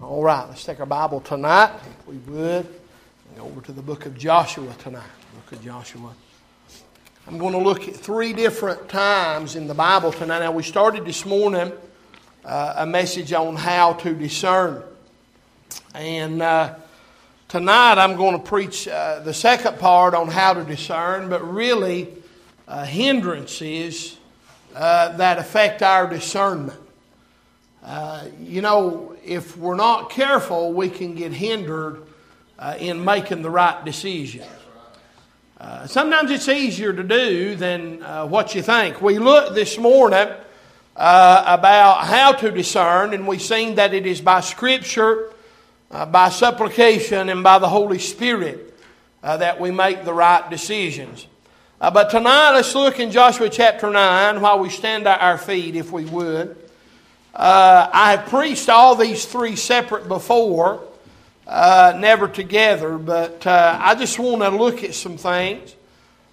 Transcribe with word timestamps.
All 0.00 0.22
right, 0.22 0.48
let's 0.48 0.62
take 0.62 0.78
our 0.78 0.86
Bible 0.86 1.20
tonight, 1.20 1.72
if 1.74 2.06
we 2.06 2.18
would, 2.32 2.64
and 3.32 3.40
over 3.40 3.60
to 3.62 3.72
the 3.72 3.82
book 3.82 4.06
of 4.06 4.16
Joshua 4.16 4.72
tonight. 4.78 5.02
Book 5.34 5.58
of 5.58 5.64
Joshua. 5.64 6.14
I'm 7.26 7.36
going 7.36 7.52
to 7.52 7.58
look 7.58 7.88
at 7.88 7.96
three 7.96 8.32
different 8.32 8.88
times 8.88 9.56
in 9.56 9.66
the 9.66 9.74
Bible 9.74 10.12
tonight. 10.12 10.38
Now, 10.38 10.52
we 10.52 10.62
started 10.62 11.04
this 11.04 11.26
morning 11.26 11.72
uh, 12.44 12.74
a 12.76 12.86
message 12.86 13.32
on 13.32 13.56
how 13.56 13.94
to 13.94 14.14
discern. 14.14 14.84
And 15.94 16.42
uh, 16.42 16.76
tonight 17.48 17.98
I'm 17.98 18.14
going 18.14 18.38
to 18.38 18.42
preach 18.42 18.86
uh, 18.86 19.18
the 19.18 19.34
second 19.34 19.80
part 19.80 20.14
on 20.14 20.28
how 20.28 20.54
to 20.54 20.62
discern, 20.62 21.28
but 21.28 21.42
really 21.42 22.06
uh, 22.68 22.84
hindrances 22.84 24.16
uh, 24.76 25.16
that 25.16 25.38
affect 25.38 25.82
our 25.82 26.08
discernment. 26.08 26.78
Uh, 27.82 28.26
you 28.40 28.60
know, 28.60 29.16
if 29.28 29.56
we're 29.58 29.76
not 29.76 30.10
careful, 30.10 30.72
we 30.72 30.88
can 30.88 31.14
get 31.14 31.32
hindered 31.32 32.02
uh, 32.58 32.76
in 32.78 33.04
making 33.04 33.42
the 33.42 33.50
right 33.50 33.84
decision. 33.84 34.44
Uh, 35.60 35.86
sometimes 35.86 36.30
it's 36.30 36.48
easier 36.48 36.92
to 36.92 37.02
do 37.02 37.54
than 37.54 38.02
uh, 38.02 38.26
what 38.26 38.54
you 38.54 38.62
think. 38.62 39.02
We 39.02 39.18
looked 39.18 39.54
this 39.54 39.76
morning 39.76 40.28
uh, 40.96 41.44
about 41.46 42.06
how 42.06 42.32
to 42.32 42.50
discern, 42.50 43.12
and 43.12 43.26
we've 43.28 43.42
seen 43.42 43.74
that 43.74 43.92
it 43.92 44.06
is 44.06 44.20
by 44.20 44.40
Scripture, 44.40 45.30
uh, 45.90 46.06
by 46.06 46.30
supplication, 46.30 47.28
and 47.28 47.42
by 47.42 47.58
the 47.58 47.68
Holy 47.68 47.98
Spirit 47.98 48.64
that 49.20 49.60
we 49.60 49.70
make 49.70 50.06
the 50.06 50.14
right 50.14 50.48
decisions. 50.48 51.26
but 51.78 52.08
tonight, 52.08 52.52
let's 52.52 52.74
look 52.74 52.98
in 52.98 53.10
Joshua 53.10 53.50
chapter 53.50 53.90
9 53.90 54.40
while 54.40 54.58
we 54.58 54.70
stand 54.70 55.06
at 55.06 55.20
our 55.20 55.36
feet, 55.36 55.76
if 55.76 55.92
we 55.92 56.06
would. 56.06 56.67
Uh, 57.38 57.88
I 57.92 58.16
have 58.16 58.26
preached 58.28 58.68
all 58.68 58.96
these 58.96 59.24
three 59.24 59.54
separate 59.54 60.08
before, 60.08 60.82
uh, 61.46 61.94
never 61.96 62.26
together, 62.26 62.98
but 62.98 63.46
uh, 63.46 63.78
I 63.80 63.94
just 63.94 64.18
want 64.18 64.42
to 64.42 64.48
look 64.48 64.82
at 64.82 64.92
some 64.92 65.16
things 65.16 65.76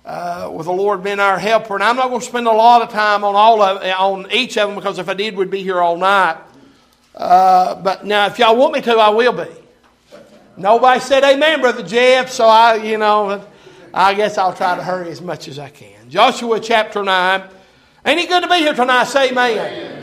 uh, 0.03 0.49
with 0.51 0.65
the 0.65 0.73
Lord 0.73 1.03
being 1.03 1.19
our 1.19 1.37
helper. 1.37 1.75
And 1.75 1.83
I'm 1.83 1.95
not 1.95 2.09
going 2.09 2.21
to 2.21 2.25
spend 2.25 2.47
a 2.47 2.51
lot 2.51 2.81
of 2.81 2.89
time 2.89 3.23
on 3.23 3.35
all 3.35 3.61
of 3.61 3.83
on 3.83 4.31
each 4.31 4.57
of 4.57 4.67
them 4.67 4.75
because 4.75 4.97
if 4.97 5.07
I 5.07 5.13
did, 5.13 5.37
we'd 5.37 5.51
be 5.51 5.61
here 5.61 5.79
all 5.79 5.95
night. 5.95 6.37
Uh, 7.13 7.75
but 7.75 8.03
now, 8.03 8.25
if 8.25 8.39
y'all 8.39 8.55
want 8.55 8.73
me 8.73 8.81
to, 8.81 8.95
I 8.95 9.09
will 9.09 9.31
be. 9.31 9.51
Nobody 10.57 10.99
said 10.99 11.23
amen, 11.23 11.61
Brother 11.61 11.83
Jeff, 11.83 12.31
so 12.31 12.47
I, 12.47 12.77
you 12.77 12.97
know, 12.97 13.45
I 13.93 14.15
guess 14.15 14.39
I'll 14.39 14.53
try 14.55 14.75
to 14.75 14.81
hurry 14.81 15.11
as 15.11 15.21
much 15.21 15.47
as 15.49 15.59
I 15.59 15.69
can. 15.69 16.09
Joshua 16.09 16.59
chapter 16.59 17.03
9. 17.03 17.43
Ain't 18.07 18.19
it 18.19 18.27
good 18.27 18.41
to 18.41 18.49
be 18.49 18.55
here 18.55 18.73
tonight? 18.73 19.03
Say 19.03 19.29
amen. 19.29 19.51
amen. 19.51 19.94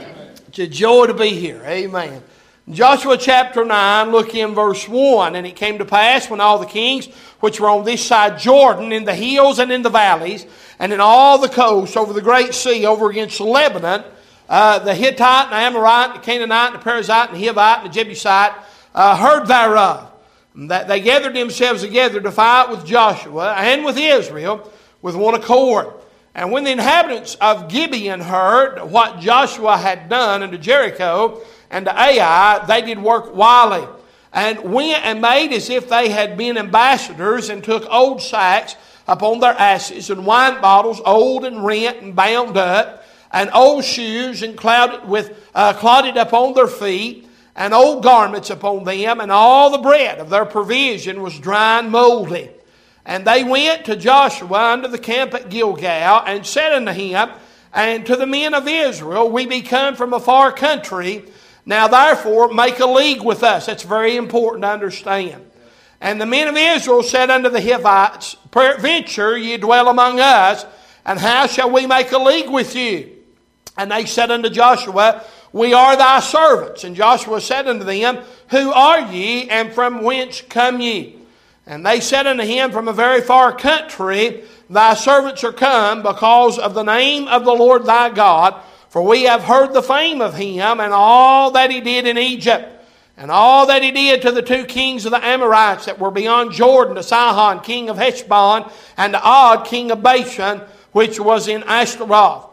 It's 0.52 0.58
a 0.58 0.66
joy 0.66 1.06
to 1.06 1.14
be 1.14 1.30
here. 1.30 1.62
Amen. 1.64 2.22
Joshua 2.68 3.16
chapter 3.16 3.64
9, 3.64 4.10
look 4.10 4.34
in 4.34 4.54
verse 4.54 4.86
1. 4.86 5.34
And 5.34 5.46
it 5.46 5.56
came 5.56 5.78
to 5.78 5.86
pass 5.86 6.28
when 6.28 6.42
all 6.42 6.58
the 6.58 6.66
kings 6.66 7.06
which 7.40 7.58
were 7.58 7.70
on 7.70 7.86
this 7.86 8.04
side 8.04 8.38
Jordan, 8.38 8.92
in 8.92 9.04
the 9.04 9.14
hills 9.14 9.58
and 9.58 9.72
in 9.72 9.80
the 9.80 9.88
valleys, 9.88 10.44
and 10.78 10.92
in 10.92 11.00
all 11.00 11.38
the 11.38 11.48
coasts 11.48 11.96
over 11.96 12.12
the 12.12 12.20
great 12.20 12.52
sea, 12.52 12.84
over 12.84 13.08
against 13.08 13.40
Lebanon, 13.40 14.04
uh, 14.46 14.78
the 14.80 14.94
Hittite, 14.94 15.46
and 15.46 15.52
the 15.52 15.56
Amorite, 15.56 16.10
and 16.10 16.20
the 16.20 16.22
Canaanite, 16.26 16.74
and 16.74 16.82
the 16.82 16.84
Perizzite, 16.84 17.32
and 17.32 17.40
the 17.40 17.46
Hivite, 17.46 17.84
and 17.84 17.90
the 17.90 17.94
Jebusite, 17.94 18.52
uh, 18.94 19.16
heard 19.16 19.46
thereof. 19.46 20.12
That 20.54 20.86
they 20.86 21.00
gathered 21.00 21.34
themselves 21.34 21.80
together 21.80 22.20
to 22.20 22.30
fight 22.30 22.68
with 22.68 22.84
Joshua 22.84 23.54
and 23.54 23.86
with 23.86 23.96
Israel 23.96 24.70
with 25.00 25.16
one 25.16 25.34
accord. 25.34 25.94
And 26.34 26.50
when 26.50 26.64
the 26.64 26.70
inhabitants 26.70 27.34
of 27.40 27.68
Gibeon 27.68 28.20
heard 28.20 28.80
what 28.80 29.20
Joshua 29.20 29.76
had 29.76 30.08
done 30.08 30.42
unto 30.42 30.56
Jericho 30.56 31.42
and 31.70 31.84
to 31.84 31.94
Ai, 31.94 32.64
they 32.66 32.82
did 32.82 32.98
work 32.98 33.34
wily, 33.34 33.86
and 34.32 34.72
went 34.72 35.04
and 35.04 35.20
made 35.20 35.52
as 35.52 35.68
if 35.68 35.88
they 35.88 36.08
had 36.08 36.38
been 36.38 36.56
ambassadors, 36.56 37.50
and 37.50 37.62
took 37.62 37.86
old 37.90 38.22
sacks 38.22 38.76
upon 39.06 39.40
their 39.40 39.52
asses, 39.52 40.08
and 40.08 40.24
wine 40.24 40.60
bottles 40.60 41.00
old 41.04 41.44
and 41.44 41.64
rent 41.64 42.00
and 42.00 42.16
bound 42.16 42.56
up, 42.56 43.04
and 43.30 43.50
old 43.52 43.84
shoes 43.84 44.42
and 44.42 44.56
clouded 44.56 45.06
with 45.08 45.50
uh, 45.54 45.72
clotted 45.74 46.16
upon 46.16 46.54
their 46.54 46.66
feet, 46.66 47.26
and 47.56 47.74
old 47.74 48.02
garments 48.02 48.48
upon 48.48 48.84
them, 48.84 49.20
and 49.20 49.30
all 49.30 49.70
the 49.70 49.78
bread 49.78 50.18
of 50.18 50.30
their 50.30 50.46
provision 50.46 51.20
was 51.20 51.38
dry 51.38 51.78
and 51.78 51.90
moldy. 51.90 52.50
And 53.04 53.26
they 53.26 53.42
went 53.42 53.84
to 53.86 53.96
Joshua 53.96 54.72
unto 54.72 54.88
the 54.88 54.98
camp 54.98 55.34
at 55.34 55.48
Gilgal, 55.48 56.22
and 56.24 56.46
said 56.46 56.72
unto 56.72 56.92
him, 56.92 57.30
and 57.72 58.04
to 58.06 58.16
the 58.16 58.26
men 58.26 58.54
of 58.54 58.68
Israel, 58.68 59.30
We 59.30 59.46
be 59.46 59.62
come 59.62 59.96
from 59.96 60.12
a 60.12 60.20
far 60.20 60.52
country. 60.52 61.24
Now 61.64 61.88
therefore 61.88 62.52
make 62.52 62.80
a 62.80 62.86
league 62.86 63.22
with 63.22 63.42
us. 63.42 63.66
That's 63.66 63.84
very 63.84 64.16
important 64.16 64.62
to 64.62 64.68
understand. 64.68 65.44
And 66.00 66.20
the 66.20 66.26
men 66.26 66.48
of 66.48 66.56
Israel 66.56 67.02
said 67.02 67.30
unto 67.30 67.48
the 67.48 67.60
Hivites, 67.60 68.36
Peradventure 68.50 69.38
ye 69.38 69.56
dwell 69.56 69.88
among 69.88 70.18
us, 70.20 70.66
and 71.06 71.18
how 71.18 71.46
shall 71.46 71.70
we 71.70 71.86
make 71.86 72.12
a 72.12 72.18
league 72.18 72.50
with 72.50 72.74
you? 72.74 73.10
And 73.78 73.90
they 73.90 74.04
said 74.04 74.30
unto 74.30 74.50
Joshua, 74.50 75.24
We 75.52 75.72
are 75.72 75.96
thy 75.96 76.20
servants. 76.20 76.84
And 76.84 76.96
Joshua 76.96 77.40
said 77.40 77.68
unto 77.68 77.84
them, 77.84 78.18
Who 78.50 78.70
are 78.72 79.00
ye, 79.12 79.48
and 79.48 79.72
from 79.72 80.02
whence 80.02 80.42
come 80.42 80.80
ye? 80.80 81.16
And 81.66 81.86
they 81.86 82.00
said 82.00 82.26
unto 82.26 82.42
him 82.42 82.72
from 82.72 82.88
a 82.88 82.92
very 82.92 83.20
far 83.20 83.56
country, 83.56 84.44
Thy 84.68 84.94
servants 84.94 85.44
are 85.44 85.52
come 85.52 86.02
because 86.02 86.58
of 86.58 86.74
the 86.74 86.82
name 86.82 87.28
of 87.28 87.44
the 87.44 87.52
Lord 87.52 87.84
thy 87.84 88.10
God, 88.10 88.60
for 88.88 89.02
we 89.02 89.24
have 89.24 89.44
heard 89.44 89.72
the 89.72 89.82
fame 89.82 90.20
of 90.20 90.34
him 90.34 90.80
and 90.80 90.92
all 90.92 91.52
that 91.52 91.70
he 91.70 91.80
did 91.80 92.06
in 92.06 92.18
Egypt, 92.18 92.68
and 93.16 93.30
all 93.30 93.66
that 93.66 93.82
he 93.82 93.92
did 93.92 94.22
to 94.22 94.32
the 94.32 94.42
two 94.42 94.64
kings 94.64 95.04
of 95.04 95.12
the 95.12 95.24
Amorites 95.24 95.84
that 95.86 95.98
were 95.98 96.10
beyond 96.10 96.52
Jordan, 96.52 96.96
to 96.96 97.02
Sihon, 97.02 97.60
king 97.60 97.90
of 97.90 97.96
Heshbon, 97.96 98.70
and 98.96 99.12
to 99.12 99.20
Og, 99.22 99.64
king 99.66 99.90
of 99.90 100.02
Bashan, 100.02 100.62
which 100.92 101.20
was 101.20 101.48
in 101.48 101.62
Ashtaroth. 101.62 102.48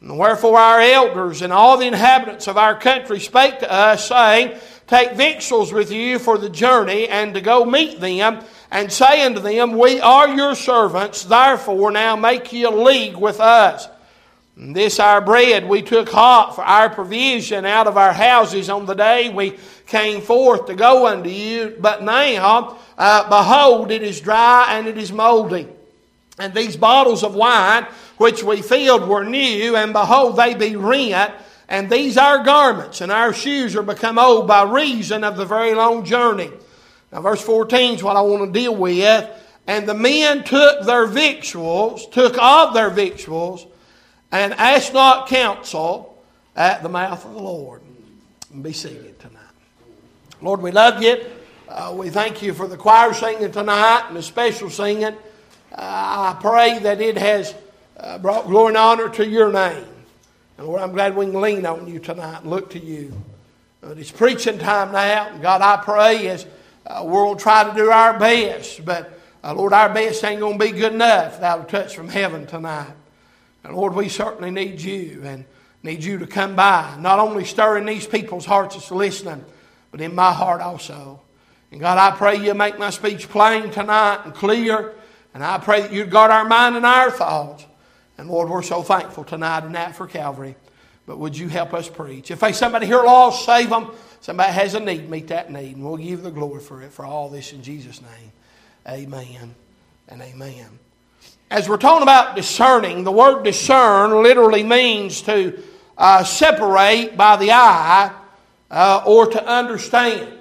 And 0.00 0.18
wherefore 0.18 0.58
our 0.58 0.80
elders 0.80 1.42
and 1.42 1.52
all 1.52 1.76
the 1.76 1.86
inhabitants 1.86 2.46
of 2.46 2.58
our 2.58 2.78
country 2.78 3.20
spake 3.20 3.60
to 3.60 3.72
us, 3.72 4.08
saying, 4.08 4.58
Take 4.86 5.12
victuals 5.12 5.72
with 5.72 5.90
you 5.90 6.18
for 6.18 6.36
the 6.36 6.50
journey, 6.50 7.08
and 7.08 7.34
to 7.34 7.40
go 7.40 7.64
meet 7.64 8.00
them, 8.00 8.44
and 8.70 8.92
say 8.92 9.24
unto 9.24 9.40
them, 9.40 9.78
We 9.78 10.00
are 10.00 10.28
your 10.28 10.54
servants, 10.54 11.24
therefore 11.24 11.90
now 11.90 12.16
make 12.16 12.52
ye 12.52 12.64
a 12.64 12.70
league 12.70 13.16
with 13.16 13.40
us. 13.40 13.88
This 14.56 15.00
our 15.00 15.20
bread 15.20 15.68
we 15.68 15.82
took 15.82 16.08
hot 16.08 16.54
for 16.54 16.62
our 16.62 16.88
provision 16.88 17.64
out 17.64 17.88
of 17.88 17.96
our 17.96 18.12
houses 18.12 18.70
on 18.70 18.86
the 18.86 18.94
day 18.94 19.28
we 19.28 19.58
came 19.86 20.20
forth 20.20 20.66
to 20.66 20.74
go 20.74 21.08
unto 21.08 21.28
you. 21.28 21.76
But 21.80 22.04
now, 22.04 22.78
uh, 22.96 23.28
behold, 23.28 23.90
it 23.90 24.02
is 24.02 24.20
dry 24.20 24.66
and 24.70 24.86
it 24.86 24.96
is 24.96 25.10
moldy. 25.10 25.68
And 26.38 26.54
these 26.54 26.76
bottles 26.76 27.24
of 27.24 27.34
wine 27.34 27.86
which 28.16 28.44
we 28.44 28.62
filled 28.62 29.08
were 29.08 29.24
new, 29.24 29.76
and 29.76 29.92
behold, 29.92 30.36
they 30.36 30.54
be 30.54 30.76
rent. 30.76 31.34
And 31.68 31.90
these 31.90 32.16
our 32.16 32.44
garments 32.44 33.00
and 33.00 33.10
our 33.10 33.32
shoes 33.32 33.74
are 33.74 33.82
become 33.82 34.18
old 34.18 34.46
by 34.46 34.62
reason 34.64 35.24
of 35.24 35.36
the 35.36 35.46
very 35.46 35.74
long 35.74 36.04
journey. 36.04 36.50
Now, 37.10 37.22
verse 37.22 37.40
14 37.42 37.96
is 37.96 38.02
what 38.02 38.16
I 38.16 38.20
want 38.20 38.52
to 38.52 38.58
deal 38.58 38.74
with. 38.74 39.30
And 39.66 39.88
the 39.88 39.94
men 39.94 40.44
took 40.44 40.84
their 40.84 41.06
victuals, 41.06 42.06
took 42.08 42.36
of 42.38 42.74
their 42.74 42.90
victuals, 42.90 43.66
and 44.30 44.52
asked 44.54 44.92
not 44.92 45.28
counsel 45.28 46.22
at 46.54 46.82
the 46.82 46.88
mouth 46.88 47.24
of 47.24 47.32
the 47.32 47.40
Lord. 47.40 47.80
And 48.52 48.62
be 48.62 48.72
seated 48.72 49.18
tonight. 49.18 49.40
Lord, 50.42 50.60
we 50.60 50.70
love 50.70 51.02
you. 51.02 51.24
Uh, 51.68 51.94
we 51.96 52.10
thank 52.10 52.42
you 52.42 52.52
for 52.52 52.68
the 52.68 52.76
choir 52.76 53.14
singing 53.14 53.50
tonight 53.50 54.04
and 54.08 54.16
the 54.16 54.22
special 54.22 54.68
singing. 54.68 55.16
Uh, 55.72 56.34
I 56.34 56.36
pray 56.40 56.78
that 56.80 57.00
it 57.00 57.16
has 57.16 57.54
uh, 57.96 58.18
brought 58.18 58.46
glory 58.46 58.68
and 58.68 58.76
honor 58.76 59.08
to 59.08 59.26
your 59.26 59.50
name. 59.50 59.86
And 60.56 60.66
Lord, 60.66 60.80
I'm 60.80 60.92
glad 60.92 61.16
we 61.16 61.26
can 61.26 61.40
lean 61.40 61.66
on 61.66 61.88
you 61.88 61.98
tonight 61.98 62.42
and 62.42 62.50
look 62.50 62.70
to 62.70 62.78
you. 62.78 63.12
it's 63.82 64.12
preaching 64.12 64.58
time 64.58 64.92
now. 64.92 65.28
And 65.28 65.42
God, 65.42 65.62
I 65.62 65.82
pray 65.82 66.28
as 66.28 66.46
uh, 66.86 67.02
to 67.02 67.36
try 67.40 67.68
to 67.68 67.74
do 67.74 67.90
our 67.90 68.18
best, 68.18 68.84
but 68.84 69.18
uh, 69.42 69.54
Lord, 69.54 69.72
our 69.72 69.92
best 69.92 70.22
ain't 70.24 70.40
going 70.40 70.58
to 70.58 70.64
be 70.64 70.70
good 70.70 70.92
enough 70.92 71.34
without 71.34 71.60
a 71.60 71.64
touch 71.64 71.94
from 71.94 72.08
heaven 72.08 72.46
tonight. 72.46 72.92
And 73.64 73.74
Lord, 73.74 73.94
we 73.94 74.08
certainly 74.08 74.50
need 74.50 74.80
you 74.80 75.22
and 75.24 75.44
need 75.82 76.04
you 76.04 76.18
to 76.18 76.26
come 76.26 76.56
by, 76.56 76.96
not 76.98 77.18
only 77.18 77.44
stirring 77.44 77.84
these 77.84 78.06
people's 78.06 78.46
hearts 78.46 78.74
that's 78.74 78.90
listening, 78.90 79.44
but 79.90 80.00
in 80.00 80.14
my 80.14 80.32
heart 80.32 80.60
also. 80.60 81.20
And 81.70 81.80
God, 81.80 81.98
I 81.98 82.16
pray 82.16 82.36
you 82.36 82.54
make 82.54 82.78
my 82.78 82.90
speech 82.90 83.28
plain 83.28 83.70
tonight 83.70 84.20
and 84.24 84.34
clear. 84.34 84.94
And 85.34 85.42
I 85.42 85.58
pray 85.58 85.80
that 85.80 85.92
you 85.92 86.04
guard 86.04 86.30
our 86.30 86.44
mind 86.44 86.76
and 86.76 86.86
our 86.86 87.10
thoughts. 87.10 87.66
And 88.16 88.28
Lord, 88.28 88.48
we're 88.48 88.62
so 88.62 88.82
thankful 88.82 89.24
tonight 89.24 89.64
and 89.64 89.74
that 89.74 89.96
for 89.96 90.06
Calvary. 90.06 90.56
But 91.06 91.18
would 91.18 91.36
you 91.36 91.48
help 91.48 91.74
us 91.74 91.88
preach? 91.88 92.30
If 92.30 92.40
there's 92.40 92.56
somebody 92.56 92.86
here 92.86 93.02
lost, 93.02 93.44
save 93.44 93.68
them. 93.68 93.90
Somebody 94.20 94.52
has 94.52 94.74
a 94.74 94.80
need, 94.80 95.10
meet 95.10 95.28
that 95.28 95.50
need, 95.52 95.76
and 95.76 95.84
we'll 95.84 95.98
give 95.98 96.22
the 96.22 96.30
glory 96.30 96.60
for 96.60 96.80
it, 96.80 96.92
for 96.92 97.04
all 97.04 97.28
this 97.28 97.52
in 97.52 97.62
Jesus' 97.62 98.00
name. 98.00 98.32
Amen 98.88 99.54
and 100.08 100.22
amen. 100.22 100.78
As 101.50 101.68
we're 101.68 101.76
talking 101.76 102.02
about 102.02 102.34
discerning, 102.36 103.04
the 103.04 103.12
word 103.12 103.42
discern 103.42 104.22
literally 104.22 104.62
means 104.62 105.22
to 105.22 105.62
uh, 105.98 106.24
separate 106.24 107.16
by 107.16 107.36
the 107.36 107.52
eye 107.52 108.12
uh, 108.70 109.02
or 109.06 109.26
to 109.26 109.46
understand. 109.46 110.32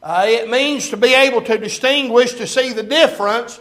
Uh, 0.00 0.26
it 0.28 0.48
means 0.48 0.90
to 0.90 0.96
be 0.96 1.12
able 1.12 1.42
to 1.42 1.58
distinguish, 1.58 2.34
to 2.34 2.46
see 2.46 2.72
the 2.72 2.84
difference 2.84 3.58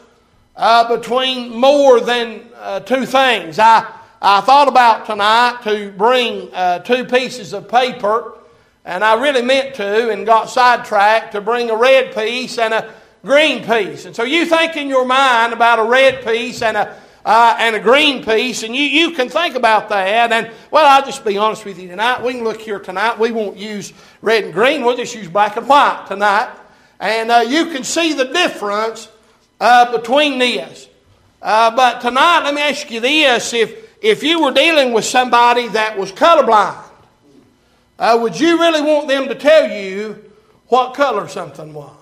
uh, 0.57 0.97
between 0.97 1.55
more 1.55 2.01
than 2.01 2.41
uh, 2.55 2.79
two 2.81 3.05
things. 3.05 3.59
I, 3.59 3.87
I 4.21 4.41
thought 4.41 4.67
about 4.67 5.05
tonight 5.05 5.59
to 5.63 5.91
bring 5.91 6.51
uh, 6.53 6.79
two 6.79 7.05
pieces 7.05 7.53
of 7.53 7.69
paper, 7.69 8.39
and 8.83 9.03
I 9.03 9.21
really 9.21 9.43
meant 9.43 9.75
to 9.75 10.09
and 10.09 10.25
got 10.25 10.49
sidetracked 10.49 11.33
to 11.33 11.41
bring 11.41 11.69
a 11.69 11.77
red 11.77 12.13
piece 12.13 12.57
and 12.57 12.73
a 12.73 12.93
green 13.23 13.63
piece. 13.63 14.05
And 14.05 14.15
so 14.15 14.23
you 14.23 14.45
think 14.45 14.75
in 14.75 14.89
your 14.89 15.05
mind 15.05 15.53
about 15.53 15.79
a 15.79 15.83
red 15.83 16.25
piece 16.25 16.61
and 16.61 16.75
a 16.75 16.97
uh, 17.27 17.57
and 17.59 17.75
a 17.75 17.79
green 17.79 18.23
piece, 18.23 18.63
and 18.63 18.73
you, 18.73 18.83
you 18.83 19.11
can 19.11 19.27
think 19.27 19.55
about 19.55 19.89
that. 19.89 20.31
And, 20.31 20.49
well, 20.71 20.85
I'll 20.85 21.05
just 21.05 21.25
be 21.25 21.37
honest 21.37 21.65
with 21.65 21.77
you 21.77 21.89
tonight. 21.89 22.23
We 22.23 22.31
can 22.31 22.45
look 22.45 22.61
here 22.61 22.79
tonight. 22.79 23.19
We 23.19 23.31
won't 23.31 23.57
use 23.57 23.91
red 24.21 24.45
and 24.45 24.53
green, 24.53 24.85
we'll 24.85 24.95
just 24.95 25.13
use 25.13 25.27
black 25.27 25.57
and 25.57 25.67
white 25.67 26.05
tonight. 26.07 26.49
And 27.01 27.29
uh, 27.29 27.43
you 27.45 27.65
can 27.65 27.83
see 27.83 28.13
the 28.13 28.25
difference 28.25 29.09
uh, 29.59 29.97
between 29.97 30.39
this. 30.39 30.87
Uh, 31.41 31.75
but 31.75 32.01
tonight, 32.01 32.41
let 32.43 32.53
me 32.53 32.61
ask 32.61 32.89
you 32.89 32.99
this 32.99 33.53
if, 33.53 33.75
if 34.01 34.23
you 34.23 34.41
were 34.41 34.51
dealing 34.51 34.93
with 34.93 35.05
somebody 35.05 35.67
that 35.69 35.97
was 35.97 36.11
colorblind, 36.11 36.83
uh, 37.99 38.17
would 38.21 38.39
you 38.39 38.59
really 38.59 38.81
want 38.81 39.07
them 39.07 39.27
to 39.27 39.35
tell 39.35 39.69
you 39.69 40.23
what 40.67 40.93
color 40.93 41.27
something 41.27 41.73
was? 41.73 41.93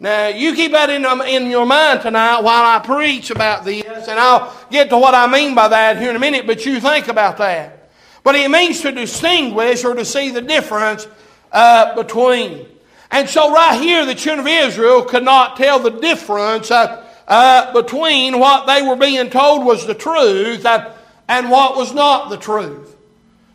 Now, 0.00 0.28
you 0.28 0.54
keep 0.54 0.72
that 0.72 0.90
in, 0.90 1.04
um, 1.04 1.22
in 1.22 1.48
your 1.50 1.64
mind 1.64 2.02
tonight 2.02 2.40
while 2.40 2.64
I 2.64 2.84
preach 2.84 3.30
about 3.30 3.64
this, 3.64 4.08
and 4.08 4.18
I'll 4.18 4.54
get 4.70 4.90
to 4.90 4.98
what 4.98 5.14
I 5.14 5.26
mean 5.26 5.54
by 5.54 5.68
that 5.68 5.98
here 5.98 6.10
in 6.10 6.16
a 6.16 6.18
minute, 6.20 6.46
but 6.46 6.66
you 6.66 6.80
think 6.80 7.08
about 7.08 7.38
that. 7.38 7.90
But 8.22 8.34
it 8.34 8.50
means 8.50 8.80
to 8.80 8.92
distinguish 8.92 9.84
or 9.84 9.94
to 9.94 10.04
see 10.04 10.30
the 10.30 10.42
difference 10.42 11.06
uh, 11.52 11.94
between. 11.94 12.66
And 13.14 13.30
so, 13.30 13.52
right 13.52 13.80
here, 13.80 14.04
the 14.04 14.16
children 14.16 14.44
of 14.44 14.52
Israel 14.52 15.04
could 15.04 15.22
not 15.22 15.56
tell 15.56 15.78
the 15.78 15.90
difference 15.90 16.72
uh, 16.72 17.08
uh, 17.28 17.72
between 17.72 18.40
what 18.40 18.66
they 18.66 18.82
were 18.82 18.96
being 18.96 19.30
told 19.30 19.64
was 19.64 19.86
the 19.86 19.94
truth 19.94 20.66
uh, 20.66 20.92
and 21.28 21.48
what 21.48 21.76
was 21.76 21.94
not 21.94 22.28
the 22.28 22.36
truth. 22.36 22.96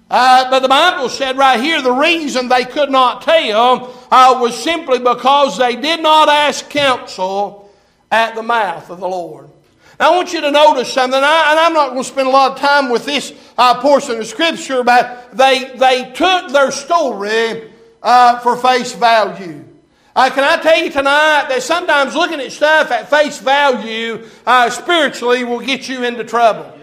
Uh, 0.09 0.49
but 0.49 0.61
the 0.61 0.69
Bible 0.69 1.09
said 1.09 1.37
right 1.37 1.59
here 1.59 1.81
the 1.81 1.91
reason 1.91 2.47
they 2.47 2.63
could 2.63 2.89
not 2.89 3.21
tell 3.21 3.93
uh, 4.09 4.39
was 4.39 4.57
simply 4.57 4.97
because 4.97 5.57
they 5.57 5.75
did 5.75 6.01
not 6.01 6.29
ask 6.29 6.69
counsel 6.69 7.69
at 8.09 8.35
the 8.35 8.41
mouth 8.41 8.89
of 8.89 9.01
the 9.01 9.09
Lord. 9.09 9.49
Now, 9.99 10.13
I 10.13 10.15
want 10.15 10.31
you 10.31 10.39
to 10.39 10.51
notice 10.51 10.93
something, 10.93 11.19
I, 11.21 11.51
and 11.51 11.59
I'm 11.59 11.73
not 11.73 11.89
going 11.89 12.03
to 12.03 12.09
spend 12.09 12.29
a 12.29 12.31
lot 12.31 12.53
of 12.53 12.59
time 12.59 12.89
with 12.89 13.03
this 13.03 13.33
uh, 13.57 13.81
portion 13.81 14.21
of 14.21 14.25
Scripture, 14.25 14.85
but 14.85 15.35
they, 15.35 15.73
they 15.75 16.13
took 16.13 16.49
their 16.53 16.71
story 16.71 17.73
uh, 18.01 18.39
for 18.39 18.55
face 18.55 18.93
value. 18.93 19.65
Uh, 20.15 20.29
can 20.29 20.43
I 20.43 20.61
tell 20.61 20.77
you 20.83 20.91
tonight 20.91 21.47
that 21.49 21.61
sometimes 21.61 22.15
looking 22.15 22.39
at 22.39 22.51
stuff 22.51 22.91
at 22.91 23.09
face 23.09 23.39
value 23.39 24.25
uh, 24.45 24.69
spiritually 24.69 25.43
will 25.43 25.59
get 25.59 25.87
you 25.87 26.03
into 26.03 26.23
trouble? 26.23 26.78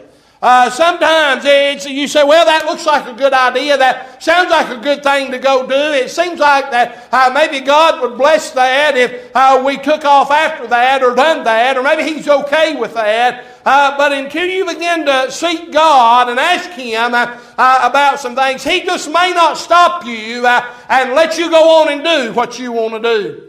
Uh, 0.46 0.70
sometimes 0.70 1.44
you 1.84 2.06
say, 2.06 2.22
well, 2.22 2.44
that 2.44 2.66
looks 2.66 2.87
like 2.87 3.04
a 3.08 3.12
good 3.12 3.32
idea. 3.32 3.76
That 3.76 4.22
sounds 4.22 4.48
like 4.48 4.69
a 4.69 4.81
good 4.81 5.02
thing 5.02 5.32
to 5.32 5.40
go 5.40 5.66
do. 5.66 5.75
It 5.75 6.08
seems 6.08 6.38
like 6.38 6.70
that 6.70 7.08
uh, 7.10 7.32
maybe 7.34 7.66
God 7.66 8.00
would 8.00 8.16
bless 8.16 8.52
that 8.52 8.96
if 8.96 9.34
uh, 9.34 9.60
we 9.66 9.76
took 9.76 10.04
off 10.04 10.31
after 10.31 10.69
that 10.69 11.02
or 11.02 11.16
done 11.16 11.43
that, 11.43 11.76
or 11.76 11.82
maybe 11.82 12.04
He's 12.04 12.28
okay 12.28 12.76
with 12.76 12.94
that. 12.94 13.44
Uh, 13.64 13.96
but 13.98 14.12
until 14.12 14.46
you 14.46 14.64
begin 14.64 15.04
to 15.06 15.32
seek 15.32 15.72
God 15.72 16.28
and 16.28 16.38
ask 16.38 16.70
Him 16.70 17.12
uh, 17.12 17.40
uh, 17.58 17.81
about 17.82 18.20
some 18.20 18.37
things, 18.37 18.62
He 18.62 18.82
just 18.82 19.08
may 19.08 19.32
not 19.34 19.58
stop 19.58 20.06
you 20.06 20.46
and 20.46 21.12
let 21.14 21.38
you 21.38 21.50
go 21.50 21.82
on 21.82 21.93
and 21.93 22.04
do 22.04 22.32
what 22.34 22.56
you 22.56 22.70
want 22.70 22.94
to 22.94 23.00
do. 23.00 23.45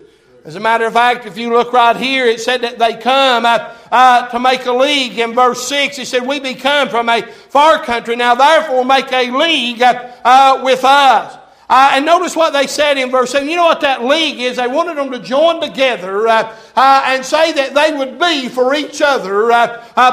As 0.47 0.55
a 0.55 0.61
matter 0.61 0.85
of 0.85 0.93
fact, 0.93 1.25
if 1.25 1.37
you 1.37 1.49
look 1.49 1.73
right 1.73 1.97
here, 1.97 2.25
it 2.25 2.39
said 2.39 2.61
that 2.61 2.79
they 2.79 2.95
come 2.95 3.45
uh, 3.45 3.75
uh, 3.91 4.29
to 4.29 4.39
make 4.39 4.65
a 4.65 4.71
league. 4.71 5.19
In 5.19 5.33
verse 5.33 5.67
6, 5.67 5.99
it 5.99 6.07
said, 6.07 6.25
We 6.25 6.39
be 6.39 6.53
come 6.53 6.87
from 6.87 7.09
a 7.09 7.21
far 7.21 7.83
country. 7.83 8.15
Now, 8.15 8.33
therefore, 8.33 8.85
make 8.85 9.11
a 9.11 9.29
league 9.29 9.81
uh, 9.81 10.09
uh 10.23 10.61
with 10.63 10.85
us. 10.85 11.37
Uh, 11.67 11.91
and 11.95 12.05
notice 12.05 12.33
what 12.33 12.53
they 12.53 12.65
said 12.65 12.97
in 12.97 13.11
verse 13.11 13.31
7. 13.31 13.49
You 13.49 13.57
know 13.57 13.65
what 13.65 13.81
that 13.81 14.05
league 14.05 14.39
is? 14.39 14.55
They 14.55 14.67
wanted 14.67 14.95
them 14.95 15.11
to 15.11 15.19
join 15.19 15.59
together 15.59 16.29
uh, 16.29 16.55
and 16.77 17.25
say 17.25 17.51
that 17.51 17.73
they 17.73 17.97
would 17.97 18.17
be 18.17 18.47
for 18.47 18.73
each 18.73 19.01
other, 19.01 19.49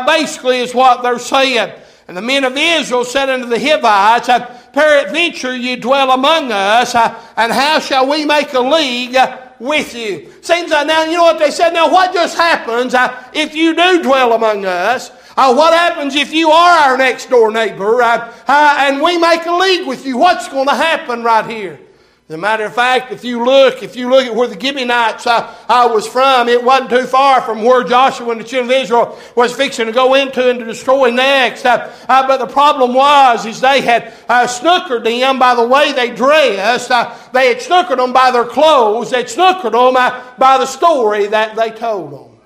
basically, 0.05 0.59
is 0.59 0.75
what 0.75 1.05
they're 1.05 1.21
saying. 1.21 1.73
And 2.09 2.17
the 2.17 2.23
men 2.23 2.43
of 2.43 2.57
Israel 2.57 3.05
said 3.05 3.31
unto 3.31 3.47
the 3.47 3.61
Hivites, 3.61 4.27
Peradventure 4.73 5.55
ye 5.57 5.77
dwell 5.77 6.11
among 6.11 6.51
us, 6.51 6.93
and 7.37 7.53
how 7.53 7.79
shall 7.79 8.11
we 8.11 8.25
make 8.25 8.53
a 8.53 8.59
league 8.59 9.17
with 9.59 9.95
you. 9.95 10.33
Seems 10.43 10.71
like 10.71 10.87
now, 10.87 11.05
you 11.05 11.17
know 11.17 11.25
what 11.25 11.39
they 11.39 11.51
said? 11.51 11.73
Now, 11.73 11.91
what 11.91 12.13
just 12.13 12.37
happens 12.37 12.95
uh, 12.95 13.31
if 13.33 13.55
you 13.55 13.75
do 13.75 14.03
dwell 14.03 14.33
among 14.33 14.65
us? 14.65 15.11
Uh, 15.37 15.55
what 15.55 15.73
happens 15.73 16.15
if 16.15 16.33
you 16.33 16.51
are 16.51 16.91
our 16.91 16.97
next 16.97 17.29
door 17.29 17.51
neighbor 17.51 18.01
uh, 18.03 18.33
uh 18.47 18.77
and 18.79 19.03
we 19.03 19.19
make 19.19 19.45
a 19.47 19.53
league 19.53 19.87
with 19.87 20.07
you? 20.07 20.17
What's 20.17 20.49
going 20.49 20.69
to 20.69 20.75
happen 20.75 21.25
right 21.25 21.49
here? 21.49 21.81
As 22.27 22.37
a 22.37 22.39
matter 22.39 22.65
of 22.65 22.75
fact, 22.75 23.13
if 23.13 23.23
you 23.23 23.45
look, 23.45 23.83
if 23.83 23.97
you 23.97 24.09
look 24.09 24.25
at 24.25 24.35
where 24.35 24.49
the 24.49 24.59
Gibeonites 24.59 25.27
I, 25.27 25.55
uh, 25.69 25.91
was 25.93 26.07
from, 26.07 26.49
it 26.49 26.65
wasn't 26.65 26.89
too 26.89 27.05
far 27.05 27.43
from 27.43 27.63
where 27.63 27.85
Joshua 27.85 28.31
and 28.31 28.41
the 28.41 28.45
children 28.45 28.75
of 28.75 28.83
Israel 28.83 29.19
was 29.37 29.55
fixing 29.55 29.85
to 29.85 29.93
go 29.93 30.15
into 30.15 30.49
and 30.49 30.59
to 30.59 30.65
destroy 30.65 31.11
next. 31.11 31.67
Uh, 31.67 31.95
uh 32.09 32.27
but 32.27 32.39
the 32.39 32.47
problem 32.47 32.95
was, 32.95 33.45
is 33.45 33.61
they 33.61 33.83
had 33.83 34.15
uh, 34.27 34.47
snookered 34.47 35.05
them 35.05 35.39
by 35.39 35.55
the 35.55 35.67
way 35.67 35.93
they 35.93 36.15
dressed. 36.15 36.91
Uh, 36.91 37.15
they 37.35 37.49
had 37.49 37.59
snookered 37.59 37.99
them 37.99 38.15
by 38.15 38.31
their 38.31 38.47
clothes. 38.47 39.11
They 39.11 39.19
had 39.19 39.27
snookered 39.27 39.73
them 39.73 39.93
by 40.39 40.57
the 40.57 40.67
story 40.67 41.27
that 41.27 41.57
they 41.57 41.73
told 41.73 42.11
them. 42.11 42.41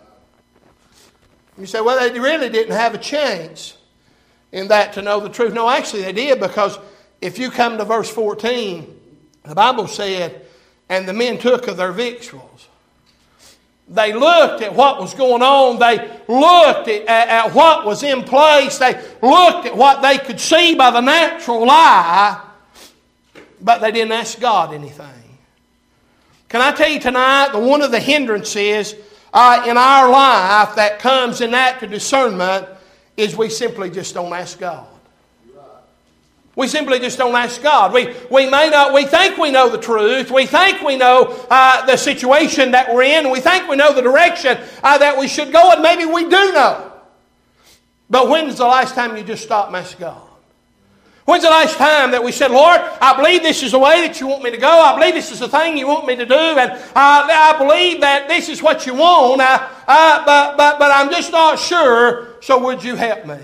You 1.57 1.67
say, 1.67 1.81
well, 1.81 2.01
they 2.01 2.19
really 2.19 2.49
didn't 2.49 2.75
have 2.75 2.95
a 2.95 2.99
chance 2.99 3.77
in 4.51 4.67
that 4.69 4.95
to 4.95 5.03
know 5.03 5.21
the 5.21 5.29
truth. 5.29 5.55
No, 5.55 5.71
actually 5.71 6.03
they 6.03 6.13
did 6.13 6.41
because 6.41 6.77
if 7.21 7.39
you 7.39 7.53
come 7.53 7.79
to 7.79 7.85
verse 7.85 8.11
14, 8.11 8.97
the 9.49 9.55
Bible 9.55 9.87
said, 9.87 10.45
and 10.89 11.06
the 11.06 11.12
men 11.12 11.39
took 11.39 11.69
of 11.69 11.77
their 11.77 11.93
victuals. 11.93 12.69
They 13.89 14.12
looked 14.12 14.62
at 14.62 14.75
what 14.75 15.00
was 15.00 15.15
going 15.15 15.43
on. 15.43 15.79
They 15.79 15.97
looked 16.29 16.89
at, 16.89 17.06
at, 17.06 17.29
at, 17.29 17.55
what 17.55 17.87
was 17.87 18.03
in 18.03 18.23
place. 18.23 18.77
They 18.77 18.93
looked 19.23 19.67
at 19.67 19.77
what 19.77 20.03
they 20.03 20.19
could 20.19 20.39
see 20.39 20.75
by 20.75 20.91
the 20.91 21.00
natural 21.00 21.67
eye, 21.71 22.43
but 23.61 23.81
they 23.81 23.91
didn't 23.91 24.12
ask 24.12 24.39
God 24.39 24.75
anything. 24.75 25.06
Can 26.49 26.61
I 26.61 26.73
tell 26.73 26.89
you 26.89 27.00
tonight 27.00 27.50
that 27.52 27.61
one 27.61 27.83
of 27.83 27.90
the 27.90 28.00
hindrances 28.00 28.95
uh, 29.33 29.64
in 29.67 29.76
our 29.76 30.11
life 30.11 30.75
that 30.76 30.99
comes 30.99 31.40
in 31.40 31.50
that 31.52 31.81
to 31.81 31.87
discernment 31.87 32.67
is 33.17 33.37
we 33.37 33.50
simply 33.50 33.90
just 33.90 34.14
don't 34.14 34.33
ask 34.33 34.59
God. 34.59 34.87
We 36.59 36.67
simply 36.67 36.99
just 36.99 37.17
don't 37.17 37.37
ask 37.37 37.62
God. 37.62 37.93
We, 37.93 38.17
we 38.33 38.50
may 38.50 38.69
not, 38.69 38.93
we 38.93 39.05
think 39.05 39.38
we 39.38 39.53
know 39.53 39.69
the 39.69 39.79
truth. 39.79 40.33
We 40.33 40.45
think 40.45 40.83
we 40.83 40.97
know 40.97 41.47
uh, 41.49 41.87
the 41.87 41.97
situation 41.97 42.73
that 42.73 42.93
we're 42.93 43.05
in. 43.05 43.31
We 43.31 43.38
think 43.38 43.69
we 43.69 43.77
know 43.77 43.95
the 43.95 44.03
direction 44.03 44.59
uh, 44.83 44.99
that 44.99 45.17
we 45.17 45.29
should 45.29 45.53
go, 45.53 45.71
and 45.71 45.83
maybe 45.83 46.05
we 46.05 46.25
do 46.25 46.53
know. 46.53 46.93
But 48.11 48.29
when's 48.29 48.57
the 48.57 48.67
last 48.67 48.97
time 48.97 49.17
you 49.17 49.23
just 49.23 49.45
stopped 49.45 49.69
and 49.69 49.77
asked 49.77 50.00
God? 50.00 50.21
When's 51.27 51.45
the 51.45 51.50
last 51.50 51.77
time 51.77 52.11
that 52.11 52.25
we 52.25 52.33
said, 52.33 52.50
Lord, 52.50 52.81
I 53.00 53.15
believe 53.17 53.43
this 53.43 53.62
is 53.62 53.71
the 53.71 53.79
way 53.79 54.05
that 54.05 54.21
you 54.21 54.27
want 54.27 54.43
me 54.43 54.50
to 54.50 54.57
go. 54.57 54.69
I 54.69 54.99
believe 54.99 55.15
this 55.15 55.31
is 55.31 55.38
the 55.38 55.49
thing 55.49 55.79
you 55.79 55.87
want 55.87 56.07
me 56.07 56.17
to 56.17 56.27
do. 56.27 56.35
And 56.35 56.73
uh, 56.73 56.77
I 56.97 57.55
believe 57.57 58.00
that 58.00 58.27
this 58.27 58.49
is 58.49 58.65
what 58.65 58.85
you 58.85 58.95
want. 58.95 59.41
Uh, 59.41 59.69
uh, 59.87 60.25
but, 60.25 60.57
but, 60.57 60.81
but 60.81 60.91
I'm 60.91 61.09
just 61.12 61.31
not 61.31 61.61
sure. 61.61 62.35
So 62.43 62.59
would 62.65 62.83
you 62.83 62.97
help 62.97 63.27
me? 63.27 63.38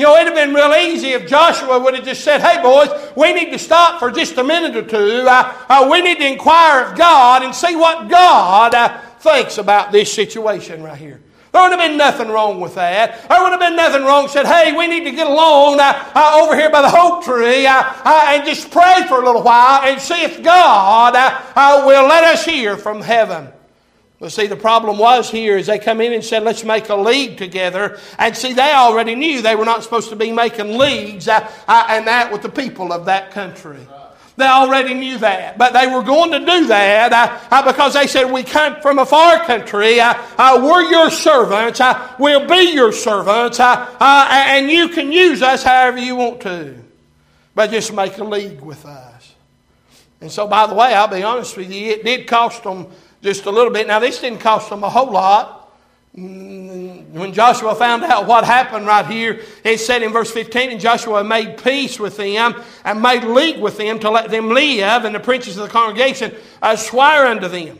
You 0.00 0.06
know, 0.06 0.16
it'd 0.16 0.34
have 0.34 0.34
been 0.34 0.54
real 0.54 0.72
easy 0.72 1.08
if 1.08 1.28
Joshua 1.28 1.78
would 1.78 1.94
have 1.94 2.06
just 2.06 2.24
said, 2.24 2.40
hey, 2.40 2.62
boys, 2.62 2.88
we 3.18 3.34
need 3.34 3.50
to 3.50 3.58
stop 3.58 3.98
for 3.98 4.10
just 4.10 4.38
a 4.38 4.42
minute 4.42 4.74
or 4.74 4.80
two. 4.80 5.26
Uh, 5.28 5.54
uh, 5.68 5.88
we 5.92 6.00
need 6.00 6.16
to 6.20 6.26
inquire 6.26 6.86
of 6.86 6.96
God 6.96 7.42
and 7.42 7.54
see 7.54 7.76
what 7.76 8.08
God 8.08 8.74
uh, 8.74 8.98
thinks 9.18 9.58
about 9.58 9.92
this 9.92 10.10
situation 10.10 10.82
right 10.82 10.96
here. 10.96 11.20
There 11.52 11.60
would 11.60 11.78
have 11.78 11.86
been 11.86 11.98
nothing 11.98 12.28
wrong 12.28 12.62
with 12.62 12.76
that. 12.76 13.28
There 13.28 13.42
would 13.42 13.50
have 13.50 13.60
been 13.60 13.76
nothing 13.76 14.02
wrong. 14.04 14.26
Said, 14.28 14.46
hey, 14.46 14.74
we 14.74 14.86
need 14.86 15.04
to 15.04 15.10
get 15.10 15.26
along 15.26 15.80
uh, 15.80 16.12
uh, 16.14 16.40
over 16.42 16.56
here 16.56 16.70
by 16.70 16.80
the 16.80 16.88
hope 16.88 17.22
tree 17.22 17.66
uh, 17.66 17.82
uh 18.02 18.22
and 18.28 18.46
just 18.46 18.70
pray 18.70 19.04
for 19.06 19.20
a 19.20 19.24
little 19.26 19.42
while 19.42 19.82
and 19.82 20.00
see 20.00 20.22
if 20.22 20.42
God 20.42 21.14
uh, 21.14 21.42
uh, 21.54 21.82
will 21.84 22.08
let 22.08 22.24
us 22.24 22.42
hear 22.42 22.78
from 22.78 23.02
heaven. 23.02 23.48
Well, 24.20 24.28
see, 24.28 24.46
the 24.46 24.56
problem 24.56 24.98
was 24.98 25.30
here 25.30 25.56
is 25.56 25.66
they 25.66 25.78
come 25.78 26.02
in 26.02 26.12
and 26.12 26.22
said, 26.22 26.42
let's 26.42 26.62
make 26.62 26.90
a 26.90 26.94
league 26.94 27.38
together. 27.38 27.98
And 28.18 28.36
see, 28.36 28.52
they 28.52 28.70
already 28.74 29.14
knew 29.14 29.40
they 29.40 29.56
were 29.56 29.64
not 29.64 29.82
supposed 29.82 30.10
to 30.10 30.16
be 30.16 30.30
making 30.30 30.76
leagues 30.76 31.26
uh, 31.26 31.50
uh, 31.66 31.86
and 31.88 32.06
that 32.06 32.30
with 32.30 32.42
the 32.42 32.50
people 32.50 32.92
of 32.92 33.06
that 33.06 33.30
country. 33.30 33.80
They 34.36 34.46
already 34.46 34.92
knew 34.92 35.16
that. 35.18 35.56
But 35.56 35.72
they 35.72 35.86
were 35.86 36.02
going 36.02 36.32
to 36.32 36.38
do 36.38 36.66
that 36.66 37.48
uh, 37.50 37.72
because 37.72 37.94
they 37.94 38.06
said, 38.06 38.30
We 38.30 38.42
come 38.42 38.80
from 38.82 38.98
a 38.98 39.06
far 39.06 39.42
country. 39.44 39.98
We're 40.38 40.90
your 40.90 41.10
servants. 41.10 41.80
we'll 42.18 42.46
be 42.46 42.72
your 42.74 42.92
servants. 42.92 43.58
and 43.58 44.70
you 44.70 44.90
can 44.90 45.12
use 45.12 45.40
us 45.40 45.62
however 45.62 45.98
you 45.98 46.16
want 46.16 46.42
to. 46.42 46.74
But 47.54 47.70
just 47.70 47.92
make 47.92 48.18
a 48.18 48.24
league 48.24 48.60
with 48.60 48.84
us. 48.84 49.34
And 50.20 50.30
so, 50.30 50.46
by 50.46 50.66
the 50.66 50.74
way, 50.74 50.94
I'll 50.94 51.08
be 51.08 51.22
honest 51.22 51.56
with 51.56 51.72
you, 51.72 51.92
it 51.92 52.04
did 52.04 52.26
cost 52.26 52.62
them 52.62 52.86
just 53.22 53.46
a 53.46 53.50
little 53.50 53.72
bit. 53.72 53.86
Now, 53.86 53.98
this 53.98 54.20
didn't 54.20 54.40
cost 54.40 54.70
them 54.70 54.84
a 54.84 54.90
whole 54.90 55.10
lot. 55.10 55.56
Mm, 56.16 57.10
when 57.10 57.32
Joshua 57.32 57.74
found 57.74 58.02
out 58.02 58.26
what 58.26 58.44
happened 58.44 58.86
right 58.86 59.06
here, 59.06 59.42
it 59.62 59.78
said 59.78 60.02
in 60.02 60.12
verse 60.12 60.30
15, 60.30 60.70
and 60.70 60.80
Joshua 60.80 61.22
made 61.22 61.62
peace 61.62 62.00
with 62.00 62.16
them 62.16 62.60
and 62.84 63.00
made 63.00 63.22
league 63.22 63.60
with 63.60 63.76
them 63.78 64.00
to 64.00 64.10
let 64.10 64.30
them 64.30 64.48
live, 64.48 65.04
and 65.04 65.14
the 65.14 65.20
princes 65.20 65.56
of 65.56 65.64
the 65.64 65.72
congregation 65.72 66.34
uh, 66.62 66.74
swear 66.74 67.26
unto 67.26 67.46
them. 67.46 67.78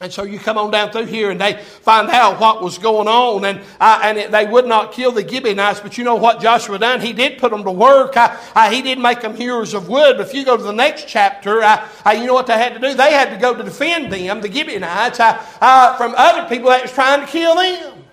And 0.00 0.12
so 0.12 0.24
you 0.24 0.40
come 0.40 0.58
on 0.58 0.72
down 0.72 0.90
through 0.90 1.06
here 1.06 1.30
and 1.30 1.40
they 1.40 1.54
find 1.62 2.10
out 2.10 2.40
what 2.40 2.60
was 2.60 2.78
going 2.78 3.06
on. 3.06 3.44
And, 3.44 3.60
uh, 3.78 4.00
and 4.02 4.18
it, 4.18 4.32
they 4.32 4.44
would 4.44 4.66
not 4.66 4.92
kill 4.92 5.12
the 5.12 5.26
Gibeonites. 5.26 5.80
But 5.80 5.96
you 5.96 6.02
know 6.02 6.16
what 6.16 6.40
Joshua 6.40 6.78
done? 6.78 7.00
He 7.00 7.12
did 7.12 7.38
put 7.38 7.52
them 7.52 7.62
to 7.62 7.70
work. 7.70 8.16
Uh, 8.16 8.36
uh, 8.56 8.70
he 8.70 8.82
did 8.82 8.98
make 8.98 9.20
them 9.20 9.36
hewers 9.36 9.72
of 9.72 9.88
wood. 9.88 10.16
But 10.16 10.26
if 10.26 10.34
you 10.34 10.44
go 10.44 10.56
to 10.56 10.62
the 10.62 10.72
next 10.72 11.06
chapter, 11.06 11.62
uh, 11.62 11.88
uh, 12.04 12.10
you 12.10 12.26
know 12.26 12.34
what 12.34 12.48
they 12.48 12.58
had 12.58 12.74
to 12.74 12.80
do? 12.80 12.92
They 12.94 13.12
had 13.12 13.30
to 13.30 13.36
go 13.36 13.54
to 13.54 13.62
defend 13.62 14.12
them, 14.12 14.40
the 14.40 14.50
Gibeonites, 14.50 15.20
uh, 15.20 15.96
from 15.96 16.14
other 16.16 16.48
people 16.48 16.70
that 16.70 16.82
was 16.82 16.92
trying 16.92 17.20
to 17.20 17.26
kill 17.28 17.54
them. 17.54 18.04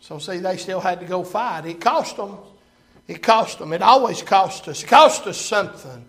So 0.00 0.18
see, 0.18 0.38
they 0.38 0.56
still 0.56 0.80
had 0.80 1.00
to 1.00 1.06
go 1.06 1.22
fight. 1.22 1.66
It 1.66 1.82
cost 1.82 2.16
them. 2.16 2.38
It 3.06 3.22
cost 3.22 3.58
them. 3.58 3.74
It 3.74 3.82
always 3.82 4.22
costs 4.22 4.66
us. 4.68 4.82
It 4.82 4.86
costs 4.86 5.26
us 5.26 5.38
something 5.38 6.06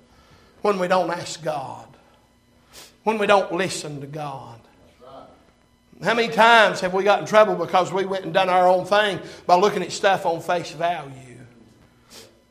when 0.62 0.80
we 0.80 0.88
don't 0.88 1.12
ask 1.12 1.44
God 1.44 1.85
when 3.06 3.20
we 3.20 3.28
don't 3.28 3.54
listen 3.54 4.02
to 4.02 4.08
God. 4.08 4.60
How 6.04 6.14
many 6.14 6.28
times 6.28 6.82
have 6.82 6.94
we 6.94 7.06
got 7.06 7.20
in 7.20 7.26
trouble 7.26 7.56
because 7.56 7.94
we 7.94 8.04
went 8.04 8.26
and 8.26 8.34
done 8.34 8.50
our 8.50 8.68
own 8.68 8.84
thing 8.86 9.20
by 9.46 9.56
looking 9.56 9.82
at 9.82 9.94
stuff 9.94 10.26
on 10.26 10.42
face 10.42 10.72
value? 10.72 11.14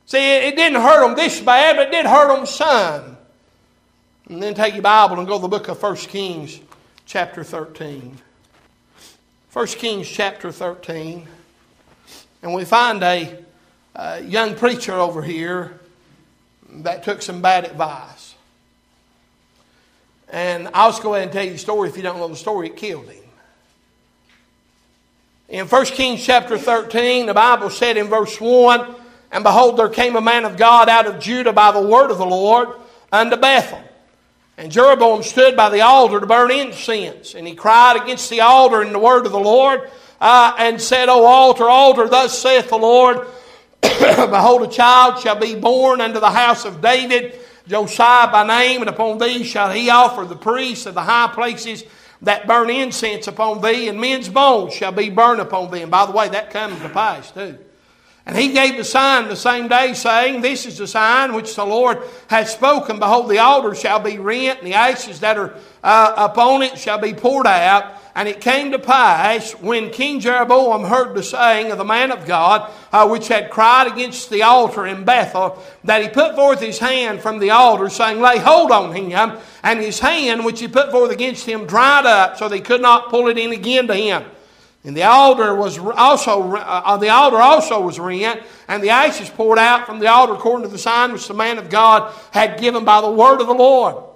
See, 0.06 0.18
it 0.18 0.56
didn't 0.56 0.80
hurt 0.80 1.06
them 1.06 1.16
this 1.16 1.40
bad, 1.40 1.76
but 1.76 1.88
it 1.88 1.90
did 1.90 2.06
hurt 2.06 2.34
them 2.34 2.46
some. 2.46 3.18
And 4.30 4.42
then 4.42 4.54
take 4.54 4.74
your 4.74 4.82
Bible 4.82 5.18
and 5.18 5.28
go 5.28 5.36
to 5.36 5.42
the 5.42 5.48
book 5.48 5.68
of 5.68 5.82
1 5.82 5.96
Kings, 5.96 6.60
chapter 7.04 7.44
13. 7.44 8.16
1 9.52 9.66
Kings, 9.66 10.08
chapter 10.08 10.50
13. 10.50 11.26
And 12.42 12.54
we 12.54 12.64
find 12.64 13.02
a, 13.02 13.44
a 13.94 14.22
young 14.22 14.54
preacher 14.54 14.94
over 14.94 15.20
here 15.20 15.80
that 16.70 17.02
took 17.02 17.20
some 17.20 17.42
bad 17.42 17.64
advice. 17.64 18.23
And 20.34 20.68
I'll 20.74 20.90
just 20.90 21.00
go 21.00 21.14
ahead 21.14 21.28
and 21.28 21.32
tell 21.32 21.44
you 21.44 21.52
the 21.52 21.58
story. 21.58 21.88
If 21.88 21.96
you 21.96 22.02
don't 22.02 22.18
know 22.18 22.26
the 22.26 22.34
story, 22.34 22.66
it 22.66 22.76
killed 22.76 23.08
him. 23.08 23.22
In 25.48 25.68
1 25.68 25.84
Kings 25.86 26.26
chapter 26.26 26.58
13, 26.58 27.26
the 27.26 27.34
Bible 27.34 27.70
said 27.70 27.96
in 27.96 28.08
verse 28.08 28.40
1 28.40 28.96
And 29.30 29.44
behold, 29.44 29.76
there 29.76 29.88
came 29.88 30.16
a 30.16 30.20
man 30.20 30.44
of 30.44 30.56
God 30.56 30.88
out 30.88 31.06
of 31.06 31.20
Judah 31.20 31.52
by 31.52 31.70
the 31.70 31.80
word 31.80 32.10
of 32.10 32.18
the 32.18 32.26
Lord 32.26 32.70
unto 33.12 33.36
Bethel. 33.36 33.80
And 34.58 34.72
Jeroboam 34.72 35.22
stood 35.22 35.56
by 35.56 35.70
the 35.70 35.82
altar 35.82 36.18
to 36.18 36.26
burn 36.26 36.50
incense. 36.50 37.36
And 37.36 37.46
he 37.46 37.54
cried 37.54 38.02
against 38.02 38.28
the 38.28 38.40
altar 38.40 38.82
in 38.82 38.92
the 38.92 38.98
word 38.98 39.26
of 39.26 39.30
the 39.32 39.38
Lord 39.38 39.88
uh, 40.20 40.56
and 40.58 40.82
said, 40.82 41.08
O 41.08 41.26
altar, 41.26 41.68
altar, 41.70 42.08
thus 42.08 42.36
saith 42.36 42.70
the 42.70 42.76
Lord, 42.76 43.24
Behold, 43.82 44.64
a 44.64 44.68
child 44.68 45.20
shall 45.22 45.38
be 45.38 45.54
born 45.54 46.00
unto 46.00 46.18
the 46.18 46.30
house 46.30 46.64
of 46.64 46.80
David 46.80 47.38
Josiah 47.66 48.30
by 48.30 48.46
name, 48.46 48.80
and 48.80 48.90
upon 48.90 49.18
thee 49.18 49.44
shall 49.44 49.70
he 49.70 49.90
offer 49.90 50.24
the 50.24 50.36
priests 50.36 50.86
of 50.86 50.94
the 50.94 51.02
high 51.02 51.28
places 51.32 51.84
that 52.22 52.46
burn 52.46 52.70
incense 52.70 53.26
upon 53.26 53.60
thee, 53.62 53.88
and 53.88 54.00
men's 54.00 54.28
bones 54.28 54.74
shall 54.74 54.92
be 54.92 55.10
burned 55.10 55.40
upon 55.40 55.70
thee. 55.70 55.82
And 55.82 55.90
by 55.90 56.06
the 56.06 56.12
way, 56.12 56.28
that 56.28 56.50
comes 56.50 56.80
to 56.80 56.88
pass 56.88 57.30
too. 57.30 57.58
And 58.26 58.36
he 58.36 58.52
gave 58.52 58.78
the 58.78 58.84
sign 58.84 59.28
the 59.28 59.36
same 59.36 59.68
day, 59.68 59.92
saying, 59.92 60.40
This 60.40 60.64
is 60.64 60.78
the 60.78 60.86
sign 60.86 61.34
which 61.34 61.54
the 61.54 61.64
Lord 61.64 62.02
has 62.28 62.52
spoken. 62.52 62.98
Behold, 62.98 63.28
the 63.28 63.38
altar 63.38 63.74
shall 63.74 64.00
be 64.00 64.18
rent, 64.18 64.60
and 64.60 64.66
the 64.66 64.74
ashes 64.74 65.20
that 65.20 65.36
are 65.36 65.54
uh, 65.82 66.14
upon 66.16 66.62
it 66.62 66.78
shall 66.78 66.98
be 66.98 67.12
poured 67.12 67.46
out. 67.46 67.94
And 68.16 68.28
it 68.28 68.40
came 68.40 68.70
to 68.70 68.78
pass 68.78 69.52
when 69.52 69.90
King 69.90 70.20
Jeroboam 70.20 70.84
heard 70.84 71.16
the 71.16 71.22
saying 71.22 71.72
of 71.72 71.78
the 71.78 71.84
man 71.84 72.12
of 72.12 72.26
God, 72.26 72.70
uh, 72.92 73.08
which 73.08 73.26
had 73.26 73.50
cried 73.50 73.88
against 73.88 74.30
the 74.30 74.44
altar 74.44 74.86
in 74.86 75.04
Bethel, 75.04 75.60
that 75.82 76.00
he 76.00 76.08
put 76.08 76.36
forth 76.36 76.60
his 76.60 76.78
hand 76.78 77.20
from 77.20 77.40
the 77.40 77.50
altar, 77.50 77.90
saying, 77.90 78.20
Lay 78.20 78.38
hold 78.38 78.70
on 78.70 78.94
him. 78.94 79.36
And 79.64 79.80
his 79.80 79.98
hand, 79.98 80.44
which 80.44 80.60
he 80.60 80.68
put 80.68 80.92
forth 80.92 81.10
against 81.10 81.44
him, 81.44 81.66
dried 81.66 82.06
up, 82.06 82.36
so 82.36 82.48
they 82.48 82.60
could 82.60 82.80
not 82.80 83.10
pull 83.10 83.26
it 83.26 83.36
in 83.36 83.52
again 83.52 83.88
to 83.88 83.94
him. 83.94 84.24
And 84.84 84.96
the 84.96 85.02
altar 85.02 85.54
was 85.54 85.78
also 85.78 86.54
uh, 86.54 86.96
the 86.98 87.08
altar 87.08 87.38
also 87.38 87.80
was 87.80 87.98
rent, 87.98 88.42
and 88.68 88.82
the 88.82 88.90
ashes 88.90 89.30
poured 89.30 89.58
out 89.58 89.86
from 89.86 89.98
the 89.98 90.08
altar 90.08 90.34
according 90.34 90.66
to 90.66 90.70
the 90.70 90.78
sign 90.78 91.12
which 91.12 91.26
the 91.26 91.34
man 91.34 91.58
of 91.58 91.70
God 91.70 92.14
had 92.32 92.60
given 92.60 92.84
by 92.84 93.00
the 93.00 93.10
word 93.10 93.40
of 93.40 93.46
the 93.46 93.54
Lord. 93.54 94.13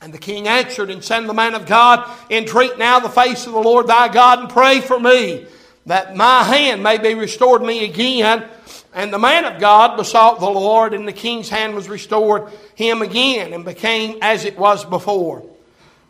And 0.00 0.14
the 0.14 0.18
king 0.18 0.48
answered 0.48 0.90
and 0.90 1.04
said 1.04 1.26
the 1.26 1.34
man 1.34 1.54
of 1.54 1.66
God, 1.66 2.08
Entreat 2.30 2.78
now 2.78 3.00
the 3.00 3.08
face 3.08 3.46
of 3.46 3.52
the 3.52 3.60
Lord 3.60 3.86
thy 3.86 4.08
God 4.08 4.38
and 4.38 4.48
pray 4.48 4.80
for 4.80 4.98
me, 4.98 5.46
that 5.86 6.16
my 6.16 6.42
hand 6.42 6.82
may 6.82 6.96
be 6.96 7.14
restored 7.14 7.62
me 7.62 7.84
again. 7.84 8.48
And 8.94 9.12
the 9.12 9.18
man 9.18 9.44
of 9.44 9.60
God 9.60 9.96
besought 9.96 10.40
the 10.40 10.50
Lord, 10.50 10.94
and 10.94 11.06
the 11.06 11.12
king's 11.12 11.48
hand 11.48 11.74
was 11.74 11.88
restored 11.88 12.50
him 12.74 13.02
again, 13.02 13.52
and 13.52 13.64
became 13.64 14.18
as 14.22 14.44
it 14.44 14.58
was 14.58 14.84
before. 14.84 15.44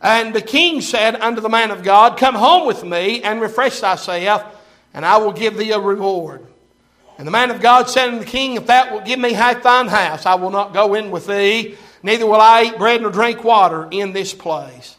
And 0.01 0.33
the 0.33 0.41
king 0.41 0.81
said 0.81 1.15
unto 1.15 1.41
the 1.41 1.49
man 1.49 1.69
of 1.69 1.83
God, 1.83 2.17
Come 2.17 2.33
home 2.33 2.65
with 2.65 2.83
me 2.83 3.21
and 3.21 3.39
refresh 3.39 3.79
thyself, 3.79 4.43
and 4.93 5.05
I 5.05 5.17
will 5.17 5.31
give 5.31 5.57
thee 5.57 5.71
a 5.71 5.79
reward. 5.79 6.47
And 7.19 7.27
the 7.27 7.31
man 7.31 7.51
of 7.51 7.61
God 7.61 7.87
said 7.87 8.07
unto 8.07 8.19
the 8.19 8.25
king, 8.25 8.55
If 8.55 8.65
thou 8.65 8.93
wilt 8.93 9.05
give 9.05 9.19
me 9.19 9.33
half 9.33 9.61
thine 9.61 9.87
house, 9.87 10.25
I 10.25 10.35
will 10.35 10.49
not 10.49 10.73
go 10.73 10.95
in 10.95 11.11
with 11.11 11.27
thee, 11.27 11.77
neither 12.03 12.25
will 12.25 12.41
I 12.41 12.63
eat 12.63 12.77
bread 12.77 13.01
nor 13.01 13.11
drink 13.11 13.43
water 13.43 13.87
in 13.91 14.13
this 14.13 14.33
place. 14.33 14.97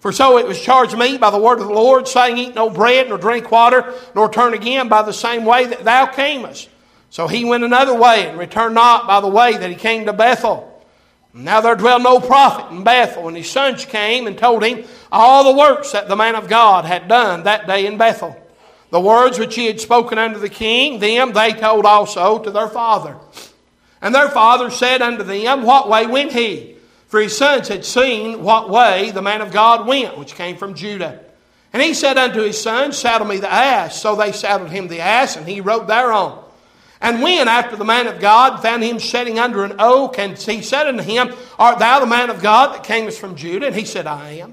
For 0.00 0.12
so 0.12 0.36
it 0.36 0.46
was 0.46 0.60
charged 0.60 0.98
me 0.98 1.16
by 1.16 1.30
the 1.30 1.38
word 1.38 1.60
of 1.60 1.66
the 1.66 1.72
Lord, 1.72 2.06
saying, 2.06 2.36
Eat 2.36 2.54
no 2.54 2.68
bread 2.68 3.08
nor 3.08 3.16
drink 3.16 3.50
water, 3.50 3.94
nor 4.14 4.30
turn 4.30 4.52
again 4.52 4.88
by 4.88 5.02
the 5.02 5.12
same 5.12 5.46
way 5.46 5.64
that 5.64 5.84
thou 5.84 6.06
camest. 6.06 6.68
So 7.08 7.26
he 7.26 7.44
went 7.44 7.64
another 7.64 7.94
way 7.94 8.28
and 8.28 8.38
returned 8.38 8.74
not 8.74 9.06
by 9.06 9.20
the 9.20 9.28
way 9.28 9.56
that 9.56 9.70
he 9.70 9.76
came 9.76 10.04
to 10.04 10.12
Bethel. 10.12 10.70
Now 11.32 11.60
there 11.60 11.74
dwelt 11.74 12.02
no 12.02 12.20
prophet 12.20 12.70
in 12.70 12.84
Bethel, 12.84 13.28
and 13.28 13.36
his 13.36 13.50
sons 13.50 13.84
came 13.84 14.26
and 14.26 14.36
told 14.38 14.62
him 14.62 14.84
all 15.10 15.44
the 15.44 15.58
works 15.58 15.92
that 15.92 16.06
the 16.06 16.16
man 16.16 16.36
of 16.36 16.48
God 16.48 16.84
had 16.84 17.08
done 17.08 17.42
that 17.44 17.66
day 17.66 17.86
in 17.86 17.96
Bethel. 17.96 18.36
The 18.90 19.00
words 19.00 19.40
which 19.40 19.56
he 19.56 19.66
had 19.66 19.80
spoken 19.80 20.18
unto 20.18 20.38
the 20.38 20.48
king, 20.48 21.00
them 21.00 21.32
they 21.32 21.52
told 21.52 21.86
also 21.86 22.38
to 22.38 22.50
their 22.52 22.68
father. 22.68 23.16
And 24.04 24.14
their 24.14 24.28
father 24.28 24.70
said 24.70 25.00
unto 25.00 25.24
them, 25.24 25.62
What 25.62 25.88
way 25.88 26.06
went 26.06 26.30
he? 26.30 26.76
For 27.06 27.20
his 27.20 27.36
sons 27.36 27.68
had 27.68 27.86
seen 27.86 28.42
what 28.42 28.68
way 28.68 29.10
the 29.10 29.22
man 29.22 29.40
of 29.40 29.50
God 29.50 29.86
went, 29.86 30.18
which 30.18 30.34
came 30.34 30.58
from 30.58 30.74
Judah. 30.74 31.20
And 31.72 31.82
he 31.82 31.94
said 31.94 32.18
unto 32.18 32.42
his 32.42 32.60
sons, 32.60 32.98
Saddle 32.98 33.26
me 33.26 33.38
the 33.38 33.50
ass. 33.50 33.98
So 33.98 34.14
they 34.14 34.32
saddled 34.32 34.68
him 34.68 34.88
the 34.88 35.00
ass, 35.00 35.36
and 35.36 35.48
he 35.48 35.62
rode 35.62 35.88
thereon. 35.88 36.38
And 37.00 37.22
when, 37.22 37.48
after 37.48 37.76
the 37.76 37.84
man 37.86 38.06
of 38.06 38.20
God 38.20 38.60
found 38.60 38.84
him 38.84 39.00
sitting 39.00 39.38
under 39.38 39.64
an 39.64 39.76
oak, 39.78 40.18
and 40.18 40.36
he 40.36 40.60
said 40.60 40.86
unto 40.86 41.02
him, 41.02 41.32
Art 41.58 41.78
thou 41.78 42.00
the 42.00 42.06
man 42.06 42.28
of 42.28 42.42
God 42.42 42.74
that 42.74 42.84
camest 42.84 43.18
from 43.18 43.36
Judah? 43.36 43.68
And 43.68 43.74
he 43.74 43.86
said, 43.86 44.06
I 44.06 44.32
am. 44.32 44.52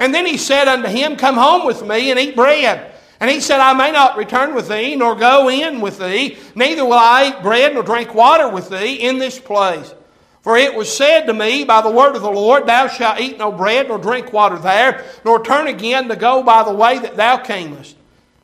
And 0.00 0.12
then 0.12 0.26
he 0.26 0.36
said 0.36 0.66
unto 0.66 0.88
him, 0.88 1.14
Come 1.14 1.36
home 1.36 1.64
with 1.64 1.86
me 1.86 2.10
and 2.10 2.18
eat 2.18 2.34
bread. 2.34 2.92
And 3.20 3.30
he 3.30 3.40
said, 3.40 3.60
I 3.60 3.74
may 3.74 3.92
not 3.92 4.16
return 4.16 4.54
with 4.54 4.68
thee, 4.68 4.96
nor 4.96 5.14
go 5.14 5.50
in 5.50 5.82
with 5.82 5.98
thee, 5.98 6.38
neither 6.54 6.84
will 6.84 6.94
I 6.94 7.28
eat 7.28 7.42
bread 7.42 7.74
nor 7.74 7.82
drink 7.82 8.14
water 8.14 8.48
with 8.48 8.70
thee 8.70 8.94
in 8.94 9.18
this 9.18 9.38
place. 9.38 9.94
For 10.42 10.56
it 10.56 10.74
was 10.74 10.94
said 10.94 11.26
to 11.26 11.34
me 11.34 11.64
by 11.64 11.82
the 11.82 11.90
word 11.90 12.16
of 12.16 12.22
the 12.22 12.30
Lord, 12.30 12.66
Thou 12.66 12.88
shalt 12.88 13.20
eat 13.20 13.36
no 13.36 13.52
bread 13.52 13.88
nor 13.88 13.98
drink 13.98 14.32
water 14.32 14.58
there, 14.58 15.04
nor 15.22 15.44
turn 15.44 15.66
again 15.66 16.08
to 16.08 16.16
go 16.16 16.42
by 16.42 16.62
the 16.62 16.72
way 16.72 16.98
that 16.98 17.16
thou 17.16 17.36
camest. 17.36 17.94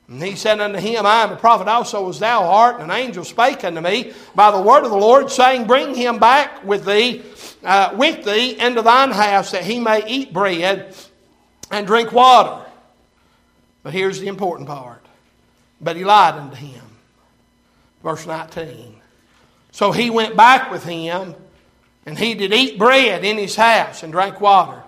And 0.08 0.22
he 0.22 0.36
said 0.36 0.60
unto 0.60 0.78
him, 0.78 1.06
I 1.06 1.22
am 1.22 1.32
a 1.32 1.36
prophet 1.36 1.68
also 1.68 2.08
as 2.10 2.18
thou 2.18 2.44
art. 2.44 2.80
And 2.80 2.92
an 2.92 2.96
angel 2.96 3.24
spake 3.24 3.64
unto 3.64 3.80
me 3.80 4.12
by 4.34 4.50
the 4.50 4.60
word 4.60 4.84
of 4.84 4.90
the 4.90 4.96
Lord, 4.96 5.30
saying, 5.30 5.66
Bring 5.66 5.94
him 5.94 6.18
back 6.18 6.62
with 6.64 6.84
thee, 6.84 7.22
uh, 7.64 7.94
with 7.96 8.24
thee 8.24 8.60
into 8.60 8.82
thine 8.82 9.10
house, 9.10 9.52
that 9.52 9.64
he 9.64 9.80
may 9.80 10.06
eat 10.06 10.34
bread 10.34 10.94
and 11.70 11.86
drink 11.86 12.12
water. 12.12 12.65
But 13.86 13.94
here's 13.94 14.18
the 14.18 14.26
important 14.26 14.66
part. 14.66 15.00
But 15.80 15.94
he 15.94 16.02
lied 16.02 16.34
unto 16.34 16.56
him. 16.56 16.82
Verse 18.02 18.26
19. 18.26 18.96
So 19.70 19.92
he 19.92 20.10
went 20.10 20.34
back 20.34 20.72
with 20.72 20.82
him, 20.82 21.36
and 22.04 22.18
he 22.18 22.34
did 22.34 22.52
eat 22.52 22.80
bread 22.80 23.24
in 23.24 23.38
his 23.38 23.54
house 23.54 24.02
and 24.02 24.12
drank 24.12 24.40
water. 24.40 24.82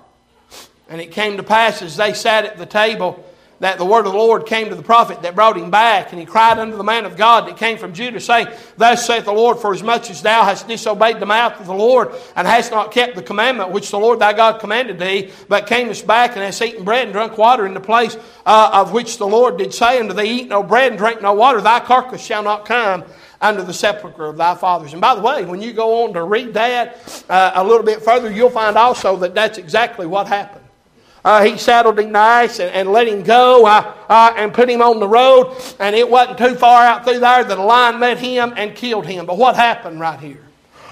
And 0.89 1.01
it 1.01 1.13
came 1.13 1.37
to 1.37 1.45
pass 1.45 1.81
as 1.81 1.97
they 1.97 2.13
sat 2.13 2.45
at 2.45 2.59
the 2.59 2.67
table 2.67 3.25
that 3.61 3.79
the 3.79 3.85
word 3.85 4.07
of 4.07 4.13
the 4.13 4.19
Lord 4.19 4.47
came 4.47 4.69
to 4.69 4.75
the 4.75 4.83
prophet 4.83 5.23
that 5.23 5.35
brought 5.35 5.57
him 5.57 5.71
back, 5.71 6.13
and 6.13 6.21
he 6.21 6.27
cried 6.27 6.59
unto 6.59 6.77
the 6.77 6.85
man 6.85 7.05
of 7.05 7.17
God 7.17 7.49
that 7.49 7.57
came 7.57 7.77
from 7.77 7.93
Judah, 7.93 8.21
saying, 8.21 8.49
Thus 8.77 9.05
saith 9.05 9.25
the 9.25 9.33
Lord, 9.33 9.59
for 9.59 9.75
as 9.75 9.83
much 9.83 10.11
as 10.11 10.23
thou 10.23 10.45
hast 10.45 10.69
disobeyed 10.69 11.19
the 11.19 11.27
mouth 11.27 11.59
of 11.59 11.67
the 11.67 11.75
Lord, 11.75 12.13
and 12.37 12.47
hast 12.47 12.71
not 12.71 12.93
kept 12.93 13.17
the 13.17 13.23
commandment 13.23 13.71
which 13.71 13.91
the 13.91 13.99
Lord 13.99 14.21
thy 14.21 14.33
God 14.33 14.61
commanded 14.61 14.99
thee, 14.99 15.33
but 15.49 15.67
camest 15.67 16.07
back 16.07 16.37
and 16.37 16.41
hast 16.41 16.63
eaten 16.63 16.85
bread 16.85 17.05
and 17.05 17.13
drunk 17.13 17.37
water 17.37 17.67
in 17.67 17.75
the 17.75 17.81
place 17.81 18.17
uh, 18.47 18.71
of 18.73 18.93
which 18.93 19.19
the 19.19 19.27
Lord 19.27 19.59
did 19.59 19.75
say 19.75 19.99
unto 19.99 20.15
thee, 20.15 20.43
Eat 20.43 20.49
no 20.49 20.63
bread 20.63 20.93
and 20.93 20.99
drink 20.99 21.21
no 21.21 21.33
water, 21.33 21.61
thy 21.61 21.81
carcass 21.81 22.25
shall 22.25 22.43
not 22.43 22.65
come 22.65 23.05
under 23.41 23.63
the 23.63 23.75
sepulchre 23.75 24.27
of 24.27 24.37
thy 24.37 24.55
fathers. 24.55 24.93
And 24.93 25.01
by 25.01 25.15
the 25.15 25.21
way, 25.21 25.45
when 25.45 25.63
you 25.63 25.73
go 25.73 26.05
on 26.05 26.13
to 26.15 26.23
read 26.23 26.55
that 26.55 27.25
uh, 27.29 27.53
a 27.55 27.65
little 27.65 27.85
bit 27.85 28.03
further, 28.03 28.31
you'll 28.31 28.51
find 28.51 28.77
also 28.77 29.17
that 29.17 29.35
that's 29.35 29.59
exactly 29.59 30.07
what 30.07 30.27
happened. 30.27 30.68
Uh, 31.25 31.45
he 31.45 31.59
saddled 31.59 31.99
him 31.99 32.13
nice 32.13 32.61
and, 32.61 32.71
and 32.71 32.93
let 32.93 33.09
him 33.09 33.23
go 33.23 33.67
uh, 33.67 33.95
uh, 34.09 34.35
and 34.37 34.55
put 34.55 34.71
him 34.71 34.81
on 34.81 35.01
the 35.01 35.09
road. 35.09 35.57
And 35.79 35.95
it 35.95 36.09
wasn't 36.09 36.39
too 36.39 36.55
far 36.55 36.85
out 36.85 37.05
through 37.05 37.19
there 37.21 37.45
that 37.45 37.59
a 37.59 37.63
lion 37.63 37.99
met 37.99 38.19
him 38.19 38.55
and 38.57 38.75
killed 38.75 39.07
him. 39.07 39.27
But 39.27 39.37
what 39.37 39.57
happened 39.57 40.01
right 40.01 40.19
here? 40.21 40.45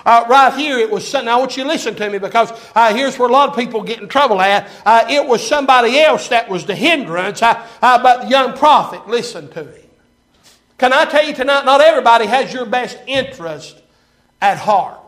Uh, 0.04 0.24
right 0.28 0.54
here, 0.54 0.78
it 0.78 0.88
was. 0.88 1.12
Now, 1.12 1.36
I 1.36 1.40
want 1.40 1.56
you 1.56 1.64
to 1.64 1.68
listen 1.68 1.94
to 1.96 2.08
me 2.08 2.18
because 2.18 2.52
uh, 2.76 2.94
here's 2.94 3.18
where 3.18 3.28
a 3.28 3.32
lot 3.32 3.48
of 3.48 3.56
people 3.56 3.82
get 3.82 4.00
in 4.00 4.08
trouble 4.08 4.40
at. 4.40 4.68
Uh, 4.84 5.04
it 5.08 5.26
was 5.26 5.44
somebody 5.44 5.98
else 5.98 6.28
that 6.28 6.48
was 6.48 6.64
the 6.64 6.76
hindrance, 6.76 7.40
but 7.40 8.22
the 8.22 8.28
young 8.28 8.56
prophet 8.56 9.08
listened 9.08 9.50
to 9.52 9.64
him. 9.64 9.90
Can 10.78 10.92
I 10.92 11.06
tell 11.06 11.26
you 11.26 11.34
tonight, 11.34 11.64
not 11.64 11.80
everybody 11.80 12.26
has 12.26 12.52
your 12.52 12.66
best 12.66 12.98
interest 13.06 13.82
at 14.40 14.58
heart. 14.58 15.00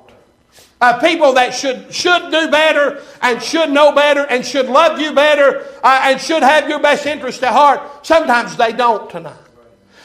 Uh, 0.81 1.01
people 1.01 1.33
that 1.33 1.53
should, 1.53 1.93
should 1.93 2.31
do 2.31 2.49
better 2.51 3.03
and 3.21 3.43
should 3.43 3.71
know 3.71 3.93
better 3.93 4.25
and 4.31 4.47
should 4.47 4.67
love 4.67 5.01
you 5.01 5.13
better 5.13 5.67
uh, 5.83 6.03
and 6.05 6.21
should 6.21 6.43
have 6.43 6.69
your 6.69 6.79
best 6.79 7.05
interest 7.05 7.43
at 7.43 7.53
heart, 7.53 8.07
sometimes 8.07 8.57
they 8.57 8.73
don't 8.73 9.11
tonight. 9.11 9.35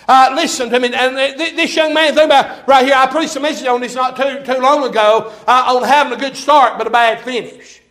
Uh, 0.07 0.31
listen 0.35 0.69
to 0.69 0.79
me, 0.79 0.93
and 0.93 1.15
this 1.39 1.75
young 1.75 1.93
man, 1.93 2.13
think 2.13 2.25
about 2.25 2.67
right 2.67 2.85
here. 2.85 2.95
I 2.95 3.07
preached 3.07 3.35
a 3.35 3.39
message 3.39 3.67
on 3.67 3.79
this 3.81 3.95
not 3.95 4.17
too, 4.17 4.43
too 4.43 4.59
long 4.59 4.83
ago 4.83 5.31
uh, 5.47 5.75
on 5.75 5.83
having 5.83 6.11
a 6.11 6.17
good 6.17 6.35
start 6.35 6.77
but 6.77 6.87
a 6.87 6.89
bad 6.89 7.21
finish. 7.21 7.82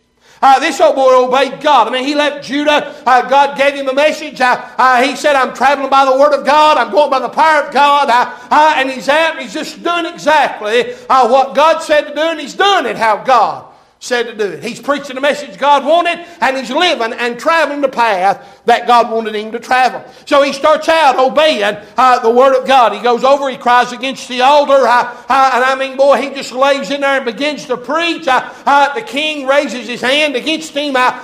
Uh, 0.43 0.59
this 0.59 0.81
old 0.81 0.95
boy 0.95 1.25
obeyed 1.25 1.61
God. 1.61 1.87
I 1.87 1.91
mean, 1.91 2.03
he 2.03 2.15
left 2.15 2.45
Judah. 2.45 2.93
Uh, 3.05 3.29
God 3.29 3.57
gave 3.57 3.75
him 3.75 3.87
a 3.87 3.93
message. 3.93 4.41
Uh, 4.41 4.61
uh 4.77 5.01
he 5.01 5.15
said, 5.15 5.37
I'm 5.37 5.53
traveling 5.55 5.89
by 5.89 6.03
the 6.03 6.17
Word 6.17 6.37
of 6.37 6.45
God. 6.45 6.77
I'm 6.77 6.91
going 6.91 7.09
by 7.09 7.19
the 7.19 7.29
power 7.29 7.63
of 7.63 7.73
God. 7.73 8.09
Uh, 8.09 8.37
uh, 8.51 8.73
and 8.75 8.91
he's 8.91 9.07
out 9.07 9.39
he's 9.39 9.53
just 9.53 9.81
doing 9.81 10.05
exactly 10.05 10.93
what 11.07 11.55
God 11.55 11.81
said 11.81 12.09
to 12.09 12.13
do, 12.13 12.19
and 12.19 12.41
he's 12.41 12.55
doing 12.55 12.85
it 12.85 12.97
how 12.97 13.23
God 13.23 13.72
said 14.03 14.23
to 14.23 14.35
do 14.35 14.43
it. 14.43 14.61
He's 14.61 14.81
preaching 14.81 15.15
the 15.15 15.21
message 15.21 15.57
God 15.57 15.85
wanted, 15.85 16.25
and 16.41 16.57
he's 16.57 16.69
living 16.69 17.13
and 17.13 17.39
traveling 17.39 17.79
the 17.79 17.87
path 17.87 18.61
that 18.65 18.85
God 18.85 19.09
wanted 19.09 19.33
him 19.33 19.53
to 19.53 19.59
travel. 19.59 20.03
So 20.25 20.43
he 20.43 20.51
starts 20.51 20.89
out 20.89 21.17
obeying 21.17 21.77
uh, 21.95 22.19
the 22.19 22.29
Word 22.29 22.59
of 22.59 22.67
God. 22.67 22.91
He 22.91 22.99
goes 22.99 23.23
over, 23.23 23.49
he 23.49 23.55
cries 23.55 23.93
against 23.93 24.27
the 24.27 24.41
altar, 24.41 24.73
uh, 24.73 25.25
uh, 25.29 25.51
and 25.53 25.63
I 25.63 25.75
mean, 25.79 25.95
boy, 25.95 26.21
he 26.21 26.31
just 26.31 26.51
lays 26.51 26.91
in 26.91 26.99
there 26.99 27.15
and 27.15 27.25
begins 27.25 27.65
to 27.67 27.77
preach. 27.77 28.27
Uh, 28.27 28.53
uh, 28.65 28.93
the 28.93 29.03
king 29.03 29.47
raises 29.47 29.87
his 29.87 30.01
hand 30.01 30.35
against 30.35 30.73
him 30.73 30.97
uh, 30.97 31.21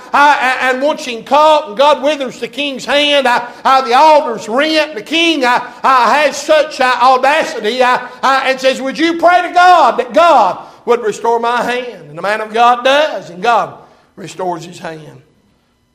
and 0.62 0.80
wants 0.80 1.04
him 1.04 1.22
caught, 1.22 1.68
and 1.68 1.76
God 1.76 2.02
withers 2.02 2.40
the 2.40 2.48
king's 2.48 2.86
hand. 2.86 3.26
the 3.26 3.94
altar's 3.94 4.48
rent. 4.48 4.94
The 4.94 5.02
king 5.02 5.42
has 5.42 6.40
such 6.40 6.80
audacity 6.80 7.82
and 7.82 8.58
says, 8.58 8.80
Would 8.80 8.98
you 8.98 9.18
pray 9.18 9.42
to 9.42 9.52
God 9.52 9.98
that 9.98 10.14
God 10.14 10.69
would 10.84 11.02
restore 11.02 11.38
my 11.38 11.62
hand. 11.62 12.08
And 12.08 12.18
the 12.18 12.22
man 12.22 12.40
of 12.40 12.52
God 12.52 12.84
does, 12.84 13.30
and 13.30 13.42
God 13.42 13.82
restores 14.16 14.64
his 14.64 14.78
hand. 14.78 15.22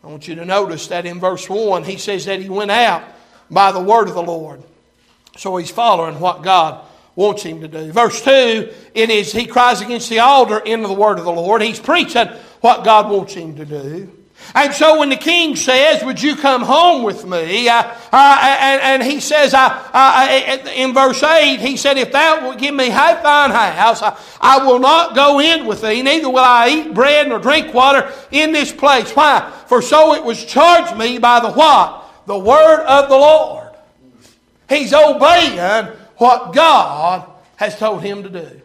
I 0.04 0.08
want 0.08 0.28
you 0.28 0.36
to 0.36 0.46
notice 0.46 0.88
that 0.88 1.06
in 1.06 1.20
verse 1.20 1.50
1, 1.50 1.84
he 1.84 1.98
says 1.98 2.26
that 2.26 2.40
he 2.40 2.50
went 2.50 2.72
out 2.72 3.04
by 3.50 3.72
the 3.72 3.80
word 3.80 4.08
of 4.08 4.14
the 4.14 4.24
Lord. 4.24 4.62
So 5.38 5.58
he's 5.58 5.72
following 5.72 6.20
what 6.20 6.44
God 6.44 6.86
wants 7.16 7.44
him 7.44 7.62
to 7.62 7.68
do. 7.68 7.92
Verse 7.92 8.22
2, 8.22 8.72
it 8.94 9.10
is 9.10 9.32
he 9.32 9.46
cries 9.46 9.82
against 9.82 10.10
the 10.10 10.20
altar 10.20 10.60
into 10.60 10.88
the 10.88 10.94
word 10.94 11.18
of 11.18 11.26
the 11.26 11.32
Lord. 11.32 11.62
He's 11.62 11.80
preaching 11.80 12.28
what 12.62 12.84
God 12.84 13.10
wants 13.10 13.34
him 13.34 13.56
to 13.56 13.66
do. 13.66 14.25
And 14.54 14.74
so 14.74 15.00
when 15.00 15.10
the 15.10 15.16
king 15.16 15.56
says, 15.56 16.04
Would 16.04 16.22
you 16.22 16.36
come 16.36 16.62
home 16.62 17.04
with 17.04 17.26
me? 17.26 17.68
Uh, 17.68 17.82
uh, 18.12 18.38
and, 18.42 18.82
and, 18.82 19.04
he 19.04 19.20
says, 19.20 19.54
uh, 19.54 20.64
in 20.76 20.94
verse 20.94 21.22
8, 21.24 21.60
he 21.60 21.78
said, 21.78 21.98
If 21.98 22.12
thou 22.12 22.44
wilt 22.44 22.60
give 22.60 22.76
me 22.76 22.90
half 22.90 23.24
thine 23.24 23.52
house, 23.52 24.02
I 24.40 24.66
will 24.66 24.80
not 24.80 25.16
go 25.16 25.40
in 25.40 25.66
with 25.66 25.82
thee, 25.82 26.02
neither 26.02 26.30
will 26.30 26.40
I 26.40 26.70
eat 26.70 26.94
bread 26.94 27.28
nor 27.30 27.40
drink 27.40 27.74
water 27.74 28.12
in 28.32 28.52
this 28.52 28.72
place. 28.72 29.12
Why? 29.16 29.52
For 29.68 29.82
so 29.82 30.14
it 30.14 30.24
was 30.24 30.44
charged 30.46 30.98
me 30.98 31.18
by 31.18 31.40
the 31.40 31.52
what? 31.52 32.04
The 32.26 32.38
word 32.38 32.86
of 32.86 33.10
the 33.10 33.16
Lord. 33.16 33.70
He's 34.70 34.94
obeying 34.94 35.88
what 36.18 36.54
God 36.54 37.30
has 37.58 37.78
told 37.78 38.02
him 38.02 38.24
to 38.24 38.30
do. 38.30 38.62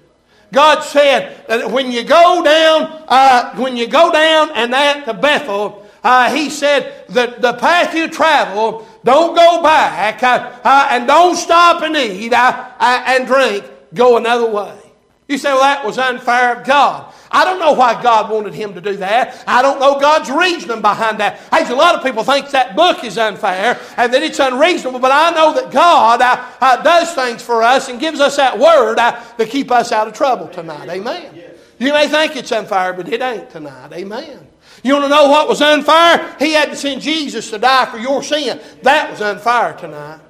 God 0.53 0.83
said 0.83 1.47
that 1.47 1.71
when 1.71 1.93
you 1.93 2.03
go 2.03 2.43
down, 2.43 3.05
uh, 3.07 3.55
when 3.57 3.77
you 3.77 3.87
go 3.87 4.11
down 4.11 4.51
and 4.55 4.73
that 4.73 5.05
to 5.05 5.15
Bethel, 5.15 5.87
uh, 6.03 6.35
He 6.35 6.51
said 6.51 7.07
that 7.11 7.41
the 7.41 7.53
path 7.55 7.95
you 7.95 8.09
travel, 8.09 8.87
don't 9.05 9.35
go 9.35 9.63
back 9.63 10.23
uh, 10.23 10.61
uh 10.63 10.89
and 10.91 11.07
don't 11.07 11.37
stop 11.37 11.83
and 11.83 11.97
eat 11.97 12.33
uh, 12.33 12.71
uh, 12.79 13.03
and 13.07 13.27
drink. 13.27 13.65
Go 13.95 14.17
another 14.17 14.51
way. 14.51 14.90
You 15.31 15.39
say, 15.39 15.53
well, 15.53 15.61
that 15.61 15.87
was 15.87 15.97
unfair 15.97 16.57
of 16.57 16.67
God. 16.67 17.15
I 17.31 17.45
don't 17.45 17.61
know 17.61 17.73
why 17.73 18.03
God 18.03 18.33
wanted 18.33 18.53
him 18.53 18.75
to 18.75 18.81
do 18.81 18.97
that. 18.97 19.45
I 19.47 19.63
don't 19.63 19.79
know 19.79 20.01
God's 20.01 20.29
reasoning 20.29 20.81
behind 20.83 21.21
that. 21.21 21.39
Hey, 21.53 21.73
a 21.73 21.77
lot 21.77 21.95
of 21.95 22.03
people 22.03 22.25
think 22.25 22.51
that 22.51 22.75
book 22.75 23.05
is 23.05 23.17
unfair 23.17 23.79
and 23.97 24.13
that 24.13 24.25
it's 24.25 24.41
unreasonable, 24.41 24.99
but 24.99 25.13
I 25.13 25.31
know 25.31 25.55
that 25.55 25.71
God 25.71 26.21
uh, 26.21 26.45
uh, 26.61 26.83
does 26.83 27.15
things 27.15 27.43
for 27.43 27.63
us 27.63 27.89
and 27.89 28.01
gives 28.01 28.19
us 28.19 28.39
that 28.39 28.59
word 28.59 28.99
uh, 28.99 29.23
to 29.37 29.47
keep 29.47 29.71
us 29.71 29.93
out 29.93 30.09
of 30.09 30.15
trouble 30.15 30.49
tonight. 30.49 30.89
Amen. 30.89 31.41
You 31.79 31.93
may 31.93 32.09
think 32.09 32.35
it's 32.35 32.51
unfair, 32.51 32.93
but 32.93 33.09
it 33.09 33.23
ain't 33.23 33.51
tonight. 33.51 33.93
Amen. 33.93 34.49
You 34.83 34.95
want 34.95 35.05
to 35.05 35.11
know 35.11 35.29
what 35.29 35.47
was 35.47 35.63
unfair? 35.63 36.35
He 36.41 36.55
had 36.55 36.71
to 36.71 36.77
send 36.77 37.03
Jesus 37.03 37.51
to 37.51 37.59
die 37.59 37.87
for 37.87 37.99
your 37.99 38.25
sin. 38.25 38.59
That 38.83 39.13
was 39.13 39.21
unfair 39.21 39.75
tonight. 39.75 40.23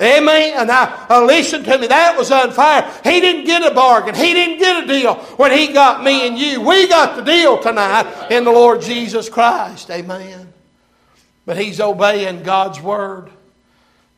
Amen. 0.00 0.54
And 0.56 0.68
now, 0.68 1.06
uh, 1.08 1.24
listen 1.24 1.62
to 1.64 1.78
me, 1.78 1.86
that 1.86 2.16
was 2.16 2.30
unfair. 2.30 2.90
He 3.04 3.20
didn't 3.20 3.44
get 3.44 3.70
a 3.70 3.74
bargain. 3.74 4.14
He 4.14 4.32
didn't 4.32 4.58
get 4.58 4.84
a 4.84 4.86
deal 4.86 5.14
when 5.36 5.52
he 5.52 5.72
got 5.72 6.02
me 6.02 6.26
and 6.26 6.38
you. 6.38 6.60
We 6.60 6.88
got 6.88 7.16
the 7.16 7.22
deal 7.22 7.58
tonight 7.58 8.30
in 8.30 8.44
the 8.44 8.50
Lord 8.50 8.80
Jesus 8.80 9.28
Christ. 9.28 9.90
Amen. 9.90 10.52
But 11.44 11.58
he's 11.58 11.80
obeying 11.80 12.42
God's 12.42 12.80
word. 12.80 13.30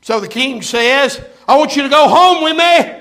So 0.02 0.20
the 0.20 0.28
king 0.28 0.62
says, 0.62 1.24
I 1.48 1.56
want 1.56 1.76
you 1.76 1.82
to 1.82 1.88
go 1.88 2.08
home 2.08 2.44
with 2.44 2.56
me. 2.56 3.00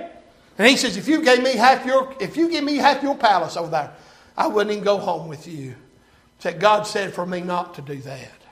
And 0.57 0.67
he 0.67 0.77
says, 0.77 0.97
if 0.97 1.07
you 1.07 1.23
gave 1.23 1.43
me 1.43 1.55
half 1.55 1.85
your, 1.85 2.13
if 2.19 2.37
you 2.37 2.49
give 2.49 2.63
me 2.63 2.77
half 2.77 3.03
your 3.03 3.15
palace 3.15 3.57
over 3.57 3.69
there, 3.69 3.91
I 4.37 4.47
wouldn't 4.47 4.71
even 4.71 4.83
go 4.83 4.97
home 4.97 5.27
with 5.27 5.47
you. 5.47 5.75
Said 6.39 6.59
God 6.59 6.83
said 6.83 7.13
for 7.13 7.25
me 7.25 7.41
not 7.41 7.75
to 7.75 7.81
do 7.81 7.97
that. 7.97 8.42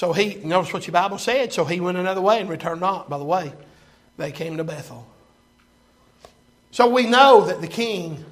So 0.00 0.14
he, 0.14 0.36
notice 0.36 0.72
what 0.72 0.86
your 0.86 0.92
Bible 0.92 1.18
said. 1.18 1.52
So 1.52 1.66
he 1.66 1.78
went 1.78 1.98
another 1.98 2.22
way 2.22 2.40
and 2.40 2.48
returned 2.48 2.80
not. 2.80 3.10
By 3.10 3.18
the 3.18 3.24
way, 3.24 3.52
they 4.16 4.32
came 4.32 4.56
to 4.56 4.64
Bethel. 4.64 5.06
So 6.70 6.88
we 6.88 7.04
know 7.04 7.44
that 7.44 7.60
the 7.60 7.68
king 7.68 8.24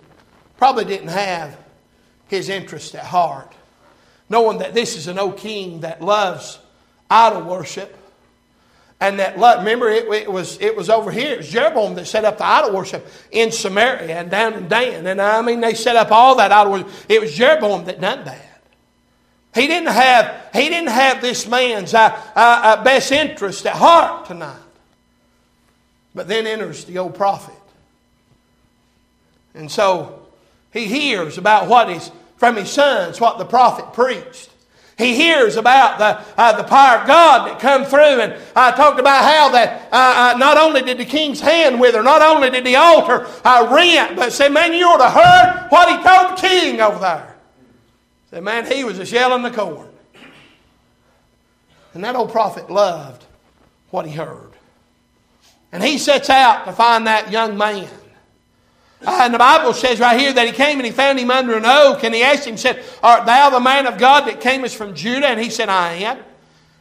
probably 0.57 0.87
didn't 0.87 1.09
have 1.09 1.59
his 2.27 2.49
interest 2.49 2.95
at 2.95 3.05
heart, 3.05 3.53
knowing 4.31 4.61
that 4.61 4.73
this 4.73 4.97
is 4.97 5.09
an 5.09 5.19
old 5.19 5.37
king 5.37 5.81
that 5.81 6.01
loves 6.01 6.59
idol 7.11 7.43
worship. 7.43 7.95
And 8.99 9.19
that 9.19 9.37
remember 9.37 9.91
it, 9.91 10.11
it, 10.11 10.33
was 10.33 10.59
it 10.63 10.75
was 10.75 10.89
over 10.89 11.11
here. 11.11 11.35
It 11.35 11.37
was 11.37 11.51
Jeroboam 11.51 11.97
that 11.97 12.07
set 12.07 12.25
up 12.25 12.39
the 12.39 12.47
idol 12.47 12.73
worship 12.73 13.07
in 13.31 13.53
Samaria 13.53 14.19
and 14.19 14.31
down 14.31 14.55
in 14.55 14.69
Dan. 14.69 15.07
And 15.07 15.21
I 15.21 15.43
mean 15.43 15.61
they 15.61 15.75
set 15.75 15.97
up 15.97 16.11
all 16.13 16.37
that 16.37 16.51
idol 16.51 16.73
worship. 16.73 16.89
It 17.11 17.21
was 17.21 17.35
Jeroboam 17.35 17.85
that 17.85 18.01
done 18.01 18.25
that. 18.25 18.48
He 19.55 19.67
didn't 19.67 19.89
have, 19.89 20.51
he 20.53 20.69
didn't 20.69 20.91
have 20.91 21.21
this 21.21 21.47
man's 21.47 21.95
uh, 21.95 22.11
uh, 22.37 22.61
uh, 22.65 22.85
best 22.85 23.11
interest 23.13 23.67
at 23.67 23.75
heart 23.75 24.27
tonight. 24.27 24.57
But 26.15 26.29
then 26.29 26.47
enters 26.47 26.85
the 26.85 26.99
old 26.99 27.15
prophet. 27.15 27.55
And 29.55 29.71
so 29.71 30.27
he 30.73 30.85
hears 30.85 31.39
about 31.39 31.69
what 31.69 31.91
is 31.91 32.11
from 32.37 32.57
his 32.57 32.71
sons, 32.71 33.21
what 33.21 33.39
the 33.39 33.45
prophet 33.45 33.93
preached. 33.93 34.51
He 34.97 35.15
hears 35.15 35.55
about 35.57 35.99
the, 35.99 36.21
uh, 36.37 36.61
the 36.61 36.65
power 36.65 36.99
of 36.99 37.07
God 37.07 37.49
that 37.49 37.61
come 37.61 37.85
through. 37.85 38.21
And 38.21 38.35
I 38.57 38.73
talked 38.73 38.99
about 38.99 39.23
how 39.23 39.49
that 39.51 39.89
uh, 39.93 40.35
uh, 40.35 40.39
not 40.39 40.57
only 40.57 40.83
did 40.83 40.99
the 40.99 41.05
king's 41.05 41.41
hand 41.41 41.79
wither, 41.79 42.03
not 42.03 42.21
only 42.21 42.51
did 42.51 42.65
the 42.65 42.75
altar 42.75 43.27
uh, 43.45 43.69
rent, 43.73 44.17
but 44.17 44.33
said, 44.33 44.53
man, 44.53 44.73
you 44.73 44.85
ought 44.87 44.99
to 44.99 45.11
heard 45.11 45.67
what 45.69 45.89
he 45.89 46.05
told 46.05 46.37
the 46.37 46.49
king 46.49 46.81
over 46.81 46.99
there. 46.99 47.28
Said, 48.31 48.43
man, 48.43 48.67
he 48.67 48.85
was 48.85 48.99
a 48.99 49.07
shell 49.07 49.35
in 49.35 49.43
the 49.43 49.51
corn. 49.51 49.89
And 51.95 52.05
that 52.05 52.15
old 52.15 52.31
prophet 52.31 52.71
loved 52.71 53.25
what 53.91 54.07
he 54.07 54.13
heard. 54.13 54.53
And 55.73 55.83
he 55.83 55.99
sets 55.99 56.31
out 56.31 56.65
to 56.67 56.73
find 56.73 57.07
that 57.07 57.31
young 57.31 57.57
man. 57.57 57.89
Uh, 59.05 59.21
and 59.23 59.35
the 59.35 59.39
Bible 59.39 59.73
says 59.73 60.01
right 60.01 60.19
here 60.19 60.33
that 60.33 60.47
he 60.47 60.53
came 60.53 60.79
and 60.79 60.87
he 60.87 60.93
found 60.93 61.19
him 61.19 61.31
under 61.31 61.57
an 61.57 61.65
oak 61.65 62.03
and 62.05 62.15
he 62.15 62.23
asked 62.23 62.47
him, 62.47 62.57
said, 62.57 62.85
Art 63.03 63.27
thou 63.27 63.51
the 63.51 63.61
man 63.61 63.87
of 63.87 63.97
God 63.97 64.27
that 64.27 64.41
camest 64.41 64.77
from 64.77 64.95
Judah? 64.95 65.29
And 65.29 65.41
he 65.41 65.51
said, 65.51 65.69
I 65.69 65.93
am. 65.95 66.19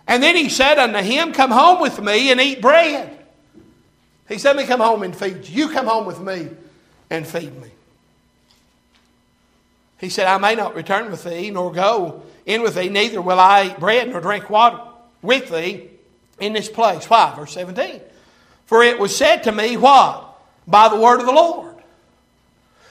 And 0.08 0.24
then 0.24 0.36
he 0.36 0.50
said 0.50 0.80
unto 0.80 1.00
him, 1.00 1.34
Come 1.34 1.52
home 1.52 1.82
with 1.82 2.02
me 2.02 2.32
and 2.32 2.42
eat 2.42 2.62
bread. 2.62 3.26
He 4.28 4.38
said, 4.40 4.56
Let 4.56 4.64
me 4.64 4.68
come 4.68 4.80
home 4.80 5.04
and 5.04 5.16
feed 5.16 5.48
you. 5.48 5.66
You 5.66 5.72
come 5.72 5.86
home 5.86 6.06
with 6.06 6.20
me 6.20 6.50
and 7.10 7.28
feed 7.28 7.56
me. 7.62 7.70
He 10.00 10.10
said, 10.10 10.28
I 10.28 10.38
may 10.38 10.56
not 10.56 10.76
return 10.76 11.10
with 11.10 11.24
thee, 11.24 11.50
nor 11.50 11.72
go 11.72 12.24
in 12.46 12.62
with 12.62 12.76
thee, 12.76 12.90
neither 12.90 13.22
will 13.22 13.40
I 13.40 13.66
eat 13.66 13.80
bread 13.80 14.10
nor 14.10 14.22
drink 14.22 14.50
water 14.50 14.80
with 15.22 15.50
thee 15.50 15.90
in 16.40 16.54
this 16.54 16.70
place. 16.70 17.10
Why? 17.10 17.34
Verse 17.36 17.54
17. 17.54 18.02
For 18.66 18.84
it 18.84 19.00
was 19.00 19.16
said 19.16 19.44
to 19.44 19.52
me, 19.52 19.78
What? 19.78 20.24
By 20.68 20.90
the 20.90 21.00
word 21.00 21.20
of 21.20 21.26
the 21.26 21.32
Lord. 21.32 21.76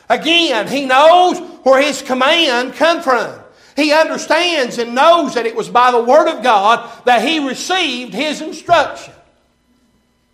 Again, 0.09 0.69
he 0.69 0.87
knows 0.87 1.39
where 1.63 1.83
his 1.83 2.03
command 2.03 2.75
come 2.75 3.03
from. 3.03 3.39
He 3.75 3.93
understands 3.93 4.79
and 4.79 4.95
knows 4.95 5.35
that 5.35 5.47
it 5.47 5.55
was 5.55 5.69
by 5.69 5.91
the 5.91 6.03
word 6.03 6.29
of 6.29 6.43
God 6.43 6.91
that 7.05 7.27
he 7.27 7.47
received 7.47 8.15
his 8.15 8.41
instruction. 8.41 9.13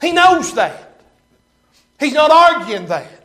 He 0.00 0.12
knows 0.12 0.54
that. 0.54 1.00
He's 1.98 2.12
not 2.12 2.30
arguing 2.30 2.86
that. 2.86 3.21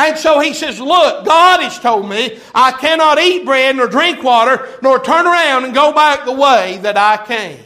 And 0.00 0.16
so 0.16 0.40
he 0.40 0.54
says, 0.54 0.80
Look, 0.80 1.26
God 1.26 1.60
has 1.60 1.78
told 1.78 2.08
me 2.08 2.38
I 2.54 2.72
cannot 2.72 3.18
eat 3.18 3.44
bread 3.44 3.76
nor 3.76 3.86
drink 3.86 4.22
water 4.22 4.66
nor 4.82 4.98
turn 4.98 5.26
around 5.26 5.64
and 5.64 5.74
go 5.74 5.92
back 5.92 6.24
the 6.24 6.32
way 6.32 6.78
that 6.78 6.96
I 6.96 7.22
came. 7.26 7.62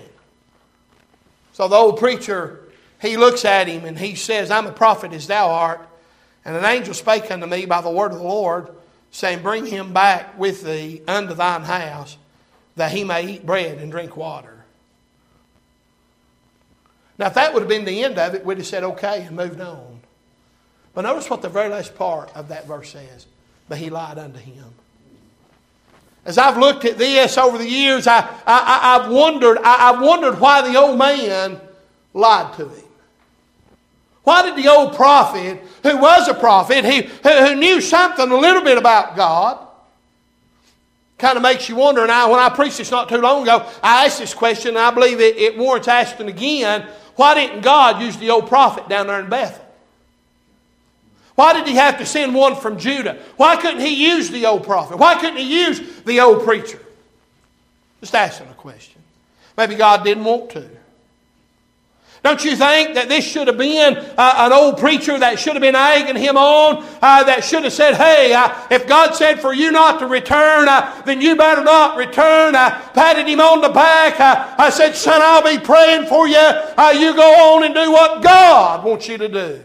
So 1.52 1.68
the 1.68 1.76
old 1.76 2.00
preacher 2.00 2.60
he 3.00 3.16
looks 3.16 3.44
at 3.44 3.68
him 3.68 3.84
and 3.84 3.96
he 3.96 4.16
says, 4.16 4.50
I'm 4.50 4.66
a 4.66 4.72
prophet 4.72 5.12
as 5.12 5.28
thou 5.28 5.48
art. 5.48 5.88
And 6.44 6.56
an 6.56 6.64
angel 6.64 6.92
spake 6.92 7.30
unto 7.30 7.46
me 7.46 7.66
by 7.66 7.80
the 7.80 7.90
word 7.90 8.10
of 8.10 8.18
the 8.18 8.24
Lord, 8.24 8.68
saying, 9.12 9.42
Bring 9.42 9.64
him 9.66 9.92
back 9.92 10.36
with 10.36 10.64
thee 10.64 11.02
unto 11.06 11.34
thine 11.34 11.62
house, 11.62 12.18
that 12.74 12.90
he 12.90 13.04
may 13.04 13.28
eat 13.28 13.46
bread 13.46 13.78
and 13.78 13.92
drink 13.92 14.16
water. 14.16 14.64
Now, 17.16 17.28
if 17.28 17.34
that 17.34 17.54
would 17.54 17.60
have 17.60 17.68
been 17.68 17.84
the 17.84 18.02
end 18.02 18.18
of 18.18 18.34
it, 18.34 18.44
we'd 18.44 18.58
have 18.58 18.66
said 18.66 18.82
okay 18.82 19.22
and 19.22 19.36
moved 19.36 19.60
on. 19.60 19.93
But 20.94 21.02
notice 21.02 21.28
what 21.28 21.42
the 21.42 21.48
very 21.48 21.68
last 21.68 21.94
part 21.96 22.34
of 22.36 22.48
that 22.48 22.66
verse 22.66 22.90
says. 22.90 23.26
But 23.68 23.78
he 23.78 23.90
lied 23.90 24.18
unto 24.18 24.38
him. 24.38 24.64
As 26.24 26.38
I've 26.38 26.56
looked 26.56 26.84
at 26.84 26.96
this 26.96 27.36
over 27.36 27.58
the 27.58 27.68
years, 27.68 28.06
I, 28.06 28.20
I, 28.46 28.98
have 28.98 29.10
wondered, 29.10 29.58
I, 29.58 29.90
I've 29.90 30.00
wondered 30.00 30.40
why 30.40 30.62
the 30.62 30.78
old 30.78 30.98
man 30.98 31.60
lied 32.14 32.54
to 32.54 32.68
him. 32.68 32.84
Why 34.22 34.42
did 34.42 34.56
the 34.56 34.70
old 34.70 34.94
prophet, 34.94 35.62
who 35.82 35.98
was 35.98 36.28
a 36.28 36.34
prophet, 36.34 36.84
who, 36.84 37.02
who 37.28 37.54
knew 37.56 37.82
something 37.82 38.30
a 38.30 38.36
little 38.36 38.62
bit 38.62 38.78
about 38.78 39.16
God, 39.16 39.58
kind 41.18 41.36
of 41.36 41.42
makes 41.42 41.68
you 41.68 41.76
wonder. 41.76 42.02
And 42.02 42.10
I, 42.10 42.26
when 42.26 42.40
I 42.40 42.48
preached 42.48 42.78
this 42.78 42.90
not 42.90 43.08
too 43.08 43.18
long 43.18 43.42
ago, 43.42 43.66
I 43.82 44.06
asked 44.06 44.18
this 44.18 44.34
question, 44.34 44.70
and 44.70 44.78
I 44.78 44.90
believe 44.90 45.20
it, 45.20 45.36
it 45.36 45.58
warrants 45.58 45.88
asking 45.88 46.28
again. 46.28 46.86
Why 47.16 47.34
didn't 47.34 47.60
God 47.60 48.00
use 48.00 48.16
the 48.16 48.30
old 48.30 48.48
prophet 48.48 48.88
down 48.88 49.06
there 49.06 49.20
in 49.20 49.28
Bethel? 49.28 49.63
Why 51.34 51.52
did 51.52 51.66
he 51.66 51.74
have 51.74 51.98
to 51.98 52.06
send 52.06 52.34
one 52.34 52.54
from 52.54 52.78
Judah? 52.78 53.18
Why 53.36 53.56
couldn't 53.56 53.80
he 53.80 54.08
use 54.08 54.30
the 54.30 54.46
old 54.46 54.64
prophet? 54.64 54.98
Why 54.98 55.16
couldn't 55.16 55.38
he 55.38 55.64
use 55.64 55.80
the 56.02 56.20
old 56.20 56.44
preacher? 56.44 56.80
Just 58.00 58.14
asking 58.14 58.48
a 58.48 58.54
question. 58.54 59.00
Maybe 59.56 59.74
God 59.74 60.04
didn't 60.04 60.24
want 60.24 60.50
to. 60.50 60.68
Don't 62.22 62.42
you 62.42 62.56
think 62.56 62.94
that 62.94 63.10
this 63.10 63.22
should 63.22 63.48
have 63.48 63.58
been 63.58 63.96
uh, 63.98 64.34
an 64.38 64.52
old 64.52 64.78
preacher 64.78 65.18
that 65.18 65.38
should 65.38 65.52
have 65.52 65.60
been 65.60 65.74
egging 65.74 66.16
him 66.16 66.38
on, 66.38 66.82
uh, 67.02 67.22
that 67.24 67.44
should 67.44 67.64
have 67.64 67.72
said, 67.72 67.96
Hey, 67.96 68.32
uh, 68.32 68.50
if 68.70 68.86
God 68.86 69.14
said 69.14 69.40
for 69.40 69.52
you 69.52 69.70
not 69.70 69.98
to 69.98 70.06
return, 70.06 70.66
uh, 70.66 71.02
then 71.04 71.20
you 71.20 71.36
better 71.36 71.62
not 71.62 71.98
return. 71.98 72.56
I 72.56 72.80
patted 72.94 73.28
him 73.28 73.40
on 73.40 73.60
the 73.60 73.68
back. 73.68 74.18
I 74.58 74.70
said, 74.70 74.96
Son, 74.96 75.20
I'll 75.22 75.42
be 75.42 75.62
praying 75.62 76.06
for 76.06 76.26
you. 76.26 76.38
Uh, 76.38 76.94
you 76.98 77.14
go 77.14 77.54
on 77.54 77.64
and 77.64 77.74
do 77.74 77.92
what 77.92 78.22
God 78.22 78.84
wants 78.84 79.06
you 79.06 79.18
to 79.18 79.28
do. 79.28 79.62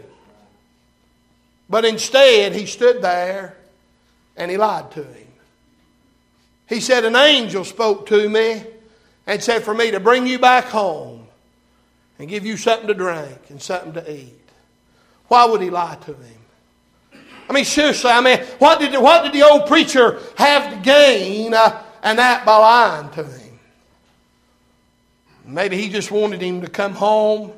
But 1.70 1.86
instead, 1.86 2.54
he 2.56 2.66
stood 2.66 3.02
there 3.02 3.56
and 4.36 4.50
he 4.50 4.58
lied 4.58 4.92
to 4.92 5.04
him. 5.04 5.28
He 6.68 6.80
said, 6.80 7.06
An 7.06 7.16
angel 7.16 7.64
spoke 7.64 8.08
to 8.08 8.30
me 8.30 8.64
and 9.28 9.44
said 9.44 9.64
for 9.64 9.74
me 9.74 9.92
to 9.92 10.00
bring 10.00 10.26
you 10.26 10.40
back 10.40 10.66
home 10.66 11.28
and 12.18 12.28
give 12.28 12.46
you 12.46 12.58
something 12.58 12.88
to 12.88 12.94
drink 12.94 13.40
and 13.50 13.62
something 13.62 13.94
to 13.94 14.12
eat. 14.12 14.36
Why 15.28 15.46
would 15.46 15.62
he 15.62 15.70
lie 15.70 15.98
to 16.06 16.14
him? 16.14 16.40
I 17.50 17.54
mean, 17.54 17.66
seriously, 17.66 18.12
I 18.12 18.22
mean, 18.22 18.40
what 18.60 18.80
did, 18.80 19.00
what 19.02 19.24
did 19.24 19.34
the 19.34 19.44
old 19.44 19.68
preacher 19.68 20.20
have 20.36 20.72
to 20.72 20.80
gain 20.82 21.54
uh, 21.54 21.82
and 22.04 22.20
that 22.20 22.46
by 22.46 22.58
lying 22.58 23.10
to 23.12 23.24
him? 23.24 23.60
Maybe 25.46 25.78
he 25.78 25.90
just 25.90 26.12
wanted 26.12 26.42
him 26.42 26.62
to 26.62 26.68
come 26.68 26.94
home. 26.94 27.52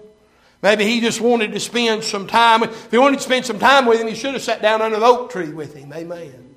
Maybe 0.62 0.86
he 0.86 1.02
just 1.02 1.20
wanted 1.20 1.54
to 1.54 1.60
spend 1.60 2.04
some 2.04 2.28
time. 2.28 2.64
If 2.64 2.92
he 2.92 2.98
wanted 2.98 3.18
to 3.18 3.24
spend 3.24 3.46
some 3.46 3.58
time 3.58 3.86
with 3.86 4.00
him, 4.00 4.08
he 4.08 4.16
should 4.16 4.34
have 4.34 4.44
sat 4.44 4.62
down 4.62 4.82
under 4.82 5.00
the 5.00 5.06
oak 5.06 5.32
tree 5.32 5.52
with 5.52 5.74
him. 5.74 5.92
Amen. 5.92 6.56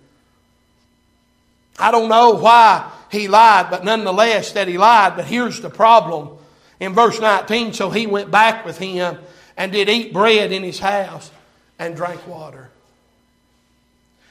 I 1.78 1.90
don't 1.90 2.08
know 2.08 2.32
why 2.32 2.90
he 3.10 3.28
lied, 3.28 3.70
but 3.70 3.84
nonetheless 3.84 4.52
that 4.52 4.68
he 4.68 4.78
lied. 4.78 5.16
But 5.16 5.24
here's 5.24 5.60
the 5.60 5.70
problem 5.70 6.36
in 6.80 6.92
verse 6.92 7.18
19, 7.18 7.72
so 7.72 7.90
he 7.90 8.06
went 8.06 8.30
back 8.30 8.66
with 8.66 8.78
him 8.78 9.18
and 9.56 9.72
did 9.72 9.88
eat 9.88 10.12
bread 10.12 10.52
in 10.52 10.62
his 10.62 10.78
house 10.78 11.30
and 11.78 11.96
drank 11.96 12.26
water. 12.26 12.70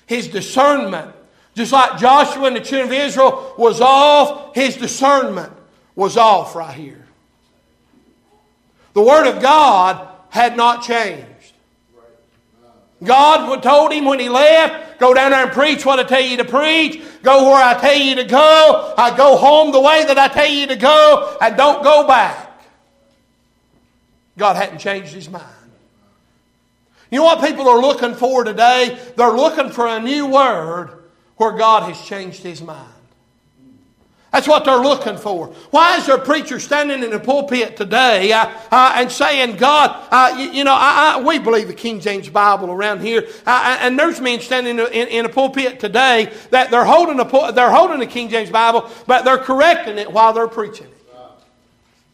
His 0.05 0.27
discernment, 0.27 1.15
just 1.55 1.71
like 1.71 1.99
Joshua 1.99 2.45
and 2.45 2.55
the 2.55 2.61
children 2.61 2.91
of 2.91 3.05
Israel 3.07 3.55
was 3.57 3.81
off, 3.81 4.53
his 4.53 4.77
discernment 4.77 5.51
was 5.95 6.17
off 6.17 6.55
right 6.55 6.75
here. 6.75 7.02
The 8.93 9.01
Word 9.01 9.27
of 9.27 9.41
God 9.41 10.07
had 10.29 10.55
not 10.55 10.83
changed. 10.83 11.27
God 13.03 13.61
told 13.61 13.91
him 13.91 14.05
when 14.05 14.19
he 14.19 14.29
left, 14.29 14.99
go 14.99 15.13
down 15.13 15.31
there 15.31 15.43
and 15.43 15.51
preach 15.51 15.85
what 15.85 15.99
I 15.99 16.03
tell 16.03 16.21
you 16.21 16.37
to 16.37 16.45
preach. 16.45 17.01
Go 17.21 17.45
where 17.49 17.61
I 17.61 17.73
tell 17.79 17.97
you 17.97 18.15
to 18.15 18.23
go. 18.23 18.93
I 18.97 19.15
go 19.15 19.35
home 19.35 19.71
the 19.71 19.81
way 19.81 20.05
that 20.05 20.17
I 20.17 20.27
tell 20.29 20.47
you 20.47 20.67
to 20.67 20.75
go, 20.75 21.37
and 21.41 21.57
don't 21.57 21.83
go 21.83 22.07
back. 22.07 22.49
God 24.37 24.55
hadn't 24.55 24.79
changed 24.79 25.13
his 25.13 25.29
mind. 25.29 25.45
You 27.11 27.19
know 27.19 27.25
what 27.25 27.47
people 27.47 27.67
are 27.67 27.79
looking 27.79 28.15
for 28.15 28.43
today? 28.43 28.99
They're 29.15 29.31
looking 29.31 29.69
for 29.69 29.85
a 29.85 29.99
new 29.99 30.27
word 30.27 31.03
where 31.37 31.51
God 31.51 31.83
has 31.83 32.01
changed 32.01 32.41
his 32.41 32.61
mind. 32.61 32.89
That's 34.33 34.47
what 34.47 34.65
they're 34.65 34.79
looking 34.79 35.15
for. 35.15 35.49
Why 35.69 35.97
is 35.97 36.07
there 36.07 36.15
a 36.15 36.19
preacher 36.19 36.59
standing 36.59 37.03
in 37.03 37.11
the 37.11 37.19
pulpit 37.19 37.77
today 37.77 38.31
uh, 38.31 38.49
uh, 38.71 38.93
and 38.95 39.11
saying, 39.11 39.57
God, 39.57 40.07
uh, 40.09 40.35
you, 40.39 40.49
you, 40.49 40.63
know, 40.63 40.73
I, 40.73 41.17
I, 41.17 41.21
we 41.21 41.37
believe 41.37 41.67
the 41.67 41.75
King 41.75 41.99
James 41.99 42.27
Bible 42.29 42.71
around 42.71 43.01
here, 43.01 43.27
uh, 43.45 43.49
uh, 43.51 43.77
and 43.81 43.97
there's 43.97 44.19
men 44.19 44.39
standing 44.39 44.79
in, 44.79 44.87
in, 44.87 45.07
in, 45.09 45.25
a 45.25 45.29
pulpit 45.29 45.79
today 45.79 46.33
that 46.49 46.71
they're 46.71 46.83
holding, 46.83 47.19
a, 47.19 47.51
they're 47.51 47.69
holding 47.69 47.99
the 47.99 48.07
King 48.07 48.29
James 48.29 48.49
Bible, 48.49 48.89
but 49.05 49.23
they're 49.23 49.37
correcting 49.37 49.99
it 49.99 50.11
while 50.11 50.33
they're 50.33 50.47
preaching 50.47 50.87
it. 50.87 51.07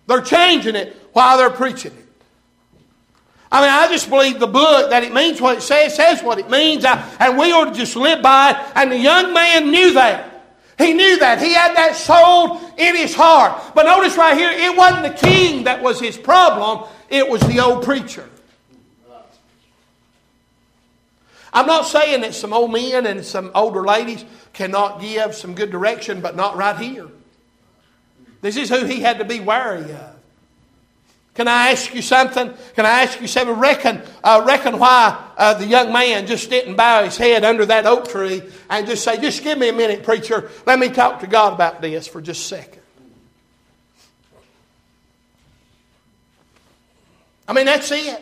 They're 0.08 0.22
changing 0.22 0.76
it 0.76 0.98
while 1.14 1.38
they're 1.38 1.50
preaching 1.50 1.94
it. 1.94 2.06
I 3.50 3.62
mean, 3.62 3.70
I 3.70 3.88
just 3.88 4.10
believe 4.10 4.42
the 4.42 4.48
book 4.48 4.90
that 4.90 5.04
it 5.04 5.14
means 5.14 5.40
what 5.40 5.58
it 5.58 5.62
says, 5.62 5.96
says 5.96 6.22
what 6.22 6.38
it 6.38 6.50
means, 6.50 6.84
and 6.84 7.38
we 7.38 7.54
ought 7.54 7.66
to 7.66 7.74
just 7.74 7.96
live 7.96 8.22
by 8.22 8.52
it. 8.52 8.58
And 8.76 8.92
the 8.92 8.98
young 8.98 9.34
man 9.34 9.72
knew 9.72 9.94
that. 9.94 10.39
He 10.80 10.94
knew 10.94 11.20
that. 11.20 11.42
He 11.42 11.54
had 11.54 11.76
that 11.76 11.96
soul 11.98 12.58
in 12.78 12.96
his 12.96 13.14
heart. 13.14 13.76
But 13.76 13.84
notice 13.84 14.16
right 14.16 14.36
here, 14.36 14.50
it 14.50 14.76
wasn't 14.76 15.04
the 15.04 15.28
king 15.28 15.66
that 15.66 15.84
was 15.84 16.00
his 16.00 16.18
problem, 16.18 16.88
it 17.10 17.30
was 17.30 17.42
the 17.42 17.60
old 17.60 17.84
preacher. 17.84 18.28
I'm 21.52 21.66
not 21.66 21.86
saying 21.86 22.22
that 22.22 22.34
some 22.34 22.54
old 22.54 22.72
men 22.72 23.06
and 23.06 23.26
some 23.26 23.52
older 23.54 23.84
ladies 23.84 24.24
cannot 24.54 25.02
give 25.02 25.36
some 25.36 25.54
good 25.54 25.70
direction, 25.70 26.22
but 26.22 26.36
not 26.36 26.56
right 26.56 26.78
here. 26.78 27.08
This 28.42 28.56
is 28.56 28.70
who 28.70 28.86
he 28.86 29.02
had 29.02 29.18
to 29.18 29.26
be 29.26 29.42
wary 29.42 29.92
of. 29.92 30.19
Can 31.40 31.48
I 31.48 31.72
ask 31.72 31.96
you 31.96 32.02
something? 32.02 32.54
Can 32.76 32.86
I 32.86 33.04
ask 33.04 33.22
you 33.22 33.26
something? 33.26 33.58
Reckon, 33.58 34.02
uh, 34.26 34.44
reckon 34.46 34.78
why 34.78 35.32
uh, 35.38 35.54
the 35.54 35.66
young 35.66 35.94
man 35.94 36.28
just 36.28 36.50
didn't 36.50 36.76
bow 36.76 37.06
his 37.06 37.16
head 37.16 37.46
under 37.46 37.66
that 37.66 37.86
oak 37.86 38.10
tree 38.10 38.44
and 38.70 38.86
just 38.86 39.06
say, 39.06 39.16
just 39.22 39.42
give 39.42 39.58
me 39.58 39.70
a 39.70 39.72
minute, 39.72 40.04
preacher. 40.04 40.52
Let 40.66 40.80
me 40.80 40.90
talk 40.90 41.22
to 41.22 41.28
God 41.28 41.54
about 41.54 41.82
this 41.82 42.08
for 42.08 42.20
just 42.20 42.42
a 42.42 42.56
second. 42.58 42.82
I 47.48 47.54
mean, 47.54 47.68
that's 47.68 47.90
it. 47.90 48.22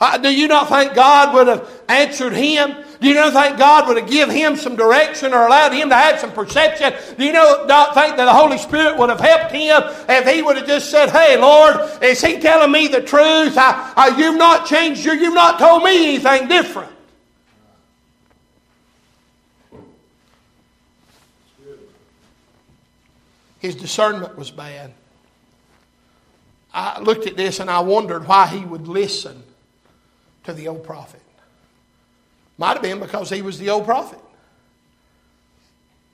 Uh, 0.00 0.18
do 0.18 0.32
you 0.32 0.48
not 0.48 0.68
think 0.68 0.94
God 0.94 1.34
would 1.34 1.48
have 1.48 1.82
answered 1.88 2.32
him 2.32 2.74
do 3.00 3.06
you 3.06 3.14
not 3.14 3.32
think 3.32 3.58
God 3.58 3.86
would 3.86 3.96
have 3.96 4.10
given 4.10 4.34
him 4.34 4.56
some 4.56 4.74
direction 4.74 5.32
or 5.32 5.46
allowed 5.46 5.72
him 5.72 5.88
to 5.90 5.94
have 5.94 6.18
some 6.18 6.32
perception? 6.32 6.92
Do 7.16 7.24
you 7.24 7.32
not 7.32 7.94
think 7.94 8.16
that 8.16 8.24
the 8.24 8.32
Holy 8.32 8.58
Spirit 8.58 8.98
would 8.98 9.08
have 9.08 9.20
helped 9.20 9.52
him 9.52 9.82
if 10.08 10.26
he 10.26 10.42
would 10.42 10.56
have 10.56 10.66
just 10.66 10.90
said, 10.90 11.10
Hey, 11.10 11.36
Lord, 11.36 12.02
is 12.02 12.20
he 12.20 12.40
telling 12.40 12.72
me 12.72 12.88
the 12.88 13.00
truth? 13.00 13.56
I, 13.56 13.92
I, 13.96 14.08
you've 14.18 14.36
not 14.36 14.66
changed, 14.66 15.04
you, 15.04 15.12
you've 15.12 15.34
not 15.34 15.60
told 15.60 15.84
me 15.84 16.16
anything 16.16 16.48
different. 16.48 16.92
His 23.60 23.76
discernment 23.76 24.36
was 24.36 24.50
bad. 24.50 24.92
I 26.74 27.00
looked 27.00 27.26
at 27.26 27.36
this 27.36 27.60
and 27.60 27.70
I 27.70 27.80
wondered 27.80 28.26
why 28.26 28.46
he 28.48 28.64
would 28.64 28.88
listen 28.88 29.42
to 30.48 30.54
the 30.54 30.68
old 30.68 30.82
prophet. 30.82 31.20
Might 32.56 32.72
have 32.72 32.82
been 32.82 33.00
because 33.00 33.28
he 33.28 33.42
was 33.42 33.58
the 33.58 33.68
old 33.68 33.84
prophet. 33.84 34.18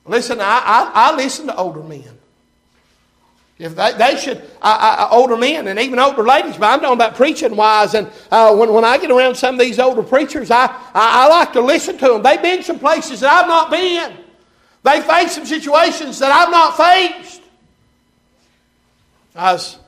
Listen, 0.04 0.40
I, 0.40 0.60
I, 0.64 0.92
I 0.94 1.16
listen 1.16 1.46
to 1.46 1.56
older 1.56 1.82
men. 1.82 2.18
If 3.60 3.76
they, 3.76 3.92
they 3.92 4.16
should, 4.16 4.38
I, 4.60 5.06
I, 5.08 5.08
older 5.10 5.36
men 5.36 5.68
and 5.68 5.78
even 5.78 6.00
older 6.00 6.24
ladies, 6.24 6.56
but 6.56 6.66
I'm 6.66 6.80
talking 6.80 6.94
about 6.94 7.14
preaching 7.14 7.54
wise. 7.54 7.94
And 7.94 8.10
uh, 8.32 8.54
when, 8.56 8.72
when 8.72 8.84
I 8.84 8.98
get 8.98 9.12
around 9.12 9.36
some 9.36 9.54
of 9.54 9.60
these 9.60 9.78
older 9.78 10.02
preachers, 10.02 10.50
I, 10.50 10.64
I, 10.66 10.70
I 10.92 11.28
like 11.28 11.52
to 11.52 11.60
listen 11.60 11.96
to 11.98 12.08
them. 12.08 12.22
They've 12.22 12.42
been 12.42 12.64
some 12.64 12.80
places 12.80 13.20
that 13.20 13.32
I've 13.32 13.46
not 13.46 13.70
been. 13.70 14.16
They 14.82 15.00
face 15.00 15.32
some 15.32 15.46
situations 15.46 16.18
that 16.18 16.32
I've 16.32 16.50
not 16.50 16.76
faced. 16.76 17.40
I 19.36 19.52
was 19.52 19.78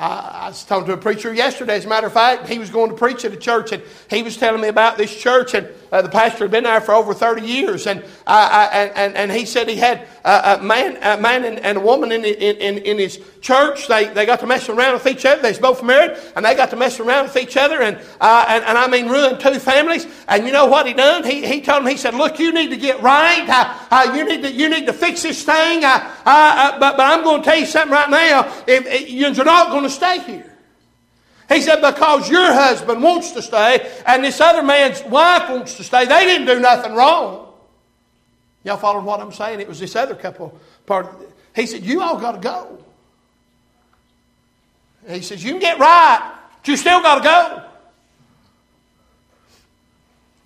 I, 0.00 0.44
I, 0.44 0.48
was 0.48 0.64
talking 0.64 0.86
to 0.86 0.94
a 0.94 0.96
preacher 0.96 1.32
yesterday, 1.32 1.76
as 1.76 1.84
a 1.84 1.88
matter 1.88 2.06
of 2.06 2.14
fact. 2.14 2.48
He 2.48 2.58
was 2.58 2.70
going 2.70 2.88
to 2.88 2.96
preach 2.96 3.24
at 3.26 3.32
a 3.32 3.36
church, 3.36 3.72
and 3.72 3.82
he 4.08 4.22
was 4.22 4.36
telling 4.36 4.62
me 4.62 4.68
about 4.68 4.96
this 4.96 5.14
church. 5.14 5.52
And 5.52 5.68
uh, 5.92 6.02
the 6.02 6.08
pastor 6.08 6.44
had 6.44 6.50
been 6.50 6.64
there 6.64 6.80
for 6.80 6.94
over 6.94 7.14
30 7.14 7.46
years. 7.46 7.86
And, 7.86 8.04
uh, 8.26 8.68
and, 8.72 9.16
and 9.16 9.32
he 9.32 9.44
said 9.44 9.68
he 9.68 9.76
had 9.76 10.06
a 10.24 10.60
man, 10.62 10.96
a 11.02 11.20
man 11.20 11.44
and, 11.44 11.58
and 11.60 11.78
a 11.78 11.80
woman 11.80 12.12
in, 12.12 12.24
in, 12.24 12.78
in 12.78 12.98
his 12.98 13.20
church. 13.40 13.88
They, 13.88 14.06
they 14.06 14.26
got 14.26 14.40
to 14.40 14.46
mess 14.46 14.68
around 14.68 14.94
with 14.94 15.06
each 15.06 15.24
other. 15.24 15.42
They 15.42 15.58
both 15.58 15.82
married, 15.82 16.16
and 16.36 16.44
they 16.44 16.54
got 16.54 16.70
to 16.70 16.76
mess 16.76 17.00
around 17.00 17.24
with 17.24 17.36
each 17.36 17.56
other. 17.56 17.82
And, 17.82 17.96
uh, 18.20 18.44
and, 18.48 18.64
and 18.64 18.78
I 18.78 18.86
mean, 18.88 19.08
ruined 19.08 19.40
two 19.40 19.58
families. 19.58 20.06
And 20.28 20.46
you 20.46 20.52
know 20.52 20.66
what 20.66 20.86
he 20.86 20.92
done? 20.92 21.24
He, 21.24 21.46
he 21.46 21.60
told 21.60 21.84
them, 21.84 21.90
he 21.90 21.96
said, 21.96 22.14
Look, 22.14 22.38
you 22.38 22.52
need 22.52 22.70
to 22.70 22.76
get 22.76 23.02
right. 23.02 23.48
Uh, 23.48 23.74
uh, 23.90 24.14
you, 24.14 24.24
need 24.24 24.42
to, 24.42 24.52
you 24.52 24.68
need 24.68 24.86
to 24.86 24.92
fix 24.92 25.22
this 25.22 25.42
thing. 25.42 25.84
Uh, 25.84 26.78
but, 26.78 26.96
but 26.96 27.00
I'm 27.00 27.24
going 27.24 27.42
to 27.42 27.44
tell 27.44 27.58
you 27.58 27.66
something 27.66 27.92
right 27.92 28.10
now. 28.10 28.46
If, 28.66 28.86
if 28.86 29.10
you're 29.10 29.44
not 29.44 29.70
going 29.70 29.84
to 29.84 29.90
stay 29.90 30.20
here. 30.20 30.49
He 31.50 31.60
said, 31.60 31.80
because 31.80 32.30
your 32.30 32.52
husband 32.52 33.02
wants 33.02 33.32
to 33.32 33.42
stay 33.42 33.90
and 34.06 34.22
this 34.22 34.40
other 34.40 34.62
man's 34.62 35.02
wife 35.02 35.50
wants 35.50 35.76
to 35.78 35.84
stay, 35.84 36.06
they 36.06 36.24
didn't 36.24 36.46
do 36.46 36.60
nothing 36.60 36.94
wrong. 36.94 37.48
Y'all 38.62 38.76
followed 38.76 39.04
what 39.04 39.18
I'm 39.20 39.32
saying? 39.32 39.60
It 39.60 39.66
was 39.66 39.80
this 39.80 39.96
other 39.96 40.14
couple 40.14 40.56
part. 40.86 41.08
He 41.56 41.66
said, 41.66 41.82
You 41.82 42.02
all 42.02 42.18
got 42.18 42.32
to 42.32 42.38
go. 42.38 42.78
He 45.08 45.22
says, 45.22 45.42
You 45.42 45.52
can 45.52 45.60
get 45.60 45.78
right, 45.80 46.36
but 46.58 46.68
you 46.68 46.76
still 46.76 47.02
got 47.02 47.16
to 47.16 47.24
go. 47.24 47.64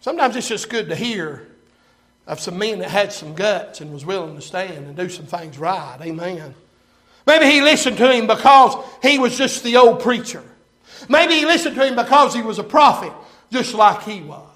Sometimes 0.00 0.36
it's 0.36 0.48
just 0.48 0.70
good 0.70 0.88
to 0.88 0.96
hear 0.96 1.46
of 2.26 2.40
some 2.40 2.56
men 2.56 2.78
that 2.78 2.88
had 2.88 3.12
some 3.12 3.34
guts 3.34 3.82
and 3.82 3.92
was 3.92 4.06
willing 4.06 4.36
to 4.36 4.40
stand 4.40 4.86
and 4.86 4.96
do 4.96 5.10
some 5.10 5.26
things 5.26 5.58
right. 5.58 5.98
Amen. 6.00 6.54
Maybe 7.26 7.44
he 7.44 7.60
listened 7.60 7.98
to 7.98 8.10
him 8.10 8.26
because 8.26 8.74
he 9.02 9.18
was 9.18 9.36
just 9.36 9.62
the 9.64 9.76
old 9.76 10.00
preacher. 10.00 10.42
Maybe 11.08 11.34
he 11.34 11.44
listened 11.44 11.76
to 11.76 11.86
him 11.86 11.96
because 11.96 12.34
he 12.34 12.42
was 12.42 12.58
a 12.58 12.64
prophet, 12.64 13.12
just 13.50 13.74
like 13.74 14.02
he 14.02 14.20
was. 14.20 14.54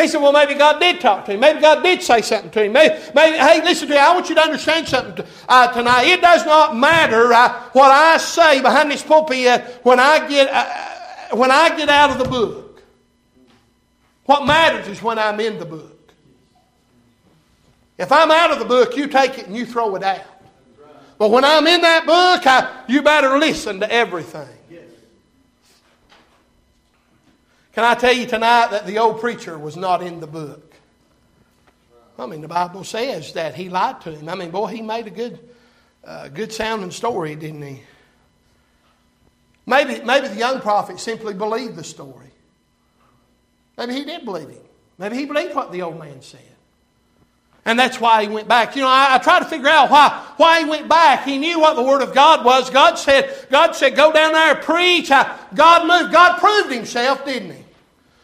He 0.00 0.08
said, 0.08 0.22
Well, 0.22 0.32
maybe 0.32 0.54
God 0.54 0.80
did 0.80 1.00
talk 1.00 1.26
to 1.26 1.32
him. 1.32 1.40
Maybe 1.40 1.60
God 1.60 1.82
did 1.82 2.02
say 2.02 2.22
something 2.22 2.50
to 2.52 2.64
him. 2.64 2.72
Maybe, 2.72 2.94
maybe 3.14 3.36
hey, 3.36 3.62
listen 3.62 3.88
to 3.88 3.94
me. 3.94 4.00
I 4.00 4.14
want 4.14 4.28
you 4.28 4.34
to 4.34 4.40
understand 4.40 4.88
something 4.88 5.26
uh, 5.48 5.72
tonight. 5.72 6.04
It 6.04 6.20
does 6.20 6.46
not 6.46 6.76
matter 6.76 7.32
uh, 7.32 7.62
what 7.72 7.90
I 7.90 8.16
say 8.16 8.62
behind 8.62 8.90
this 8.90 9.02
pulpit 9.02 9.46
uh, 9.46 9.60
when, 9.82 10.00
I 10.00 10.26
get, 10.26 10.48
uh, 10.48 11.36
when 11.36 11.50
I 11.50 11.76
get 11.76 11.88
out 11.88 12.10
of 12.10 12.18
the 12.18 12.24
book. 12.24 12.82
What 14.24 14.46
matters 14.46 14.86
is 14.88 15.02
when 15.02 15.18
I'm 15.18 15.40
in 15.40 15.58
the 15.58 15.66
book. 15.66 16.12
If 17.98 18.10
I'm 18.10 18.30
out 18.30 18.52
of 18.52 18.58
the 18.58 18.64
book, 18.64 18.96
you 18.96 19.08
take 19.08 19.38
it 19.38 19.46
and 19.46 19.56
you 19.56 19.66
throw 19.66 19.94
it 19.96 20.02
out. 20.02 20.24
But 21.18 21.30
when 21.30 21.44
I'm 21.44 21.66
in 21.66 21.82
that 21.82 22.06
book, 22.06 22.46
I, 22.46 22.84
you 22.88 23.02
better 23.02 23.38
listen 23.38 23.80
to 23.80 23.92
everything. 23.92 24.48
Can 27.72 27.84
I 27.84 27.94
tell 27.94 28.12
you 28.12 28.26
tonight 28.26 28.70
that 28.72 28.86
the 28.86 28.98
old 28.98 29.20
preacher 29.20 29.58
was 29.58 29.76
not 29.76 30.02
in 30.02 30.20
the 30.20 30.26
book? 30.26 30.74
I 32.18 32.26
mean, 32.26 32.40
the 32.42 32.48
Bible 32.48 32.84
says 32.84 33.32
that 33.32 33.54
he 33.54 33.68
lied 33.68 34.00
to 34.02 34.12
him. 34.12 34.28
I 34.28 34.34
mean, 34.34 34.50
boy, 34.50 34.66
he 34.66 34.82
made 34.82 35.06
a 35.06 35.10
good, 35.10 35.38
uh, 36.04 36.28
good 36.28 36.52
sounding 36.52 36.90
story, 36.90 37.34
didn't 37.34 37.62
he? 37.62 37.82
Maybe, 39.64 40.04
maybe 40.04 40.28
the 40.28 40.36
young 40.36 40.60
prophet 40.60 40.98
simply 41.00 41.32
believed 41.32 41.76
the 41.76 41.84
story. 41.84 42.30
Maybe 43.78 43.94
he 43.94 44.04
did 44.04 44.24
believe 44.24 44.50
him. 44.50 44.62
Maybe 44.98 45.16
he 45.16 45.24
believed 45.24 45.54
what 45.54 45.72
the 45.72 45.82
old 45.82 45.98
man 45.98 46.20
said. 46.20 46.40
And 47.64 47.78
that's 47.78 48.00
why 48.00 48.22
he 48.22 48.28
went 48.28 48.48
back. 48.48 48.74
You 48.74 48.82
know, 48.82 48.88
I, 48.88 49.16
I 49.16 49.18
try 49.18 49.38
to 49.38 49.44
figure 49.44 49.68
out 49.68 49.90
why, 49.90 50.26
why 50.36 50.60
he 50.60 50.64
went 50.64 50.88
back. 50.88 51.24
He 51.24 51.38
knew 51.38 51.60
what 51.60 51.76
the 51.76 51.82
Word 51.82 52.02
of 52.02 52.14
God 52.14 52.44
was. 52.44 52.70
God 52.70 52.94
said, 52.98 53.46
God 53.50 53.72
said, 53.72 53.94
go 53.94 54.12
down 54.12 54.32
there 54.32 54.54
and 54.54 54.64
preach. 54.64 55.10
God 55.10 55.86
moved. 55.86 56.12
God 56.12 56.38
proved 56.38 56.72
himself, 56.72 57.24
didn't 57.24 57.50
he? 57.50 57.64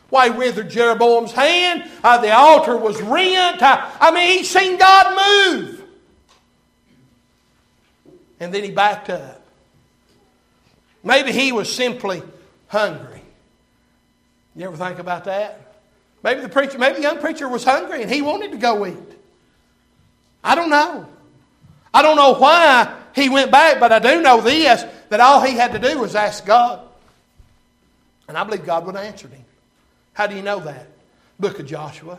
Why, 0.09 0.31
he 0.31 0.39
withered 0.39 0.71
Jeroboam's 0.71 1.33
hand. 1.33 1.91
Uh, 2.03 2.19
the 2.19 2.33
altar 2.33 2.77
was 2.77 3.01
rent. 3.03 3.61
Uh, 3.61 3.91
I 4.01 4.11
mean, 4.11 4.39
he 4.39 4.45
seen 4.45 4.79
God 4.79 5.53
move. 5.53 5.83
And 8.41 8.55
then 8.55 8.65
he 8.65 8.71
backed 8.71 9.11
up. 9.11 9.43
Maybe 11.03 11.33
he 11.33 11.53
was 11.53 11.73
simply 11.73 12.23
hungry. 12.69 13.23
You 14.55 14.67
ever 14.67 14.77
think 14.77 14.99
about 14.99 15.25
that? 15.25 15.75
Maybe 16.23 16.41
the 16.41 16.49
preacher, 16.49 16.79
maybe 16.79 16.97
the 16.97 17.03
young 17.03 17.19
preacher 17.19 17.49
was 17.49 17.63
hungry 17.63 18.03
and 18.03 18.11
he 18.11 18.23
wanted 18.23 18.53
to 18.53 18.57
go 18.59 18.87
eat. 18.87 19.06
I 20.43 20.55
don't 20.55 20.71
know. 20.71 21.09
I 21.93 22.03
don't 22.03 22.17
know 22.17 22.35
why 22.35 22.95
he 23.15 23.29
went 23.29 23.51
back, 23.51 23.81
but 23.81 23.93
I 23.93 23.99
do 23.99 24.21
know 24.21 24.41
this 24.41 24.85
that 25.09 25.21
all 25.21 25.41
he 25.41 25.55
had 25.55 25.73
to 25.73 25.79
do 25.79 25.99
was 25.99 26.15
ask 26.15 26.45
God. 26.45 26.81
And 28.29 28.37
I 28.37 28.45
believe 28.45 28.67
God 28.67 28.87
would 28.87 28.97
have 28.97 29.05
answered 29.05 29.33
him. 29.33 29.45
How 30.13 30.27
do 30.27 30.35
you 30.35 30.43
know 30.43 30.61
that? 30.61 30.87
Book 31.39 31.59
of 31.61 31.67
Joshua. 31.67 32.19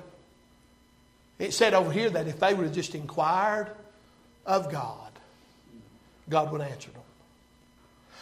It 1.39 1.53
said 1.53 1.73
over 1.73 1.91
here 1.91 2.09
that 2.09 2.27
if 2.27 2.39
they 2.39 2.53
would 2.53 2.65
have 2.65 2.75
just 2.75 2.95
inquired 2.95 3.69
of 4.45 4.71
God, 4.71 5.11
God 6.29 6.51
would 6.51 6.61
answer 6.61 6.89
them. 6.91 7.01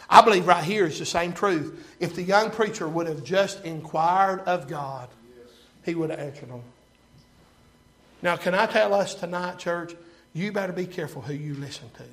I 0.08 0.22
believe 0.22 0.46
right 0.46 0.62
here 0.62 0.86
is 0.86 0.98
the 0.98 1.06
same 1.06 1.32
truth. 1.32 1.96
If 1.98 2.14
the 2.14 2.22
young 2.22 2.50
preacher 2.50 2.86
would 2.86 3.06
have 3.06 3.24
just 3.24 3.64
inquired 3.64 4.40
of 4.40 4.68
God, 4.68 5.08
he 5.84 5.94
would 5.94 6.10
have 6.10 6.18
answered 6.18 6.50
them. 6.50 6.62
Now, 8.22 8.36
can 8.36 8.54
I 8.54 8.66
tell 8.66 8.94
us 8.94 9.14
tonight, 9.14 9.58
church, 9.58 9.94
you 10.32 10.52
better 10.52 10.72
be 10.72 10.86
careful 10.86 11.22
who 11.22 11.34
you 11.34 11.54
listen 11.54 11.88
to. 11.96 12.04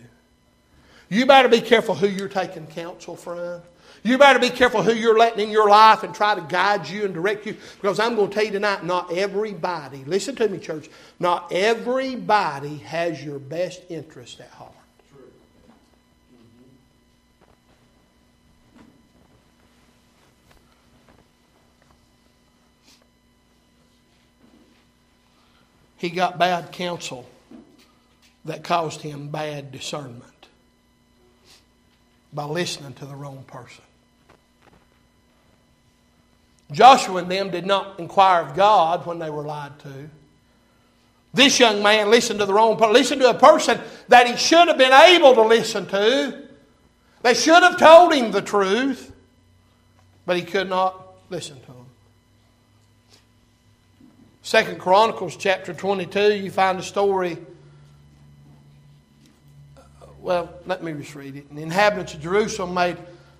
You 1.09 1.25
better 1.25 1.49
be 1.49 1.61
careful 1.61 1.95
who 1.95 2.07
you're 2.07 2.29
taking 2.29 2.67
counsel 2.67 3.15
from. 3.15 3.61
You 4.03 4.17
better 4.17 4.39
be 4.39 4.49
careful 4.49 4.83
who 4.83 4.93
you're 4.93 5.17
letting 5.17 5.45
in 5.45 5.49
your 5.49 5.69
life 5.69 6.03
and 6.03 6.13
try 6.13 6.35
to 6.35 6.41
guide 6.41 6.89
you 6.89 7.05
and 7.05 7.13
direct 7.13 7.45
you. 7.45 7.55
Because 7.81 7.99
I'm 7.99 8.15
going 8.15 8.29
to 8.29 8.33
tell 8.33 8.43
you 8.43 8.51
tonight, 8.51 8.83
not 8.83 9.13
everybody, 9.13 10.03
listen 10.05 10.35
to 10.35 10.49
me, 10.49 10.57
church, 10.57 10.89
not 11.19 11.51
everybody 11.51 12.77
has 12.77 13.23
your 13.23 13.39
best 13.39 13.83
interest 13.89 14.41
at 14.41 14.49
heart. 14.49 14.72
He 26.03 26.09
got 26.09 26.37
bad 26.37 26.73
counsel 26.73 27.25
that 28.43 28.61
caused 28.61 28.99
him 28.99 29.29
bad 29.29 29.71
discernment 29.71 30.49
by 32.33 32.43
listening 32.43 32.91
to 32.91 33.05
the 33.05 33.15
wrong 33.15 33.45
person. 33.47 33.85
Joshua 36.73 37.21
and 37.21 37.31
them 37.31 37.51
did 37.51 37.65
not 37.65 38.01
inquire 38.01 38.41
of 38.41 38.53
God 38.53 39.05
when 39.05 39.17
they 39.17 39.29
were 39.29 39.43
lied 39.43 39.79
to. 39.79 40.09
This 41.33 41.57
young 41.57 41.81
man 41.81 42.11
listened 42.11 42.39
to 42.39 42.45
the 42.45 42.53
wrong 42.53 42.75
person, 42.75 42.91
listened 42.91 43.21
to 43.21 43.29
a 43.29 43.33
person 43.33 43.79
that 44.09 44.27
he 44.27 44.35
should 44.35 44.67
have 44.67 44.77
been 44.77 44.91
able 44.91 45.33
to 45.35 45.43
listen 45.43 45.85
to. 45.85 46.49
They 47.21 47.33
should 47.33 47.63
have 47.63 47.79
told 47.79 48.13
him 48.13 48.31
the 48.31 48.41
truth, 48.41 49.09
but 50.25 50.35
he 50.35 50.43
could 50.43 50.67
not 50.67 51.13
listen 51.29 51.61
to. 51.61 51.72
Second 54.45 54.77
Chronicles 54.77 55.37
chapter 55.37 55.73
22, 55.73 56.33
you 56.33 56.51
find 56.51 56.77
a 56.77 56.83
story. 56.83 57.37
Well, 60.19 60.53
let 60.65 60.83
me 60.83 60.91
just 60.91 61.15
read 61.15 61.37
it. 61.37 61.45
And 61.47 61.57
the 61.57 61.61
inhabitants 61.61 62.13
of 62.13 62.19
Jerusalem 62.19 62.73
made 62.73 62.97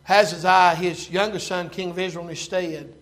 Ahaziah, 0.07 0.75
his 0.75 1.09
youngest 1.09 1.47
son, 1.47 1.69
king 1.69 1.89
of 1.89 1.99
Israel, 1.99 2.23
in 2.23 2.29
his 2.29 2.39
stead. 2.39 2.95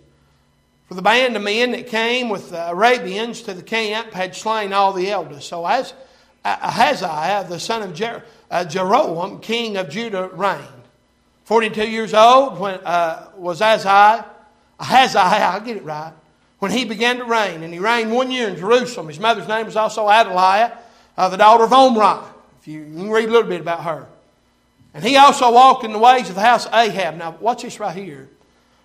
For 0.87 0.95
the 0.95 1.03
band 1.03 1.35
of 1.35 1.43
men 1.43 1.73
that 1.73 1.87
came 1.87 2.29
with 2.29 2.49
the 2.49 2.71
Arabians 2.71 3.43
to 3.43 3.53
the 3.53 3.61
camp 3.61 4.13
had 4.13 4.35
slain 4.35 4.73
all 4.73 4.93
the 4.93 5.11
elders. 5.11 5.45
So 5.45 5.63
as 5.67 5.93
Ahaziah, 6.43 7.45
the 7.47 7.59
son 7.59 7.83
of 7.83 7.93
Jer- 7.93 8.23
uh, 8.49 8.65
Jeroboam, 8.65 9.41
king 9.41 9.77
of 9.77 9.89
Judah, 9.91 10.27
reigned. 10.33 10.67
42 11.43 11.87
years 11.87 12.15
old 12.15 12.57
when 12.57 12.79
uh, 12.83 13.29
was 13.37 13.61
Ahaziah. 13.61 14.25
Ahaziah, 14.79 15.21
I'll 15.21 15.61
get 15.61 15.77
it 15.77 15.83
right 15.83 16.13
when 16.61 16.69
he 16.69 16.85
began 16.85 17.17
to 17.17 17.25
reign. 17.25 17.63
And 17.63 17.73
he 17.73 17.79
reigned 17.79 18.11
one 18.11 18.29
year 18.29 18.47
in 18.47 18.55
Jerusalem. 18.55 19.07
His 19.07 19.19
mother's 19.19 19.47
name 19.47 19.65
was 19.65 19.75
also 19.75 20.07
Athaliah, 20.07 20.77
uh, 21.17 21.27
the 21.27 21.37
daughter 21.37 21.63
of 21.63 21.73
Omri. 21.73 22.23
If 22.61 22.67
you, 22.67 22.81
you, 22.81 22.95
can 22.97 23.09
read 23.09 23.29
a 23.29 23.31
little 23.31 23.49
bit 23.49 23.61
about 23.61 23.83
her. 23.83 24.05
And 24.93 25.03
he 25.03 25.17
also 25.17 25.51
walked 25.51 25.83
in 25.83 25.91
the 25.91 25.97
ways 25.97 26.29
of 26.29 26.35
the 26.35 26.41
house 26.41 26.67
of 26.67 26.73
Ahab. 26.75 27.15
Now, 27.15 27.35
watch 27.39 27.63
this 27.63 27.79
right 27.79 27.95
here. 27.95 28.29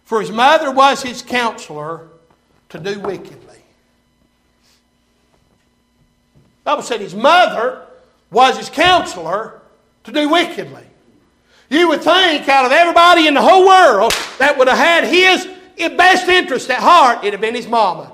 For 0.06 0.20
his 0.20 0.30
mother 0.30 0.70
was 0.70 1.02
his 1.02 1.20
counselor 1.20 2.08
to 2.70 2.78
do 2.78 2.98
wickedly. 2.98 3.60
The 6.64 6.64
Bible 6.64 6.82
said 6.82 7.02
his 7.02 7.14
mother 7.14 7.82
was 8.30 8.56
his 8.56 8.70
counselor 8.70 9.60
to 10.04 10.12
do 10.12 10.30
wickedly. 10.30 10.84
You 11.68 11.88
would 11.88 12.00
think 12.00 12.48
out 12.48 12.64
of 12.64 12.72
everybody 12.72 13.26
in 13.26 13.34
the 13.34 13.42
whole 13.42 13.66
world 13.66 14.14
that 14.38 14.56
would 14.56 14.68
have 14.68 14.78
had 14.78 15.04
his 15.04 15.46
best 15.76 16.28
interest 16.28 16.70
at 16.70 16.80
heart, 16.80 17.18
it'd 17.18 17.34
have 17.34 17.40
been 17.40 17.54
his 17.54 17.68
mama. 17.68 18.12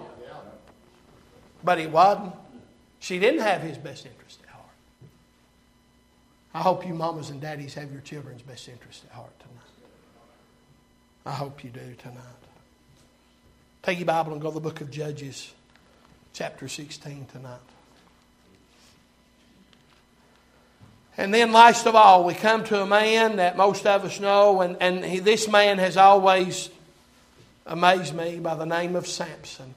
But 1.65 1.79
it 1.79 1.91
wasn't. 1.91 2.35
She 2.99 3.19
didn't 3.19 3.41
have 3.41 3.63
his 3.63 3.79
best 3.79 4.07
interest 4.07 4.41
at 4.45 4.51
heart. 4.51 4.67
I 6.55 6.61
hope 6.61 6.87
you 6.87 6.95
mamas 6.95 7.31
and 7.31 7.41
daddies 7.41 7.75
have 7.75 7.93
your 7.93 8.01
children's 8.01 8.43
best 8.43 8.69
interest 8.69 9.05
at 9.05 9.13
heart 9.13 9.39
tonight. 9.39 9.53
I 11.25 11.33
hope 11.33 11.63
you 11.63 11.71
do 11.71 11.95
tonight. 11.99 12.19
Take 13.83 13.99
your 13.99 14.07
Bible 14.07 14.33
and 14.33 14.41
go 14.41 14.49
to 14.49 14.55
the 14.55 14.61
book 14.61 14.81
of 14.81 14.91
Judges, 14.91 15.53
chapter 16.33 16.69
16 16.69 17.27
tonight. 17.33 17.59
And 21.17 21.33
then, 21.33 21.53
last 21.53 21.87
of 21.87 21.95
all, 21.95 22.25
we 22.25 22.35
come 22.35 22.65
to 22.65 22.81
a 22.81 22.87
man 22.87 23.37
that 23.37 23.57
most 23.57 23.87
of 23.87 24.05
us 24.05 24.19
know, 24.19 24.63
and, 24.63 24.77
and 24.81 25.05
he, 25.05 25.19
this 25.19 25.47
man 25.47 25.79
has 25.79 25.97
always 25.97 26.71
amazed 27.67 28.15
me 28.15 28.39
by 28.39 28.55
the 28.55 28.67
name 28.67 28.97
of 28.97 29.07
Samson. 29.07 29.75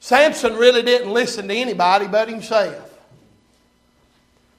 Samson 0.00 0.56
really 0.56 0.82
didn't 0.82 1.12
listen 1.12 1.48
to 1.48 1.54
anybody 1.54 2.06
but 2.06 2.28
himself. 2.28 2.92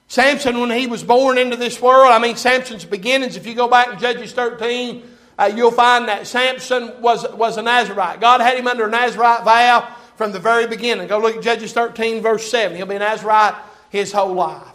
Samson, 0.08 0.58
when 0.60 0.70
he 0.70 0.86
was 0.86 1.02
born 1.02 1.38
into 1.38 1.56
this 1.56 1.80
world, 1.80 2.12
I 2.12 2.18
mean, 2.18 2.36
Samson's 2.36 2.84
beginnings, 2.84 3.36
if 3.36 3.46
you 3.46 3.54
go 3.54 3.68
back 3.68 3.92
in 3.92 3.98
Judges 3.98 4.32
13, 4.32 5.02
uh, 5.38 5.50
you'll 5.54 5.70
find 5.70 6.08
that 6.08 6.26
Samson 6.26 7.00
was, 7.00 7.26
was 7.34 7.58
a 7.58 7.62
Nazarite. 7.62 8.20
God 8.20 8.40
had 8.40 8.58
him 8.58 8.66
under 8.66 8.86
a 8.86 8.90
Nazarite 8.90 9.44
vow 9.44 9.94
from 10.16 10.32
the 10.32 10.38
very 10.38 10.66
beginning. 10.66 11.06
Go 11.08 11.18
look 11.18 11.36
at 11.36 11.42
Judges 11.42 11.72
13, 11.72 12.22
verse 12.22 12.50
7. 12.50 12.76
He'll 12.76 12.86
be 12.86 12.94
an 12.94 13.00
Nazarite 13.00 13.54
his 13.90 14.12
whole 14.12 14.34
life. 14.34 14.66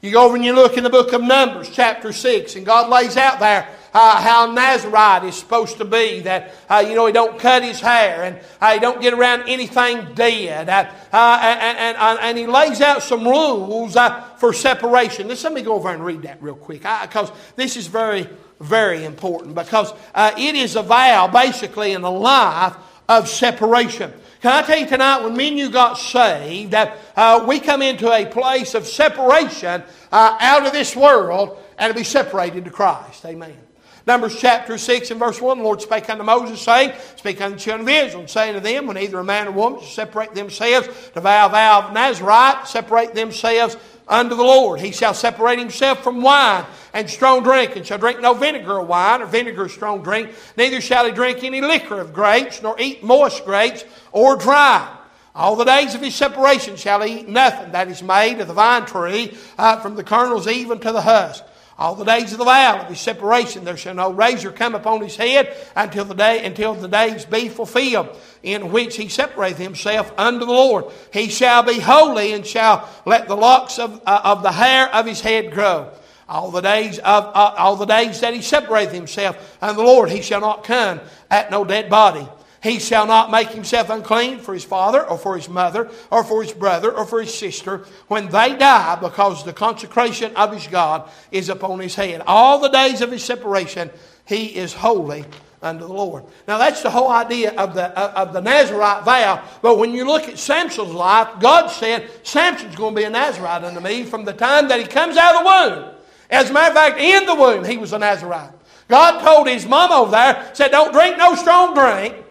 You 0.00 0.10
go 0.12 0.24
over 0.24 0.36
and 0.36 0.44
you 0.44 0.54
look 0.54 0.76
in 0.76 0.84
the 0.84 0.90
book 0.90 1.12
of 1.12 1.22
Numbers, 1.22 1.70
chapter 1.70 2.12
6, 2.12 2.56
and 2.56 2.66
God 2.66 2.90
lays 2.90 3.16
out 3.16 3.40
there 3.40 3.68
uh, 3.96 4.20
how 4.20 4.52
Nazarite 4.52 5.24
is 5.24 5.36
supposed 5.36 5.78
to 5.78 5.84
be. 5.86 6.20
That, 6.20 6.54
uh, 6.68 6.84
you 6.86 6.94
know, 6.94 7.06
he 7.06 7.14
don't 7.14 7.38
cut 7.38 7.62
his 7.62 7.80
hair 7.80 8.24
and 8.24 8.38
uh, 8.60 8.74
he 8.74 8.78
don't 8.78 9.00
get 9.00 9.14
around 9.14 9.48
anything 9.48 10.12
dead. 10.14 10.68
Uh, 10.68 10.86
uh, 11.14 11.38
and, 11.42 11.78
and, 11.78 11.96
uh, 11.96 12.18
and, 12.20 12.36
he 12.36 12.46
lays 12.46 12.82
out 12.82 13.02
some 13.02 13.24
rules 13.24 13.96
for 14.36 14.52
separation. 14.52 15.28
Let's, 15.28 15.42
let 15.44 15.54
me 15.54 15.62
go 15.62 15.74
over 15.74 15.88
and 15.88 16.04
read 16.04 16.22
that 16.22 16.42
real 16.42 16.56
quick 16.56 16.82
because 16.82 17.32
this 17.56 17.74
is 17.78 17.86
very, 17.86 18.28
very 18.60 19.06
important 19.06 19.54
because 19.54 19.94
it 20.14 20.54
is 20.54 20.76
a 20.76 20.82
vow 20.82 21.28
basically 21.28 21.92
in 21.92 22.02
the 22.02 22.10
life 22.10 22.76
of 23.08 23.30
separation. 23.30 24.12
Can 24.42 24.52
I 24.52 24.60
tell 24.60 24.78
you 24.78 24.86
tonight, 24.86 25.22
when 25.22 25.34
me 25.34 25.48
and 25.48 25.58
you 25.58 25.70
got 25.70 25.94
saved, 25.94 26.72
that 26.72 26.98
uh, 27.16 27.46
we 27.48 27.60
come 27.60 27.80
into 27.80 28.12
a 28.12 28.26
place 28.26 28.74
of 28.74 28.86
separation 28.86 29.82
uh, 30.12 30.36
out 30.38 30.66
of 30.66 30.72
this 30.72 30.94
world 30.94 31.58
and 31.78 31.90
to 31.90 31.98
be 31.98 32.04
separated 32.04 32.66
to 32.66 32.70
Christ. 32.70 33.24
Amen. 33.24 33.65
Numbers 34.06 34.38
chapter 34.38 34.78
6 34.78 35.10
and 35.10 35.18
verse 35.18 35.40
1, 35.40 35.58
the 35.58 35.64
Lord 35.64 35.82
spake 35.82 36.08
unto 36.08 36.22
Moses, 36.22 36.60
saying, 36.60 36.92
Speak 37.16 37.40
unto 37.40 37.56
the 37.56 37.60
children 37.60 37.88
of 37.88 38.06
Israel, 38.06 38.28
saying 38.28 38.54
to 38.54 38.60
them, 38.60 38.86
When 38.86 38.96
either 38.96 39.18
a 39.18 39.24
man 39.24 39.48
or 39.48 39.50
woman 39.50 39.80
shall 39.80 39.88
separate 39.88 40.32
themselves 40.32 40.86
to 41.14 41.20
vow 41.20 41.46
a 41.46 41.48
vow 41.48 41.82
of 41.82 41.92
Nazarite, 41.92 42.68
separate 42.68 43.14
themselves 43.14 43.76
unto 44.06 44.36
the 44.36 44.44
Lord. 44.44 44.78
He 44.78 44.92
shall 44.92 45.12
separate 45.12 45.58
himself 45.58 46.04
from 46.04 46.22
wine 46.22 46.64
and 46.94 47.10
strong 47.10 47.42
drink, 47.42 47.74
and 47.74 47.84
shall 47.84 47.98
drink 47.98 48.20
no 48.20 48.32
vinegar 48.32 48.78
of 48.78 48.86
wine 48.86 49.22
or 49.22 49.26
vinegar 49.26 49.64
of 49.64 49.72
strong 49.72 50.02
drink, 50.02 50.30
neither 50.56 50.80
shall 50.80 51.04
he 51.04 51.10
drink 51.10 51.42
any 51.42 51.60
liquor 51.60 52.00
of 52.00 52.14
grapes, 52.14 52.62
nor 52.62 52.78
eat 52.78 53.02
moist 53.02 53.44
grapes 53.44 53.84
or 54.12 54.36
dry. 54.36 54.96
All 55.34 55.56
the 55.56 55.64
days 55.64 55.96
of 55.96 56.00
his 56.00 56.14
separation 56.14 56.76
shall 56.76 57.02
he 57.02 57.20
eat 57.20 57.28
nothing 57.28 57.72
that 57.72 57.88
is 57.88 58.04
made 58.04 58.40
of 58.40 58.46
the 58.46 58.54
vine 58.54 58.86
tree, 58.86 59.36
uh, 59.58 59.80
from 59.80 59.96
the 59.96 60.04
kernels 60.04 60.46
even 60.46 60.78
to 60.78 60.92
the 60.92 61.02
husk. 61.02 61.44
All 61.78 61.94
the 61.94 62.04
days 62.04 62.32
of 62.32 62.38
the 62.38 62.44
vow 62.44 62.80
of 62.80 62.88
his 62.88 63.00
separation, 63.00 63.64
there 63.64 63.76
shall 63.76 63.94
no 63.94 64.10
razor 64.10 64.50
come 64.50 64.74
upon 64.74 65.02
his 65.02 65.16
head 65.16 65.54
until 65.74 66.06
the 66.06 66.14
day 66.14 66.42
until 66.42 66.72
the 66.72 66.88
days 66.88 67.26
be 67.26 67.50
fulfilled, 67.50 68.16
in 68.42 68.72
which 68.72 68.96
he 68.96 69.08
separateth 69.08 69.58
himself 69.58 70.10
unto 70.16 70.46
the 70.46 70.52
Lord. 70.52 70.86
He 71.12 71.28
shall 71.28 71.62
be 71.62 71.78
holy 71.78 72.32
and 72.32 72.46
shall 72.46 72.88
let 73.04 73.28
the 73.28 73.36
locks 73.36 73.78
of, 73.78 74.00
uh, 74.06 74.20
of 74.24 74.42
the 74.42 74.52
hair 74.52 74.88
of 74.94 75.04
his 75.04 75.20
head 75.20 75.52
grow. 75.52 75.92
All 76.28 76.50
the 76.50 76.62
days 76.62 76.98
of 76.98 77.24
uh, 77.24 77.54
all 77.58 77.76
the 77.76 77.84
days 77.84 78.20
that 78.20 78.32
he 78.32 78.40
separateth 78.40 78.92
himself 78.92 79.58
unto 79.60 79.76
the 79.76 79.82
Lord, 79.82 80.10
he 80.10 80.22
shall 80.22 80.40
not 80.40 80.64
come 80.64 81.00
at 81.30 81.50
no 81.50 81.62
dead 81.62 81.90
body. 81.90 82.26
He 82.66 82.80
shall 82.80 83.06
not 83.06 83.30
make 83.30 83.50
himself 83.50 83.90
unclean 83.90 84.40
for 84.40 84.52
his 84.52 84.64
father 84.64 85.08
or 85.08 85.16
for 85.16 85.36
his 85.36 85.48
mother 85.48 85.88
or 86.10 86.24
for 86.24 86.42
his 86.42 86.52
brother 86.52 86.90
or 86.90 87.06
for 87.06 87.20
his 87.20 87.32
sister 87.32 87.84
when 88.08 88.26
they 88.26 88.56
die 88.56 88.96
because 88.96 89.44
the 89.44 89.52
consecration 89.52 90.34
of 90.34 90.52
his 90.52 90.66
God 90.66 91.08
is 91.30 91.48
upon 91.48 91.78
his 91.78 91.94
head. 91.94 92.22
All 92.26 92.58
the 92.58 92.68
days 92.68 93.02
of 93.02 93.12
his 93.12 93.22
separation, 93.22 93.88
he 94.24 94.46
is 94.46 94.72
holy 94.72 95.24
unto 95.62 95.86
the 95.86 95.92
Lord. 95.92 96.24
Now 96.48 96.58
that's 96.58 96.82
the 96.82 96.90
whole 96.90 97.08
idea 97.08 97.52
of 97.52 97.72
the, 97.72 97.96
uh, 97.96 98.12
of 98.16 98.32
the 98.32 98.40
Nazarite 98.40 99.04
vow. 99.04 99.44
But 99.62 99.78
when 99.78 99.94
you 99.94 100.04
look 100.04 100.24
at 100.24 100.36
Samson's 100.36 100.92
life, 100.92 101.28
God 101.38 101.68
said, 101.68 102.10
Samson's 102.24 102.74
going 102.74 102.96
to 102.96 103.00
be 103.00 103.04
a 103.04 103.10
Nazarite 103.10 103.62
unto 103.62 103.78
me 103.78 104.02
from 104.02 104.24
the 104.24 104.32
time 104.32 104.66
that 104.66 104.80
he 104.80 104.86
comes 104.86 105.16
out 105.16 105.36
of 105.36 105.42
the 105.42 105.46
womb. 105.46 105.94
As 106.30 106.50
a 106.50 106.52
matter 106.52 106.72
of 106.72 106.76
fact, 106.76 106.98
in 106.98 107.26
the 107.26 107.34
womb, 107.36 107.64
he 107.64 107.76
was 107.76 107.92
a 107.92 107.98
Nazarite. 108.00 108.50
God 108.88 109.20
told 109.20 109.46
his 109.46 109.66
mom 109.66 109.92
over 109.92 110.10
there, 110.10 110.50
said, 110.52 110.72
don't 110.72 110.92
drink 110.92 111.16
no 111.16 111.36
strong 111.36 111.72
drink. 111.72 112.24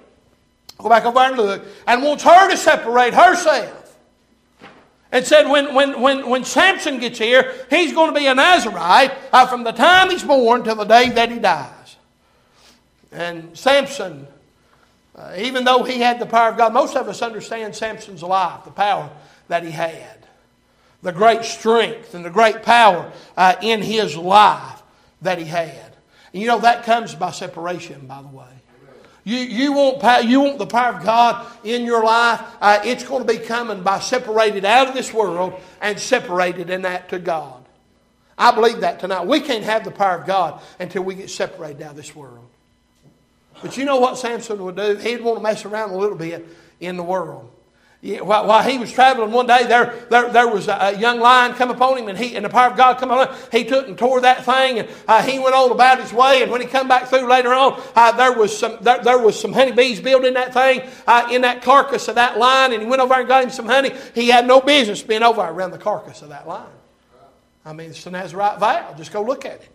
Go 0.77 0.89
back 0.89 1.05
over 1.05 1.19
and 1.19 1.37
look. 1.37 1.65
And 1.87 2.03
wants 2.03 2.23
her 2.23 2.49
to 2.49 2.57
separate 2.57 3.13
herself. 3.13 3.97
And 5.11 5.25
said, 5.25 5.47
when, 5.47 5.73
when, 5.73 6.01
when, 6.01 6.29
when 6.29 6.43
Samson 6.43 6.99
gets 6.99 7.19
here, 7.19 7.53
he's 7.69 7.93
going 7.93 8.13
to 8.13 8.19
be 8.19 8.27
a 8.27 8.35
Nazarite 8.35 9.13
uh, 9.31 9.45
from 9.45 9.63
the 9.63 9.71
time 9.71 10.09
he's 10.09 10.23
born 10.23 10.63
till 10.63 10.75
the 10.75 10.83
day 10.83 11.09
that 11.09 11.31
he 11.31 11.39
dies. 11.39 11.95
And 13.11 13.57
Samson, 13.57 14.27
uh, 15.15 15.35
even 15.37 15.63
though 15.63 15.83
he 15.83 16.01
had 16.01 16.19
the 16.19 16.25
power 16.25 16.51
of 16.51 16.57
God, 16.57 16.73
most 16.73 16.97
of 16.97 17.07
us 17.07 17.21
understand 17.21 17.75
Samson's 17.75 18.23
life, 18.23 18.65
the 18.65 18.71
power 18.71 19.09
that 19.47 19.63
he 19.63 19.71
had, 19.71 20.27
the 21.01 21.13
great 21.13 21.45
strength 21.45 22.13
and 22.13 22.25
the 22.25 22.29
great 22.29 22.63
power 22.63 23.09
uh, 23.37 23.55
in 23.61 23.81
his 23.81 24.17
life 24.17 24.83
that 25.21 25.37
he 25.37 25.45
had. 25.45 25.95
And 26.33 26.41
you 26.41 26.47
know, 26.47 26.59
that 26.59 26.83
comes 26.83 27.15
by 27.15 27.31
separation, 27.31 28.05
by 28.07 28.21
the 28.21 28.27
way. 28.27 28.54
You, 29.27 29.39
you, 29.39 29.73
want 29.73 30.25
you 30.27 30.39
want 30.39 30.59
the 30.59 30.67
power 30.67 30.93
of 30.93 31.03
God 31.03 31.47
in 31.63 31.83
your 31.83 32.03
life. 32.03 32.41
Uh, 32.61 32.79
it's 32.85 33.03
going 33.03 33.25
to 33.25 33.33
be 33.33 33.39
coming 33.39 33.81
by 33.81 33.99
separated 33.99 34.65
out 34.65 34.87
of 34.87 34.93
this 34.93 35.11
world 35.11 35.59
and 35.81 35.99
separated 35.99 36.69
in 36.69 36.83
that 36.83 37.09
to 37.09 37.17
God. 37.17 37.65
I 38.37 38.51
believe 38.51 38.81
that 38.81 38.99
tonight. 38.99 39.25
We 39.25 39.39
can't 39.39 39.63
have 39.63 39.83
the 39.83 39.89
power 39.89 40.19
of 40.19 40.27
God 40.27 40.61
until 40.79 41.03
we 41.03 41.15
get 41.15 41.31
separated 41.31 41.81
out 41.81 41.91
of 41.91 41.97
this 41.97 42.15
world. 42.15 42.45
But 43.63 43.77
you 43.77 43.85
know 43.85 43.97
what 43.97 44.19
Samson 44.19 44.63
would 44.63 44.75
do? 44.75 44.95
He'd 44.95 45.21
want 45.21 45.39
to 45.39 45.43
mess 45.43 45.65
around 45.65 45.89
a 45.89 45.97
little 45.97 46.17
bit 46.17 46.45
in 46.79 46.95
the 46.95 47.03
world. 47.03 47.49
While, 48.05 48.61
he 48.61 48.77
was 48.77 48.91
traveling 48.91 49.31
one 49.31 49.47
day, 49.47 49.65
there, 49.65 49.95
there, 50.11 50.29
there 50.29 50.47
was 50.47 50.67
a, 50.67 50.73
a, 50.73 50.97
young 50.99 51.19
lion 51.19 51.53
come 51.53 51.71
upon 51.71 51.97
him, 51.97 52.07
and 52.07 52.15
he 52.15 52.35
and 52.35 52.45
the 52.45 52.49
power 52.49 52.69
of 52.69 52.77
God 52.77 52.99
come 52.99 53.09
on. 53.09 53.27
Him. 53.27 53.35
He 53.51 53.63
took 53.63 53.87
and 53.87 53.97
tore 53.97 54.21
that 54.21 54.45
thing, 54.45 54.77
and 54.77 54.89
uh, 55.07 55.23
he 55.23 55.39
went 55.39 55.55
on 55.55 55.71
about 55.71 55.99
his 55.99 56.13
way. 56.13 56.43
And 56.43 56.51
when 56.51 56.61
he 56.61 56.67
come 56.67 56.87
back 56.87 57.07
through 57.07 57.27
later 57.27 57.51
on, 57.51 57.81
uh, 57.95 58.11
there 58.11 58.33
was 58.33 58.55
some 58.55 58.77
there, 58.81 59.01
there, 59.01 59.17
was 59.17 59.39
some 59.39 59.53
honeybees 59.53 60.01
building 60.01 60.35
that 60.35 60.53
thing 60.53 60.83
uh, 61.07 61.29
in 61.31 61.41
that 61.41 61.63
carcass 61.63 62.07
of 62.07 62.13
that 62.13 62.37
lion, 62.37 62.73
and 62.73 62.83
he 62.83 62.87
went 62.87 63.01
over 63.01 63.15
and 63.15 63.27
got 63.27 63.43
him 63.43 63.49
some 63.49 63.65
honey. 63.65 63.91
He 64.13 64.27
had 64.27 64.45
no 64.45 64.61
business 64.61 65.01
being 65.01 65.23
over 65.23 65.41
around 65.41 65.71
the 65.71 65.79
carcass 65.79 66.21
of 66.21 66.29
that 66.29 66.47
lion. 66.47 66.67
I 67.65 67.73
mean, 67.73 67.89
it's 67.89 68.03
the 68.03 68.11
Nazarite 68.11 68.59
vow. 68.59 68.93
Just 68.95 69.11
go 69.13 69.23
look 69.23 69.45
at 69.45 69.53
it. 69.53 69.69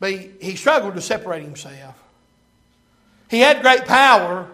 But 0.00 0.10
he, 0.10 0.30
he 0.40 0.56
struggled 0.56 0.96
to 0.96 1.00
separate 1.00 1.44
himself. 1.44 1.94
He 3.28 3.40
had 3.40 3.62
great 3.62 3.84
power, 3.84 4.48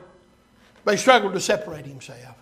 but 0.85 0.95
he 0.95 0.99
struggled 0.99 1.33
to 1.35 1.41
separate 1.41 1.87
himself. 1.87 2.35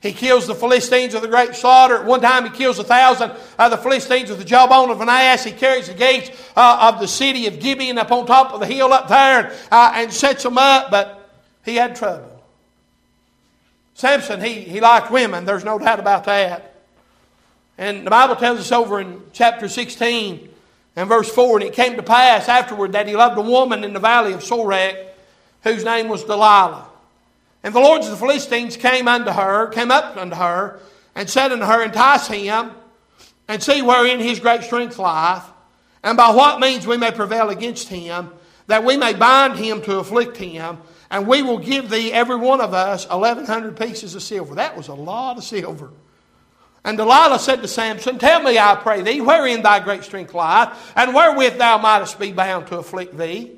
He 0.00 0.12
kills 0.12 0.46
the 0.46 0.54
Philistines 0.54 1.14
with 1.14 1.24
a 1.24 1.28
great 1.28 1.54
slaughter. 1.54 1.96
At 1.96 2.04
one 2.04 2.20
time, 2.20 2.44
he 2.44 2.50
kills 2.50 2.78
a 2.78 2.84
thousand 2.84 3.32
of 3.58 3.70
the 3.70 3.78
Philistines 3.78 4.28
with 4.28 4.38
the 4.38 4.44
jawbone 4.44 4.90
of 4.90 5.00
an 5.00 5.08
ass. 5.08 5.44
He 5.44 5.52
carries 5.52 5.86
the 5.86 5.94
gates 5.94 6.30
uh, 6.54 6.92
of 6.92 7.00
the 7.00 7.08
city 7.08 7.46
of 7.46 7.58
Gibeon 7.58 7.96
up 7.96 8.12
on 8.12 8.26
top 8.26 8.52
of 8.52 8.60
the 8.60 8.66
hill 8.66 8.92
up 8.92 9.08
there 9.08 9.46
and, 9.46 9.54
uh, 9.70 9.92
and 9.94 10.12
sets 10.12 10.42
them 10.42 10.58
up, 10.58 10.90
but 10.90 11.30
he 11.64 11.76
had 11.76 11.96
trouble. 11.96 12.42
Samson, 13.94 14.42
he, 14.42 14.60
he 14.60 14.80
liked 14.80 15.10
women, 15.10 15.46
there's 15.46 15.64
no 15.64 15.78
doubt 15.78 16.00
about 16.00 16.24
that. 16.24 16.74
And 17.78 18.06
the 18.06 18.10
Bible 18.10 18.36
tells 18.36 18.58
us 18.60 18.72
over 18.72 19.00
in 19.00 19.22
chapter 19.32 19.68
16 19.68 20.50
and 20.96 21.08
verse 21.08 21.32
4 21.32 21.60
And 21.60 21.68
it 21.68 21.72
came 21.72 21.96
to 21.96 22.02
pass 22.02 22.46
afterward 22.46 22.92
that 22.92 23.08
he 23.08 23.16
loved 23.16 23.38
a 23.38 23.42
woman 23.42 23.84
in 23.84 23.94
the 23.94 24.00
valley 24.00 24.34
of 24.34 24.40
Sorek 24.40 25.12
whose 25.64 25.84
name 25.84 26.08
was 26.08 26.22
Delilah. 26.22 26.86
And 27.64 27.74
the 27.74 27.80
lords 27.80 28.06
of 28.06 28.12
the 28.12 28.18
Philistines 28.18 28.76
came 28.76 29.08
unto 29.08 29.32
her, 29.32 29.68
came 29.68 29.90
up 29.90 30.16
unto 30.16 30.36
her, 30.36 30.78
and 31.14 31.28
said 31.28 31.50
unto 31.50 31.64
her, 31.64 31.82
Entice 31.82 32.28
him, 32.28 32.70
and 33.48 33.62
see 33.62 33.82
wherein 33.82 34.20
his 34.20 34.38
great 34.38 34.62
strength 34.62 34.98
lieth, 34.98 35.44
and 36.02 36.16
by 36.16 36.30
what 36.30 36.60
means 36.60 36.86
we 36.86 36.98
may 36.98 37.10
prevail 37.10 37.48
against 37.48 37.88
him, 37.88 38.30
that 38.66 38.84
we 38.84 38.96
may 38.96 39.14
bind 39.14 39.56
him 39.56 39.80
to 39.82 39.98
afflict 39.98 40.36
him, 40.36 40.78
and 41.10 41.26
we 41.26 41.42
will 41.42 41.58
give 41.58 41.88
thee, 41.88 42.12
every 42.12 42.36
one 42.36 42.60
of 42.60 42.74
us, 42.74 43.08
1,100 43.08 43.76
pieces 43.78 44.14
of 44.14 44.22
silver. 44.22 44.56
That 44.56 44.76
was 44.76 44.88
a 44.88 44.94
lot 44.94 45.38
of 45.38 45.44
silver. 45.44 45.90
And 46.84 46.98
Delilah 46.98 47.38
said 47.38 47.62
to 47.62 47.68
Samson, 47.68 48.18
Tell 48.18 48.42
me, 48.42 48.58
I 48.58 48.76
pray 48.76 49.00
thee, 49.00 49.22
wherein 49.22 49.62
thy 49.62 49.80
great 49.80 50.04
strength 50.04 50.34
lieth, 50.34 50.68
and 50.94 51.14
wherewith 51.14 51.56
thou 51.56 51.78
mightest 51.78 52.18
be 52.18 52.32
bound 52.32 52.66
to 52.66 52.78
afflict 52.78 53.16
thee. 53.16 53.52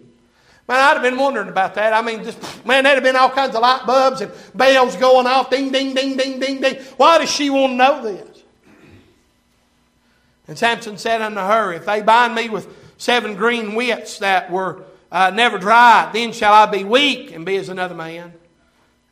Man, 0.69 0.79
I'd 0.79 0.95
have 0.95 1.03
been 1.03 1.17
wondering 1.17 1.49
about 1.49 1.75
that. 1.77 1.93
I 1.93 2.03
mean, 2.03 2.25
just, 2.25 2.67
man, 2.67 2.85
there'd 2.85 2.97
have 2.97 3.05
been 3.05 3.15
all 3.15 3.31
kinds 3.31 3.55
of 3.55 3.63
light 3.63 3.87
bulbs 3.87 4.21
and 4.21 4.33
bells 4.55 4.97
going 4.97 5.27
off, 5.27 5.49
ding, 5.49 5.71
ding, 5.71 5.95
ding, 5.95 6.17
ding, 6.17 6.41
ding, 6.41 6.61
ding. 6.61 6.77
Why 6.97 7.19
does 7.19 7.31
she 7.31 7.51
want 7.51 7.73
to 7.73 7.77
know 7.77 8.03
this? 8.03 8.43
And 10.49 10.59
Samson 10.59 10.99
said 10.99 11.23
unto 11.23 11.41
her, 11.41 11.73
If 11.73 11.87
they 11.87 12.03
bind 12.03 12.35
me 12.35 12.49
with 12.49 12.69
seven 12.99 13.37
green 13.37 13.75
withs 13.75 14.19
that 14.19 14.51
were 14.51 14.83
uh, 15.13 15.31
never 15.31 15.59
dried, 15.59 16.13
then 16.13 16.33
shall 16.33 16.53
I 16.53 16.67
be 16.67 16.83
weak 16.83 17.33
and 17.33 17.47
be 17.47 17.57
as 17.57 17.69
another 17.69 17.95
man. 17.95 18.33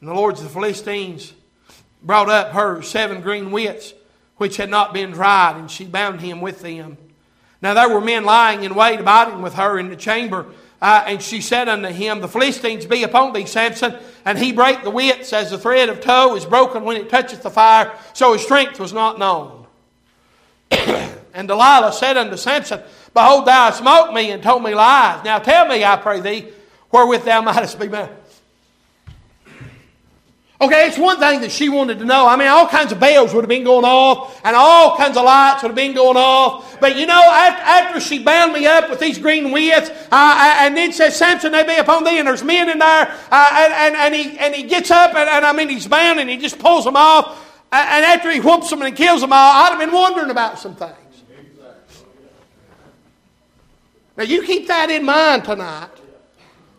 And 0.00 0.09
the 0.09 0.14
lords 0.14 0.40
of 0.40 0.46
the 0.46 0.52
Philistines 0.52 1.32
brought 2.02 2.28
up 2.28 2.52
her 2.52 2.82
seven 2.82 3.20
green 3.20 3.50
withs 3.50 3.94
which 4.36 4.57
had 4.57 4.68
not 4.68 4.92
been 4.92 5.12
dried, 5.12 5.57
and 5.57 5.70
she 5.70 5.84
bound 5.84 6.20
him 6.20 6.40
with 6.40 6.61
them. 6.61 6.96
Now 7.62 7.74
there 7.74 7.88
were 7.88 8.00
men 8.00 8.24
lying 8.24 8.64
in 8.64 8.74
wait 8.74 9.00
abiding 9.00 9.40
with 9.40 9.55
her 9.55 9.78
in 9.78 9.88
the 9.88 9.96
chamber. 9.96 10.46
Uh, 10.85 11.03
and 11.07 11.22
she 11.22 11.41
said 11.41 11.66
unto 11.66 11.89
him, 11.89 12.20
The 12.20 12.28
Philistines 12.28 12.85
be 12.85 13.05
upon 13.05 13.32
thee, 13.32 13.47
Samson. 13.47 13.97
And 14.26 14.37
he 14.37 14.53
brake 14.53 14.82
the 14.82 14.91
withs 14.91 15.32
as 15.32 15.51
the 15.51 15.57
thread 15.57 15.89
of 15.89 16.03
tow 16.03 16.37
is 16.37 16.45
broken 16.45 16.85
when 16.85 16.99
it 16.99 17.09
toucheth 17.09 17.43
the 17.43 17.49
fire, 17.49 17.91
so 18.12 18.35
his 18.35 18.43
strength 18.43 18.78
was 18.78 18.93
not 18.93 19.18
known. 19.18 19.66
and 20.70 21.49
Delilah 21.49 21.91
said 21.91 22.18
unto 22.18 22.37
Samson, 22.37 22.82
Behold, 23.14 23.47
thou 23.47 23.64
hast 23.64 23.78
smote 23.78 24.12
me 24.12 24.30
and 24.30 24.43
told 24.43 24.62
me 24.62 24.74
lies. 24.74 25.24
Now 25.24 25.39
tell 25.39 25.66
me, 25.66 25.82
I 25.82 25.97
pray 25.97 26.20
thee, 26.20 26.53
wherewith 26.93 27.24
thou 27.24 27.41
mightest 27.41 27.80
be 27.80 27.89
bound. 27.89 28.11
Okay, 30.61 30.86
it's 30.86 30.96
one 30.96 31.18
thing 31.18 31.40
that 31.40 31.50
she 31.50 31.68
wanted 31.68 31.98
to 31.98 32.05
know. 32.05 32.28
I 32.28 32.36
mean, 32.36 32.46
all 32.46 32.68
kinds 32.68 32.92
of 32.92 33.00
bells 33.00 33.34
would 33.34 33.42
have 33.42 33.48
been 33.48 33.64
going 33.64 33.84
off, 33.84 34.40
and 34.44 34.55
all 34.55 34.96
kinds 34.96 35.16
of 35.16 35.24
lights 35.24 35.62
would 35.62 35.70
have 35.70 35.76
been 35.76 35.94
going 35.94 36.16
off. 36.16 36.78
But 36.80 36.96
you 36.96 37.07
know, 37.07 37.20
after, 37.20 37.62
after 37.62 38.00
she 38.00 38.22
bound 38.22 38.52
me 38.52 38.64
up 38.64 38.88
with 38.88 39.00
these 39.00 39.18
green 39.18 39.50
withs, 39.50 39.90
uh, 40.12 40.57
and 40.61 40.76
then 40.76 40.92
says, 40.92 41.16
Samson, 41.16 41.50
they 41.50 41.64
be 41.64 41.74
upon 41.74 42.05
thee, 42.05 42.18
and 42.18 42.28
there's 42.28 42.44
men 42.44 42.70
in 42.70 42.78
there, 42.78 43.18
uh, 43.32 43.48
and, 43.52 43.72
and, 43.74 43.96
and, 43.96 44.14
he, 44.14 44.38
and 44.38 44.55
he 44.55 44.62
gets 44.62 44.92
up, 44.92 45.14
and, 45.16 45.28
and 45.28 45.44
I 45.44 45.52
mean, 45.52 45.68
he's 45.68 45.88
bound, 45.88 46.20
and 46.20 46.30
he 46.30 46.36
just 46.36 46.61
pulls 46.61 46.84
them 46.84 46.96
off. 46.96 47.40
And 47.72 48.05
after 48.05 48.30
he 48.30 48.38
whoops 48.38 48.70
them 48.70 48.82
and 48.82 48.94
kills 48.94 49.20
them 49.20 49.32
all, 49.32 49.64
I'd 49.64 49.70
have 49.70 49.80
been 49.80 49.92
wondering 49.92 50.30
about 50.30 50.61
some 50.61 50.76
things. 50.76 50.92
Now, 54.16 54.22
you 54.22 54.44
keep 54.44 54.68
that 54.68 54.90
in 54.90 55.05
mind 55.05 55.44
tonight. 55.44 55.90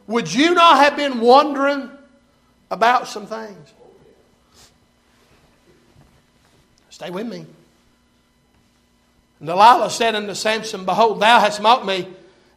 Would 0.08 0.34
you 0.34 0.54
not 0.54 0.78
have 0.78 0.96
been 0.96 1.20
wondering 1.20 1.92
about 2.70 3.08
some 3.08 3.26
things? 3.26 3.74
Stay 6.90 7.10
with 7.10 7.28
me. 7.28 7.46
And 9.40 9.48
Delilah 9.48 9.90
said 9.90 10.16
unto 10.16 10.34
Samson, 10.34 10.86
Behold, 10.86 11.20
thou 11.20 11.40
hast 11.40 11.62
mocked 11.62 11.86
me 11.86 12.08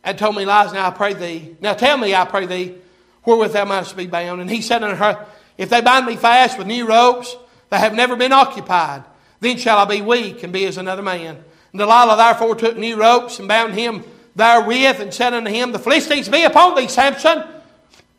and 0.04 0.16
told 0.16 0.36
me 0.36 0.44
lies. 0.44 0.72
Now 0.72 0.86
I 0.86 0.90
pray 0.90 1.14
thee. 1.14 1.56
Now 1.60 1.74
tell 1.74 1.96
me, 1.98 2.14
I 2.14 2.24
pray 2.24 2.46
thee, 2.46 2.76
wherewith 3.24 3.52
thou 3.52 3.64
mightest 3.64 3.96
be 3.96 4.06
bound. 4.06 4.40
And 4.40 4.48
he 4.48 4.62
said 4.62 4.84
unto 4.84 4.96
her, 4.96 5.26
If 5.56 5.70
they 5.70 5.80
bind 5.80 6.06
me 6.06 6.16
fast 6.16 6.56
with 6.56 6.66
new 6.66 6.86
ropes 6.86 7.36
that 7.70 7.80
have 7.80 7.94
never 7.94 8.14
been 8.14 8.32
occupied, 8.32 9.02
then 9.40 9.56
shall 9.56 9.78
I 9.78 9.84
be 9.84 10.02
weak 10.02 10.42
and 10.42 10.52
be 10.52 10.66
as 10.66 10.78
another 10.78 11.02
man. 11.02 11.42
And 11.72 11.78
Delilah 11.78 12.16
therefore 12.16 12.54
took 12.54 12.76
new 12.76 12.96
ropes 12.96 13.38
and 13.38 13.48
bound 13.48 13.74
him 13.74 14.04
therewith 14.36 15.00
and 15.00 15.12
said 15.12 15.34
unto 15.34 15.50
him, 15.50 15.72
The 15.72 15.78
Philistines 15.78 16.28
be 16.28 16.44
upon 16.44 16.76
thee, 16.76 16.88
Samson. 16.88 17.42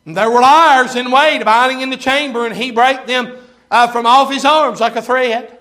And 0.10 0.18
there 0.18 0.32
were 0.32 0.42
liars 0.42 0.96
in 0.96 1.12
wait 1.12 1.40
abiding 1.40 1.82
in 1.82 1.92
the 1.92 1.96
chamber, 1.96 2.48
and 2.48 2.56
he 2.56 2.72
brake 2.72 3.06
them 3.06 3.32
uh, 3.70 3.92
from 3.92 4.08
off 4.08 4.32
his 4.32 4.44
arms 4.44 4.80
like 4.80 4.96
a 4.96 5.04
thread. 5.04 5.56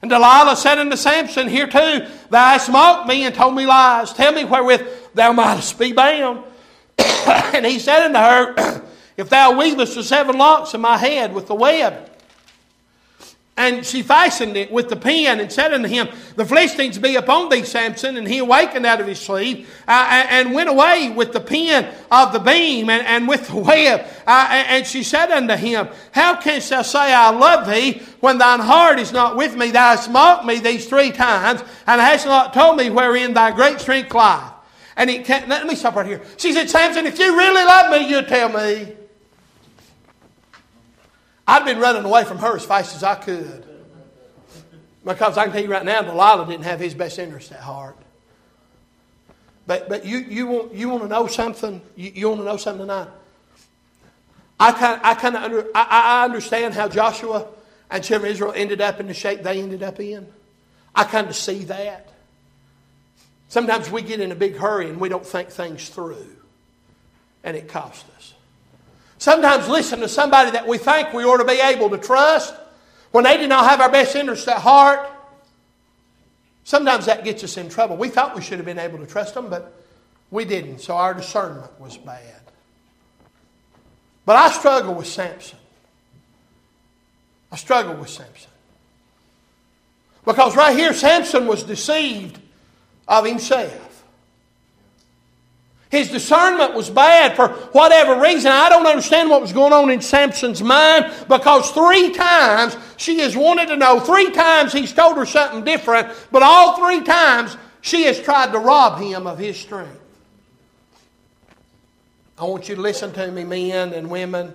And 0.00 0.10
Delilah 0.10 0.56
said 0.56 0.78
unto 0.78 0.96
Samson, 0.96 1.46
Here 1.46 1.66
too, 1.66 2.06
thou 2.30 2.52
hast 2.52 2.72
mocked 2.72 3.06
me 3.06 3.24
and 3.24 3.34
told 3.34 3.54
me 3.54 3.66
lies. 3.66 4.14
Tell 4.14 4.32
me 4.32 4.44
wherewith 4.44 5.12
thou 5.12 5.34
mightest 5.34 5.78
be 5.78 5.92
bound. 5.92 6.42
and 6.98 7.66
he 7.66 7.78
said 7.78 8.06
unto 8.06 8.18
her, 8.18 8.82
If 9.18 9.28
thou 9.28 9.58
weavest 9.58 9.94
the 9.94 10.04
seven 10.04 10.38
locks 10.38 10.72
of 10.72 10.80
my 10.80 10.96
head 10.96 11.34
with 11.34 11.46
the 11.46 11.54
web, 11.54 12.11
and 13.54 13.84
she 13.84 14.02
fastened 14.02 14.56
it 14.56 14.72
with 14.72 14.88
the 14.88 14.96
pin 14.96 15.38
and 15.38 15.52
said 15.52 15.74
unto 15.74 15.86
him, 15.86 16.08
The 16.36 16.44
Philistines 16.44 16.98
be 16.98 17.16
upon 17.16 17.50
thee, 17.50 17.64
Samson. 17.64 18.16
And 18.16 18.26
he 18.26 18.38
awakened 18.38 18.86
out 18.86 18.98
of 18.98 19.06
his 19.06 19.20
sleep 19.20 19.66
uh, 19.86 20.26
and 20.30 20.54
went 20.54 20.70
away 20.70 21.10
with 21.10 21.34
the 21.34 21.40
pin 21.40 21.86
of 22.10 22.32
the 22.32 22.38
beam 22.38 22.88
and, 22.88 23.06
and 23.06 23.28
with 23.28 23.48
the 23.48 23.56
web. 23.56 24.06
Uh, 24.26 24.48
and 24.50 24.86
she 24.86 25.02
said 25.02 25.30
unto 25.30 25.54
him, 25.54 25.88
How 26.12 26.40
canst 26.40 26.70
thou 26.70 26.80
say, 26.80 27.12
I 27.12 27.28
love 27.28 27.68
thee, 27.68 28.00
when 28.20 28.38
thine 28.38 28.60
heart 28.60 28.98
is 28.98 29.12
not 29.12 29.36
with 29.36 29.54
me? 29.54 29.70
Thou 29.70 29.96
hast 29.96 30.10
mocked 30.10 30.46
me 30.46 30.58
these 30.58 30.88
three 30.88 31.12
times, 31.12 31.60
and 31.86 32.00
hast 32.00 32.24
not 32.24 32.54
told 32.54 32.78
me 32.78 32.88
wherein 32.88 33.34
thy 33.34 33.50
great 33.50 33.80
strength 33.80 34.14
lieth. 34.14 34.50
And 34.96 35.10
he 35.10 35.18
can't, 35.18 35.48
let 35.48 35.66
me 35.66 35.74
stop 35.74 35.96
right 35.96 36.06
here. 36.06 36.22
She 36.38 36.54
said, 36.54 36.70
Samson, 36.70 37.06
if 37.06 37.18
you 37.18 37.36
really 37.36 37.64
love 37.64 37.90
me, 37.90 38.08
you 38.08 38.22
tell 38.22 38.48
me. 38.48 38.96
I'd 41.46 41.64
been 41.64 41.78
running 41.78 42.04
away 42.04 42.24
from 42.24 42.38
her 42.38 42.56
as 42.56 42.64
fast 42.64 42.94
as 42.94 43.02
I 43.02 43.14
could. 43.14 43.66
Because 45.04 45.36
I 45.36 45.44
can 45.44 45.52
tell 45.52 45.62
you 45.62 45.70
right 45.70 45.84
now, 45.84 46.02
Delilah 46.02 46.46
didn't 46.46 46.64
have 46.64 46.78
his 46.78 46.94
best 46.94 47.18
interest 47.18 47.50
at 47.50 47.60
heart. 47.60 47.96
But, 49.66 49.88
but 49.88 50.04
you, 50.04 50.18
you, 50.18 50.46
want, 50.46 50.74
you 50.74 50.88
want 50.88 51.02
to 51.02 51.08
know 51.08 51.26
something? 51.26 51.80
You, 51.96 52.12
you 52.14 52.28
want 52.28 52.40
to 52.40 52.44
know 52.44 52.56
something 52.56 52.82
tonight? 52.82 53.08
I 54.58 54.70
kind 54.70 55.00
I 55.02 55.14
kind 55.14 55.36
of 55.36 55.42
under, 55.42 55.66
I, 55.74 56.20
I 56.20 56.24
understand 56.24 56.74
how 56.74 56.86
Joshua 56.86 57.48
and 57.90 58.04
children 58.04 58.30
of 58.30 58.34
Israel 58.34 58.52
ended 58.54 58.80
up 58.80 59.00
in 59.00 59.08
the 59.08 59.14
shape 59.14 59.42
they 59.42 59.60
ended 59.60 59.82
up 59.82 59.98
in. 59.98 60.26
I 60.94 61.04
kind 61.04 61.26
of 61.26 61.34
see 61.34 61.64
that. 61.64 62.12
Sometimes 63.48 63.90
we 63.90 64.02
get 64.02 64.20
in 64.20 64.30
a 64.30 64.36
big 64.36 64.56
hurry 64.56 64.88
and 64.88 65.00
we 65.00 65.08
don't 65.08 65.26
think 65.26 65.48
things 65.48 65.88
through, 65.88 66.36
and 67.42 67.56
it 67.56 67.68
costs 67.68 68.04
us. 68.16 68.34
Sometimes 69.22 69.68
listen 69.68 70.00
to 70.00 70.08
somebody 70.08 70.50
that 70.50 70.66
we 70.66 70.78
think 70.78 71.12
we 71.12 71.22
ought 71.22 71.36
to 71.36 71.44
be 71.44 71.60
able 71.60 71.88
to 71.90 71.96
trust 71.96 72.56
when 73.12 73.22
they 73.22 73.36
did 73.36 73.48
not 73.48 73.70
have 73.70 73.80
our 73.80 73.88
best 73.88 74.16
interest 74.16 74.48
at 74.48 74.56
heart. 74.56 75.08
Sometimes 76.64 77.06
that 77.06 77.22
gets 77.22 77.44
us 77.44 77.56
in 77.56 77.68
trouble. 77.68 77.96
We 77.96 78.08
thought 78.08 78.34
we 78.34 78.42
should 78.42 78.58
have 78.58 78.66
been 78.66 78.80
able 78.80 78.98
to 78.98 79.06
trust 79.06 79.34
them, 79.34 79.48
but 79.48 79.80
we 80.32 80.44
didn't, 80.44 80.80
so 80.80 80.96
our 80.96 81.14
discernment 81.14 81.70
was 81.78 81.96
bad. 81.98 82.40
But 84.26 84.34
I 84.34 84.50
struggle 84.50 84.94
with 84.94 85.06
Samson. 85.06 85.60
I 87.52 87.56
struggle 87.58 87.94
with 87.94 88.08
Samson. 88.10 88.50
Because 90.24 90.56
right 90.56 90.76
here, 90.76 90.92
Samson 90.92 91.46
was 91.46 91.62
deceived 91.62 92.40
of 93.06 93.24
himself. 93.24 93.91
His 95.92 96.08
discernment 96.08 96.72
was 96.72 96.88
bad 96.88 97.36
for 97.36 97.48
whatever 97.48 98.18
reason. 98.18 98.50
I 98.50 98.70
don't 98.70 98.86
understand 98.86 99.28
what 99.28 99.42
was 99.42 99.52
going 99.52 99.74
on 99.74 99.90
in 99.90 100.00
Samson's 100.00 100.62
mind 100.62 101.12
because 101.28 101.70
three 101.70 102.12
times 102.12 102.78
she 102.96 103.18
has 103.18 103.36
wanted 103.36 103.68
to 103.68 103.76
know. 103.76 104.00
Three 104.00 104.30
times 104.30 104.72
he's 104.72 104.94
told 104.94 105.18
her 105.18 105.26
something 105.26 105.64
different, 105.64 106.08
but 106.30 106.42
all 106.42 106.78
three 106.78 107.02
times 107.02 107.58
she 107.82 108.04
has 108.04 108.18
tried 108.18 108.52
to 108.52 108.58
rob 108.58 109.02
him 109.02 109.26
of 109.26 109.38
his 109.38 109.60
strength. 109.60 110.00
I 112.38 112.44
want 112.44 112.70
you 112.70 112.76
to 112.76 112.80
listen 112.80 113.12
to 113.12 113.30
me, 113.30 113.44
men 113.44 113.92
and 113.92 114.08
women. 114.08 114.54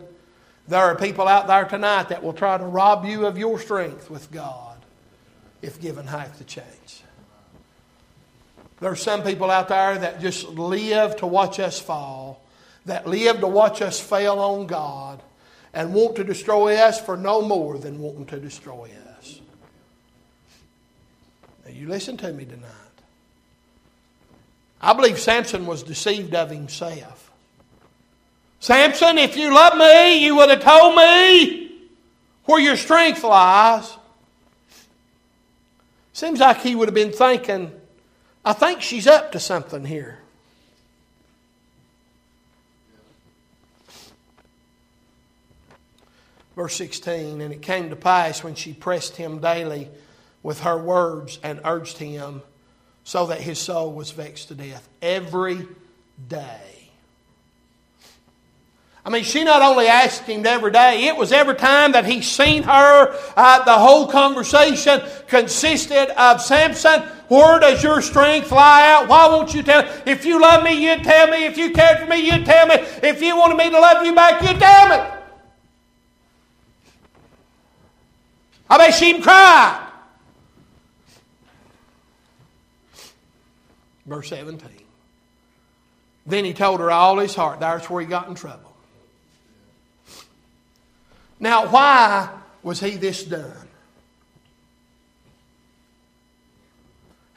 There 0.68 0.82
are 0.82 0.96
people 0.96 1.28
out 1.28 1.46
there 1.46 1.66
tonight 1.66 2.10
that 2.10 2.24
will 2.24 2.34
try 2.34 2.58
to 2.58 2.66
rob 2.66 3.06
you 3.06 3.28
of 3.28 3.38
your 3.38 3.60
strength 3.60 4.10
with 4.10 4.32
God 4.32 4.80
if 5.62 5.80
given 5.80 6.08
half 6.08 6.40
the 6.40 6.46
chance. 6.46 7.04
There 8.80 8.92
are 8.92 8.96
some 8.96 9.24
people 9.24 9.50
out 9.50 9.70
there 9.70 9.98
that 9.98 10.22
just 10.22 10.48
live 10.50 11.16
to 11.18 11.28
watch 11.28 11.60
us 11.60 11.80
fall, 11.80 12.44
that 12.86 13.08
live 13.08 13.40
to 13.40 13.48
watch 13.48 13.82
us 13.82 14.00
fail 14.00 14.40
on 14.40 14.68
God, 14.68 15.22
and 15.74 15.94
want 15.94 16.16
to 16.18 16.24
destroy 16.24 16.76
us 16.76 17.02
for 17.02 17.18
no 17.18 17.42
more 17.42 17.78
than 17.78 18.00
wanting 18.00 18.26
to 18.28 18.40
destroy 18.40 18.92
us. 19.18 19.42
Now, 21.66 21.72
you 21.72 21.88
listen 21.88 22.18
to 22.18 22.32
me 22.32 22.46
tonight. 22.46 22.72
I 24.80 24.94
believe 24.94 25.20
Samson 25.20 25.66
was 25.66 25.82
deceived 25.82 26.36
of 26.36 26.52
himself. 26.52 27.32
Samson, 28.60 29.18
if 29.18 29.36
you 29.38 29.54
love 29.54 29.78
me, 29.78 30.24
you 30.24 30.36
would 30.36 30.50
have 30.50 30.64
told 30.64 30.96
me 30.96 31.72
where 32.46 32.60
your 32.60 32.78
strength 32.78 33.24
lies. 33.24 33.98
Seems 36.14 36.40
like 36.40 36.62
he 36.62 36.76
would 36.76 36.88
have 36.88 36.96
been 36.96 37.12
thinking, 37.12 37.72
I 38.48 38.54
think 38.54 38.82
she's 38.82 39.08
up 39.08 39.34
to 39.34 39.42
something 39.42 39.84
here. 39.84 40.20
Verse 46.56 46.74
16 46.78 47.42
And 47.42 47.54
it 47.54 47.62
came 47.62 47.90
to 47.90 47.98
pass 47.98 48.46
when 48.46 48.56
she 48.56 48.72
pressed 48.72 49.18
him 49.18 49.40
daily 49.40 49.90
with 50.44 50.62
her 50.62 50.78
words 50.78 51.40
and 51.44 51.60
urged 51.66 51.98
him, 51.98 52.42
so 53.04 53.26
that 53.26 53.42
his 53.42 53.60
soul 53.60 53.92
was 53.92 54.12
vexed 54.12 54.48
to 54.48 54.56
death. 54.56 54.88
Every 55.02 55.68
day. 56.30 56.77
I 59.08 59.10
mean, 59.10 59.24
she 59.24 59.46
not 59.46 59.62
only 59.62 59.88
asked 59.88 60.24
him 60.24 60.46
every 60.46 60.70
day, 60.70 61.06
it 61.06 61.16
was 61.16 61.32
every 61.32 61.56
time 61.56 61.94
that 61.94 62.06
he 62.06 62.22
seen 62.22 62.64
her. 62.64 63.18
Uh, 63.38 63.64
the 63.64 63.72
whole 63.72 64.08
conversation 64.08 65.02
consisted 65.28 66.10
of 66.22 66.42
Samson, 66.42 67.04
where 67.30 67.58
does 67.58 67.82
your 67.82 68.02
strength 68.02 68.52
lie 68.52 68.92
out? 68.92 69.08
Why 69.08 69.28
won't 69.28 69.54
you 69.54 69.64
tell 69.64 69.84
me? 69.84 69.90
If 70.08 70.26
you 70.26 70.42
love 70.42 70.62
me, 70.62 70.74
you'd 70.74 71.06
tell 71.06 71.28
me. 71.28 71.46
If 71.46 71.58
you 71.58 71.72
cared 71.72 72.00
for 72.00 72.06
me, 72.06 72.18
you'd 72.18 72.46
tell 72.46 72.68
me. 72.68 72.76
If 73.02 73.22
you 73.22 73.38
wanted 73.38 73.56
me 73.56 73.70
to 73.70 73.80
love 73.80 74.06
you 74.06 74.14
back, 74.14 74.42
you'd 74.42 74.60
tell 74.60 74.90
me. 74.90 75.14
I 78.70 78.78
bet 78.78 78.94
she 78.94 79.12
even 79.12 79.22
cried. 79.22 79.88
Verse 84.06 84.28
17. 84.28 84.70
Then 86.26 86.44
he 86.44 86.52
told 86.52 86.82
her 86.82 86.92
all 86.92 87.20
his 87.20 87.34
heart. 87.34 87.62
That's 87.62 87.90
where 87.90 88.02
he 88.02 88.08
got 88.08 88.28
in 88.28 88.36
trouble. 88.36 88.67
Now, 91.40 91.68
why 91.70 92.30
was 92.64 92.80
he 92.80 92.98
this 92.98 93.24
done? 93.24 93.68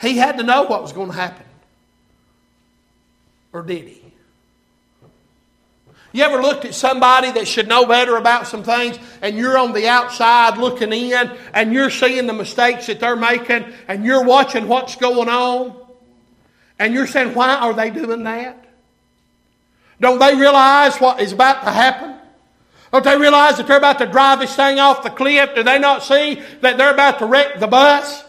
He 0.00 0.16
had 0.16 0.38
to 0.38 0.42
know 0.42 0.62
what 0.62 0.82
was 0.82 0.92
going 0.92 1.10
to 1.10 1.16
happen. 1.16 1.44
Or 3.52 3.62
did 3.62 3.86
he? 3.86 4.00
You 6.12 6.24
ever 6.24 6.42
looked 6.42 6.64
at 6.64 6.74
somebody 6.74 7.30
that 7.32 7.46
should 7.46 7.68
know 7.68 7.86
better 7.86 8.16
about 8.16 8.48
some 8.48 8.64
things 8.64 8.98
and 9.22 9.36
you're 9.36 9.56
on 9.56 9.72
the 9.72 9.86
outside 9.86 10.58
looking 10.58 10.92
in 10.92 11.30
and 11.54 11.72
you're 11.72 11.90
seeing 11.90 12.26
the 12.26 12.32
mistakes 12.32 12.86
that 12.86 12.98
they're 12.98 13.14
making 13.14 13.72
and 13.86 14.04
you're 14.04 14.24
watching 14.24 14.66
what's 14.66 14.96
going 14.96 15.28
on 15.28 15.76
and 16.80 16.94
you're 16.94 17.06
saying, 17.06 17.34
why 17.34 17.54
are 17.54 17.74
they 17.74 17.90
doing 17.90 18.24
that? 18.24 18.64
Don't 20.00 20.18
they 20.18 20.34
realize 20.34 20.96
what 20.96 21.20
is 21.20 21.32
about 21.32 21.62
to 21.62 21.70
happen? 21.70 22.19
Don't 22.92 23.04
they 23.04 23.16
realize 23.16 23.56
that 23.56 23.66
they're 23.66 23.78
about 23.78 23.98
to 23.98 24.06
drive 24.06 24.40
this 24.40 24.54
thing 24.56 24.80
off 24.80 25.02
the 25.02 25.10
cliff? 25.10 25.54
Do 25.54 25.62
they 25.62 25.78
not 25.78 26.02
see 26.02 26.42
that 26.60 26.76
they're 26.76 26.92
about 26.92 27.20
to 27.20 27.26
wreck 27.26 27.60
the 27.60 27.68
bus? 27.68 28.24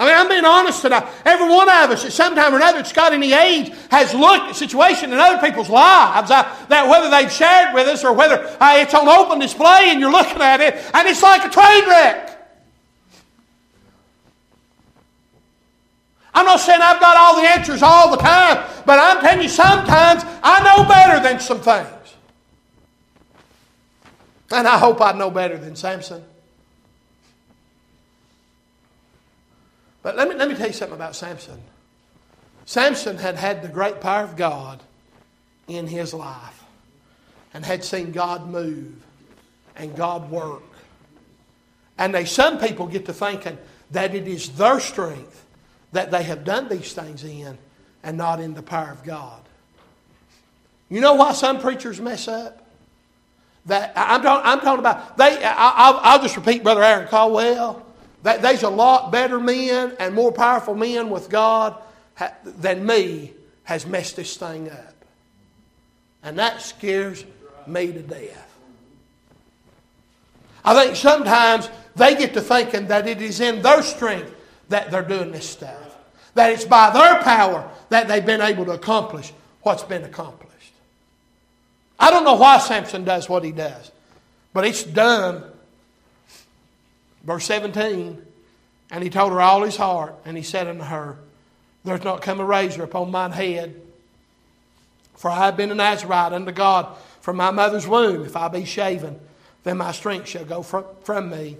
I 0.00 0.06
mean, 0.06 0.14
I'm 0.16 0.28
being 0.28 0.46
honest 0.46 0.80
tonight. 0.80 1.06
Every 1.26 1.46
one 1.46 1.68
of 1.68 1.90
us 1.90 2.06
at 2.06 2.12
some 2.12 2.34
time 2.34 2.54
or 2.54 2.56
another 2.56 2.78
that's 2.78 2.92
got 2.92 3.12
any 3.12 3.34
age 3.34 3.70
has 3.90 4.14
looked 4.14 4.48
at 4.48 4.56
situation 4.56 5.12
in 5.12 5.18
other 5.18 5.38
people's 5.46 5.68
lives. 5.68 6.30
Uh, 6.30 6.42
that 6.68 6.88
whether 6.88 7.10
they've 7.10 7.30
shared 7.30 7.74
with 7.74 7.86
us 7.86 8.02
or 8.02 8.14
whether 8.14 8.46
uh, 8.60 8.76
it's 8.78 8.94
on 8.94 9.06
open 9.08 9.38
display 9.38 9.88
and 9.88 10.00
you're 10.00 10.10
looking 10.10 10.40
at 10.40 10.62
it 10.62 10.74
and 10.94 11.06
it's 11.06 11.22
like 11.22 11.44
a 11.44 11.50
train 11.50 11.86
wreck. 11.86 12.30
I'm 16.32 16.46
not 16.46 16.60
saying 16.60 16.80
I've 16.80 17.00
got 17.00 17.18
all 17.18 17.36
the 17.36 17.46
answers 17.46 17.82
all 17.82 18.10
the 18.10 18.16
time, 18.16 18.64
but 18.86 18.98
I'm 18.98 19.20
telling 19.20 19.42
you 19.42 19.50
sometimes 19.50 20.22
I 20.42 20.62
know 20.64 20.88
better 20.88 21.22
than 21.22 21.40
some 21.40 21.60
things. 21.60 21.99
And 24.50 24.66
I 24.66 24.78
hope 24.78 25.00
I 25.00 25.12
know 25.12 25.30
better 25.30 25.56
than 25.56 25.76
Samson. 25.76 26.24
But 30.02 30.16
let 30.16 30.28
me, 30.28 30.34
let 30.34 30.48
me 30.48 30.54
tell 30.54 30.66
you 30.66 30.72
something 30.72 30.96
about 30.96 31.14
Samson. 31.14 31.60
Samson 32.64 33.18
had 33.18 33.36
had 33.36 33.62
the 33.62 33.68
great 33.68 34.00
power 34.00 34.24
of 34.24 34.36
God 34.36 34.82
in 35.68 35.86
his 35.86 36.14
life 36.14 36.64
and 37.52 37.64
had 37.64 37.84
seen 37.84 38.12
God 38.12 38.48
move 38.48 38.94
and 39.76 39.94
God 39.94 40.30
work. 40.30 40.62
And 41.98 42.14
they, 42.14 42.24
some 42.24 42.58
people 42.58 42.86
get 42.86 43.06
to 43.06 43.12
thinking 43.12 43.58
that 43.90 44.14
it 44.14 44.26
is 44.26 44.50
their 44.50 44.80
strength 44.80 45.44
that 45.92 46.10
they 46.10 46.22
have 46.22 46.44
done 46.44 46.68
these 46.68 46.92
things 46.92 47.24
in 47.24 47.58
and 48.02 48.16
not 48.16 48.40
in 48.40 48.54
the 48.54 48.62
power 48.62 48.90
of 48.90 49.04
God. 49.04 49.42
You 50.88 51.00
know 51.00 51.14
why 51.14 51.32
some 51.32 51.60
preachers 51.60 52.00
mess 52.00 52.26
up? 52.26 52.59
That 53.66 53.92
I'm 53.94 54.22
talking, 54.22 54.50
I'm 54.50 54.60
talking 54.60 54.80
about. 54.80 55.16
They, 55.16 55.38
I, 55.42 56.16
will 56.16 56.22
just 56.22 56.36
repeat, 56.36 56.62
Brother 56.62 56.82
Aaron 56.82 57.08
Caldwell. 57.08 57.86
That 58.22 58.42
there's 58.42 58.62
a 58.62 58.70
lot 58.70 59.10
better 59.10 59.40
men 59.40 59.96
and 59.98 60.14
more 60.14 60.32
powerful 60.32 60.74
men 60.74 61.08
with 61.08 61.30
God 61.30 61.80
than 62.44 62.84
me 62.84 63.32
has 63.64 63.86
messed 63.86 64.16
this 64.16 64.36
thing 64.36 64.70
up, 64.70 65.04
and 66.22 66.38
that 66.38 66.60
scares 66.60 67.24
me 67.66 67.92
to 67.92 68.02
death. 68.02 68.50
I 70.64 70.84
think 70.84 70.96
sometimes 70.96 71.70
they 71.96 72.14
get 72.14 72.34
to 72.34 72.40
thinking 72.40 72.88
that 72.88 73.06
it 73.06 73.22
is 73.22 73.40
in 73.40 73.62
their 73.62 73.82
strength 73.82 74.34
that 74.68 74.90
they're 74.90 75.02
doing 75.02 75.32
this 75.32 75.48
stuff. 75.48 75.96
That 76.34 76.52
it's 76.52 76.64
by 76.64 76.90
their 76.90 77.22
power 77.22 77.70
that 77.88 78.08
they've 78.08 78.24
been 78.24 78.40
able 78.40 78.64
to 78.66 78.72
accomplish 78.72 79.32
what's 79.62 79.82
been 79.82 80.04
accomplished. 80.04 80.49
I 82.00 82.10
don't 82.10 82.24
know 82.24 82.34
why 82.34 82.58
Samson 82.58 83.04
does 83.04 83.28
what 83.28 83.44
he 83.44 83.52
does, 83.52 83.92
but 84.54 84.66
it's 84.66 84.82
done. 84.82 85.44
Verse 87.22 87.44
17, 87.44 88.20
and 88.90 89.04
he 89.04 89.10
told 89.10 89.32
her 89.32 89.40
all 89.42 89.62
his 89.62 89.76
heart, 89.76 90.14
and 90.24 90.34
he 90.34 90.42
said 90.42 90.66
unto 90.66 90.84
her, 90.84 91.18
There's 91.84 92.02
not 92.02 92.22
come 92.22 92.40
a 92.40 92.44
razor 92.44 92.82
upon 92.82 93.10
mine 93.10 93.32
head, 93.32 93.78
for 95.14 95.30
I 95.30 95.44
have 95.44 95.58
been 95.58 95.70
a 95.70 95.74
Nazarite 95.74 96.32
unto 96.32 96.50
God 96.52 96.96
from 97.20 97.36
my 97.36 97.50
mother's 97.50 97.86
womb. 97.86 98.24
If 98.24 98.34
I 98.34 98.48
be 98.48 98.64
shaven, 98.64 99.20
then 99.64 99.76
my 99.76 99.92
strength 99.92 100.28
shall 100.28 100.46
go 100.46 100.62
from, 100.62 100.86
from 101.04 101.28
me, 101.28 101.58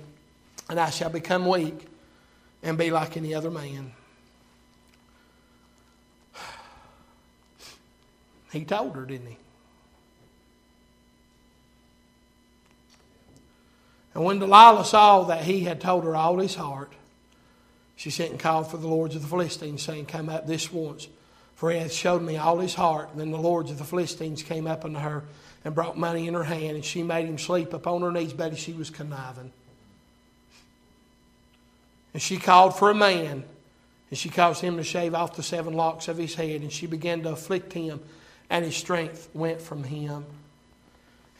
and 0.70 0.80
I 0.80 0.88
shall 0.88 1.10
become 1.10 1.46
weak 1.46 1.86
and 2.62 2.78
be 2.78 2.90
like 2.90 3.18
any 3.18 3.34
other 3.34 3.50
man. 3.50 3.92
He 8.52 8.64
told 8.64 8.96
her, 8.96 9.04
didn't 9.04 9.28
he? 9.28 9.36
And 14.20 14.26
when 14.26 14.38
Delilah 14.38 14.84
saw 14.84 15.22
that 15.22 15.44
he 15.44 15.60
had 15.60 15.80
told 15.80 16.04
her 16.04 16.14
all 16.14 16.40
his 16.40 16.54
heart, 16.54 16.92
she 17.96 18.10
sent 18.10 18.32
and 18.32 18.38
called 18.38 18.70
for 18.70 18.76
the 18.76 18.86
lords 18.86 19.16
of 19.16 19.22
the 19.22 19.28
Philistines, 19.28 19.82
saying, 19.82 20.04
Come 20.04 20.28
up 20.28 20.46
this 20.46 20.70
once, 20.70 21.08
for 21.54 21.70
he 21.70 21.78
hath 21.78 21.90
showed 21.90 22.20
me 22.20 22.36
all 22.36 22.58
his 22.58 22.74
heart. 22.74 23.08
And 23.12 23.18
then 23.18 23.30
the 23.30 23.38
lords 23.38 23.70
of 23.70 23.78
the 23.78 23.84
Philistines 23.84 24.42
came 24.42 24.66
up 24.66 24.84
unto 24.84 24.98
her 24.98 25.24
and 25.64 25.74
brought 25.74 25.96
money 25.96 26.28
in 26.28 26.34
her 26.34 26.44
hand, 26.44 26.76
and 26.76 26.84
she 26.84 27.02
made 27.02 27.28
him 27.28 27.38
sleep 27.38 27.72
upon 27.72 28.02
her 28.02 28.12
knees, 28.12 28.34
but 28.34 28.58
she 28.58 28.74
was 28.74 28.90
conniving. 28.90 29.52
And 32.12 32.20
she 32.20 32.36
called 32.36 32.78
for 32.78 32.90
a 32.90 32.94
man, 32.94 33.42
and 34.10 34.18
she 34.18 34.28
caused 34.28 34.60
him 34.60 34.76
to 34.76 34.84
shave 34.84 35.14
off 35.14 35.34
the 35.34 35.42
seven 35.42 35.72
locks 35.72 36.08
of 36.08 36.18
his 36.18 36.34
head, 36.34 36.60
and 36.60 36.70
she 36.70 36.86
began 36.86 37.22
to 37.22 37.30
afflict 37.30 37.72
him, 37.72 38.00
and 38.50 38.66
his 38.66 38.76
strength 38.76 39.30
went 39.32 39.62
from 39.62 39.84
him. 39.84 40.26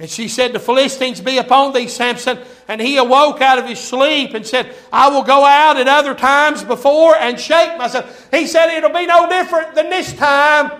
And 0.01 0.09
she 0.09 0.29
said, 0.29 0.55
The 0.55 0.59
Philistines 0.59 1.21
be 1.21 1.37
upon 1.37 1.75
thee, 1.75 1.87
Samson. 1.87 2.39
And 2.67 2.81
he 2.81 2.97
awoke 2.97 3.43
out 3.43 3.59
of 3.59 3.67
his 3.67 3.79
sleep 3.79 4.33
and 4.33 4.47
said, 4.47 4.75
I 4.91 5.11
will 5.11 5.23
go 5.23 5.45
out 5.45 5.77
at 5.77 5.87
other 5.87 6.15
times 6.15 6.65
before 6.65 7.15
and 7.17 7.39
shake 7.39 7.77
myself. 7.77 8.29
He 8.31 8.47
said, 8.47 8.75
It'll 8.75 8.91
be 8.91 9.05
no 9.05 9.29
different 9.29 9.75
than 9.75 9.91
this 9.91 10.15
time 10.15 10.71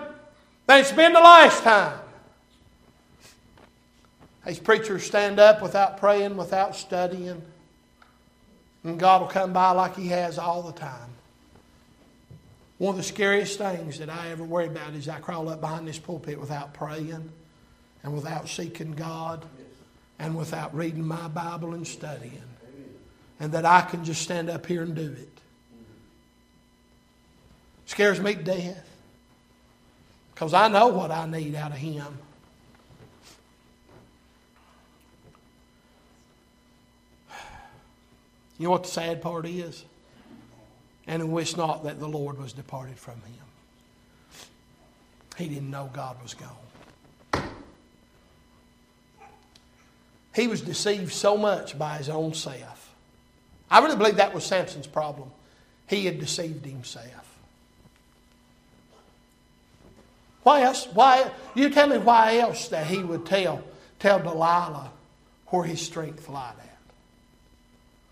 than 0.65 0.79
it's 0.79 0.91
been 0.91 1.13
the 1.13 1.19
last 1.19 1.61
time. 1.61 1.99
These 4.47 4.57
preachers 4.57 5.03
stand 5.03 5.39
up 5.39 5.61
without 5.61 5.97
praying, 5.97 6.35
without 6.35 6.75
studying. 6.75 7.43
And 8.83 8.99
God 8.99 9.21
will 9.21 9.27
come 9.27 9.53
by 9.53 9.69
like 9.69 9.95
He 9.95 10.07
has 10.07 10.39
all 10.39 10.63
the 10.63 10.71
time. 10.71 11.09
One 12.79 12.95
of 12.95 12.97
the 12.97 13.03
scariest 13.03 13.59
things 13.59 13.99
that 13.99 14.09
I 14.09 14.31
ever 14.31 14.43
worry 14.43 14.65
about 14.65 14.95
is 14.95 15.07
I 15.07 15.19
crawl 15.19 15.47
up 15.49 15.61
behind 15.61 15.87
this 15.87 15.99
pulpit 15.99 16.39
without 16.39 16.73
praying 16.73 17.31
and 18.03 18.13
without 18.13 18.49
seeking 18.49 18.93
God 18.93 19.45
and 20.19 20.37
without 20.37 20.75
reading 20.75 21.05
my 21.05 21.27
Bible 21.27 21.73
and 21.73 21.85
studying. 21.87 22.43
And 23.39 23.51
that 23.53 23.65
I 23.65 23.81
can 23.81 24.05
just 24.05 24.21
stand 24.21 24.49
up 24.49 24.65
here 24.65 24.83
and 24.83 24.95
do 24.95 25.15
it. 25.17 25.39
Scares 27.85 28.19
me 28.19 28.35
to 28.35 28.43
death. 28.43 28.87
Because 30.33 30.53
I 30.53 30.67
know 30.67 30.87
what 30.87 31.11
I 31.11 31.25
need 31.25 31.55
out 31.55 31.71
of 31.71 31.77
Him. 31.77 32.17
You 38.57 38.65
know 38.65 38.71
what 38.71 38.83
the 38.83 38.89
sad 38.89 39.23
part 39.23 39.47
is? 39.47 39.83
And 41.07 41.31
wish 41.31 41.57
not 41.57 41.83
that 41.83 41.99
the 41.99 42.07
Lord 42.07 42.37
was 42.37 42.53
departed 42.53 42.97
from 42.97 43.15
him. 43.15 43.45
He 45.35 45.47
didn't 45.47 45.71
know 45.71 45.89
God 45.91 46.21
was 46.21 46.35
gone. 46.35 46.49
He 50.33 50.47
was 50.47 50.61
deceived 50.61 51.11
so 51.11 51.37
much 51.37 51.77
by 51.77 51.97
his 51.97 52.09
own 52.09 52.33
self. 52.33 52.93
I 53.69 53.79
really 53.79 53.97
believe 53.97 54.17
that 54.17 54.33
was 54.33 54.45
Samson's 54.45 54.87
problem. 54.87 55.31
He 55.87 56.05
had 56.05 56.19
deceived 56.19 56.65
himself. 56.65 57.21
Why 60.43 60.63
else? 60.63 60.87
Why 60.93 61.29
you 61.53 61.69
tell 61.69 61.87
me 61.87 61.97
why 61.97 62.39
else 62.39 62.69
that 62.69 62.87
he 62.87 63.03
would 63.03 63.25
tell 63.25 63.63
tell 63.99 64.19
Delilah 64.19 64.91
where 65.47 65.63
his 65.63 65.81
strength 65.81 66.27
lied 66.27 66.55
at? 66.57 66.77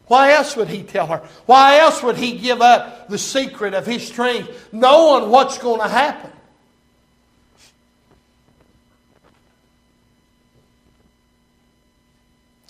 Why 0.08 0.34
else 0.34 0.56
would 0.56 0.70
he 0.70 0.84
tell 0.84 1.08
her? 1.08 1.22
Why 1.46 1.80
else 1.80 2.04
would 2.04 2.18
he 2.18 2.38
give 2.38 2.62
up 2.62 3.10
the 3.10 3.18
secret 3.18 3.74
of 3.74 3.86
his 3.86 4.08
strength, 4.08 4.70
knowing 4.72 5.30
what's 5.30 5.58
going 5.58 5.82
to 5.82 5.88
happen? 5.88 6.32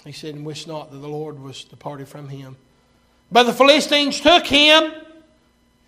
He 0.06 0.12
said, 0.12 0.36
And 0.36 0.45
wish 0.45 0.68
not 0.68 0.91
that 0.91 0.97
the 0.97 1.08
Lord 1.08 1.41
was 1.41 1.64
departed 1.64 2.08
from 2.08 2.30
him. 2.30 2.56
But 3.32 3.43
the 3.43 3.54
Philistines 3.54 4.20
took 4.20 4.45
him 4.45 4.91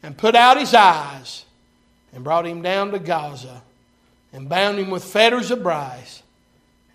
and 0.04 0.18
put 0.18 0.36
out 0.36 0.60
his 0.60 0.74
eyes 0.74 1.46
and 2.14 2.24
brought 2.24 2.46
him 2.46 2.62
down 2.62 2.92
to 2.92 3.00
Gaza 3.00 3.62
and 4.34 4.48
bound 4.48 4.80
him 4.80 4.90
with 4.90 5.04
fetters 5.04 5.52
of 5.52 5.64
brass, 5.64 6.24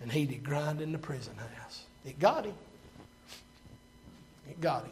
and 0.01 0.11
he 0.11 0.25
did 0.25 0.43
grind 0.43 0.81
in 0.81 0.91
the 0.91 0.97
prison 0.97 1.35
house. 1.35 1.83
It 2.05 2.19
got 2.19 2.45
him. 2.45 2.55
It 4.49 4.61
got 4.61 4.83
him. 4.83 4.91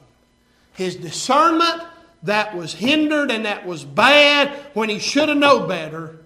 His 0.73 0.95
discernment 0.95 1.83
that 2.23 2.55
was 2.55 2.73
hindered 2.73 3.31
and 3.31 3.45
that 3.45 3.65
was 3.65 3.83
bad 3.83 4.49
when 4.73 4.89
he 4.89 4.99
should 4.99 5.29
have 5.29 5.37
known 5.37 5.67
better, 5.67 6.17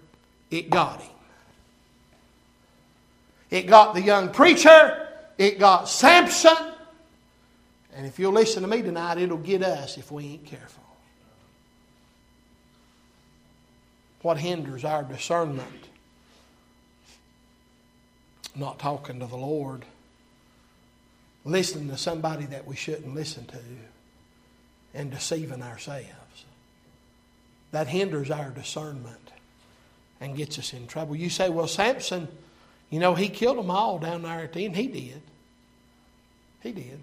it 0.50 0.70
got 0.70 1.02
him. 1.02 1.12
It 3.50 3.68
got 3.68 3.94
the 3.94 4.02
young 4.02 4.30
preacher. 4.30 5.09
It 5.40 5.58
got 5.58 5.88
Samson. 5.88 6.74
And 7.96 8.06
if 8.06 8.20
you'll 8.20 8.34
listen 8.34 8.62
to 8.62 8.68
me 8.68 8.82
tonight, 8.82 9.18
it'll 9.18 9.38
get 9.38 9.64
us 9.64 9.98
if 9.98 10.12
we 10.12 10.26
ain't 10.26 10.46
careful. 10.46 10.84
What 14.22 14.38
hinders 14.38 14.84
our 14.84 15.02
discernment? 15.02 15.88
Not 18.54 18.80
talking 18.80 19.22
to 19.22 19.28
the 19.28 19.38
Lord, 19.38 19.86
listening 21.46 21.88
to 21.90 21.98
somebody 21.98 22.46
that 22.48 22.68
we 22.68 22.76
shouldn't 22.76 23.16
listen 23.16 23.46
to, 23.46 23.60
and 24.94 25.10
deceiving 25.10 25.64
ourselves. 25.64 26.10
That 27.72 27.88
hinders 27.88 28.30
our 28.30 28.50
discernment 28.50 29.32
and 30.20 30.36
gets 30.36 30.60
us 30.60 30.74
in 30.74 30.88
trouble. 30.88 31.16
You 31.16 31.30
say, 31.30 31.48
well, 31.48 31.68
Samson, 31.68 32.28
you 32.90 33.00
know, 33.00 33.14
he 33.14 33.30
killed 33.30 33.58
them 33.58 33.70
all 33.70 34.00
down 34.00 34.24
there 34.24 34.40
at 34.40 34.54
the 34.54 34.66
end. 34.66 34.76
He 34.76 34.88
did. 34.88 35.22
He 36.62 36.72
did. 36.72 37.00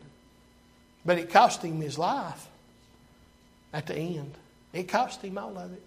But 1.05 1.19
it 1.19 1.31
cost 1.31 1.63
him 1.63 1.81
his 1.81 1.99
life 1.99 2.49
at 3.73 3.87
the 3.87 3.95
end. 3.95 4.35
It 4.73 4.89
cost 4.89 5.23
him 5.23 5.39
all 5.39 5.57
of 5.57 5.73
it. 5.73 5.83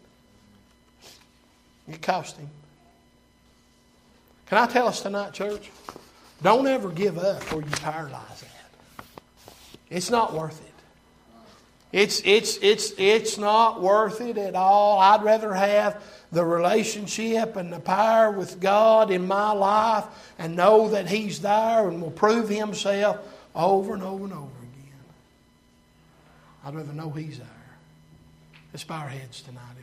It 1.88 2.02
cost 2.02 2.38
him. 2.38 2.50
Can 4.46 4.58
I 4.58 4.68
tell 4.68 4.88
us 4.88 5.02
tonight, 5.02 5.34
church? 5.34 5.70
Don't 6.42 6.66
ever 6.68 6.90
give 6.90 7.18
up 7.18 7.52
or 7.54 7.62
you 7.62 7.68
paralyze 7.68 8.42
that. 8.42 9.06
It's 9.90 10.10
not 10.10 10.34
worth 10.34 10.60
it. 10.66 10.70
It's, 11.92 12.22
it's, 12.24 12.58
it's, 12.62 12.94
it's 12.98 13.38
not 13.38 13.82
worth 13.82 14.22
it 14.22 14.38
at 14.38 14.56
all. 14.56 15.00
I'd 15.00 15.24
rather 15.24 15.54
have 15.54 16.04
the 16.32 16.46
relationship 16.46 17.56
and 17.56 17.74
the 17.74 17.80
power 17.80 18.32
with 18.32 18.60
God 18.60 19.10
in 19.12 19.26
my 19.26 19.52
life 19.52 20.06
and 20.38 20.56
know 20.56 20.90
that 20.90 21.08
He's 21.08 21.42
there 21.42 21.88
and 21.88 22.02
will 22.02 22.12
prove 22.12 22.50
Himself 22.50 23.18
over 23.56 23.94
and 23.94 24.04
over 24.04 24.26
and 24.26 24.34
over 24.34 24.44
again. 24.44 25.00
I'd 26.66 26.76
rather 26.76 26.94
know 26.94 27.10
He's 27.10 27.40
there. 27.40 27.48
Let's 28.72 28.84
bow 28.84 29.00
our 29.00 29.10
heads 29.10 29.42
tonight 29.42 29.79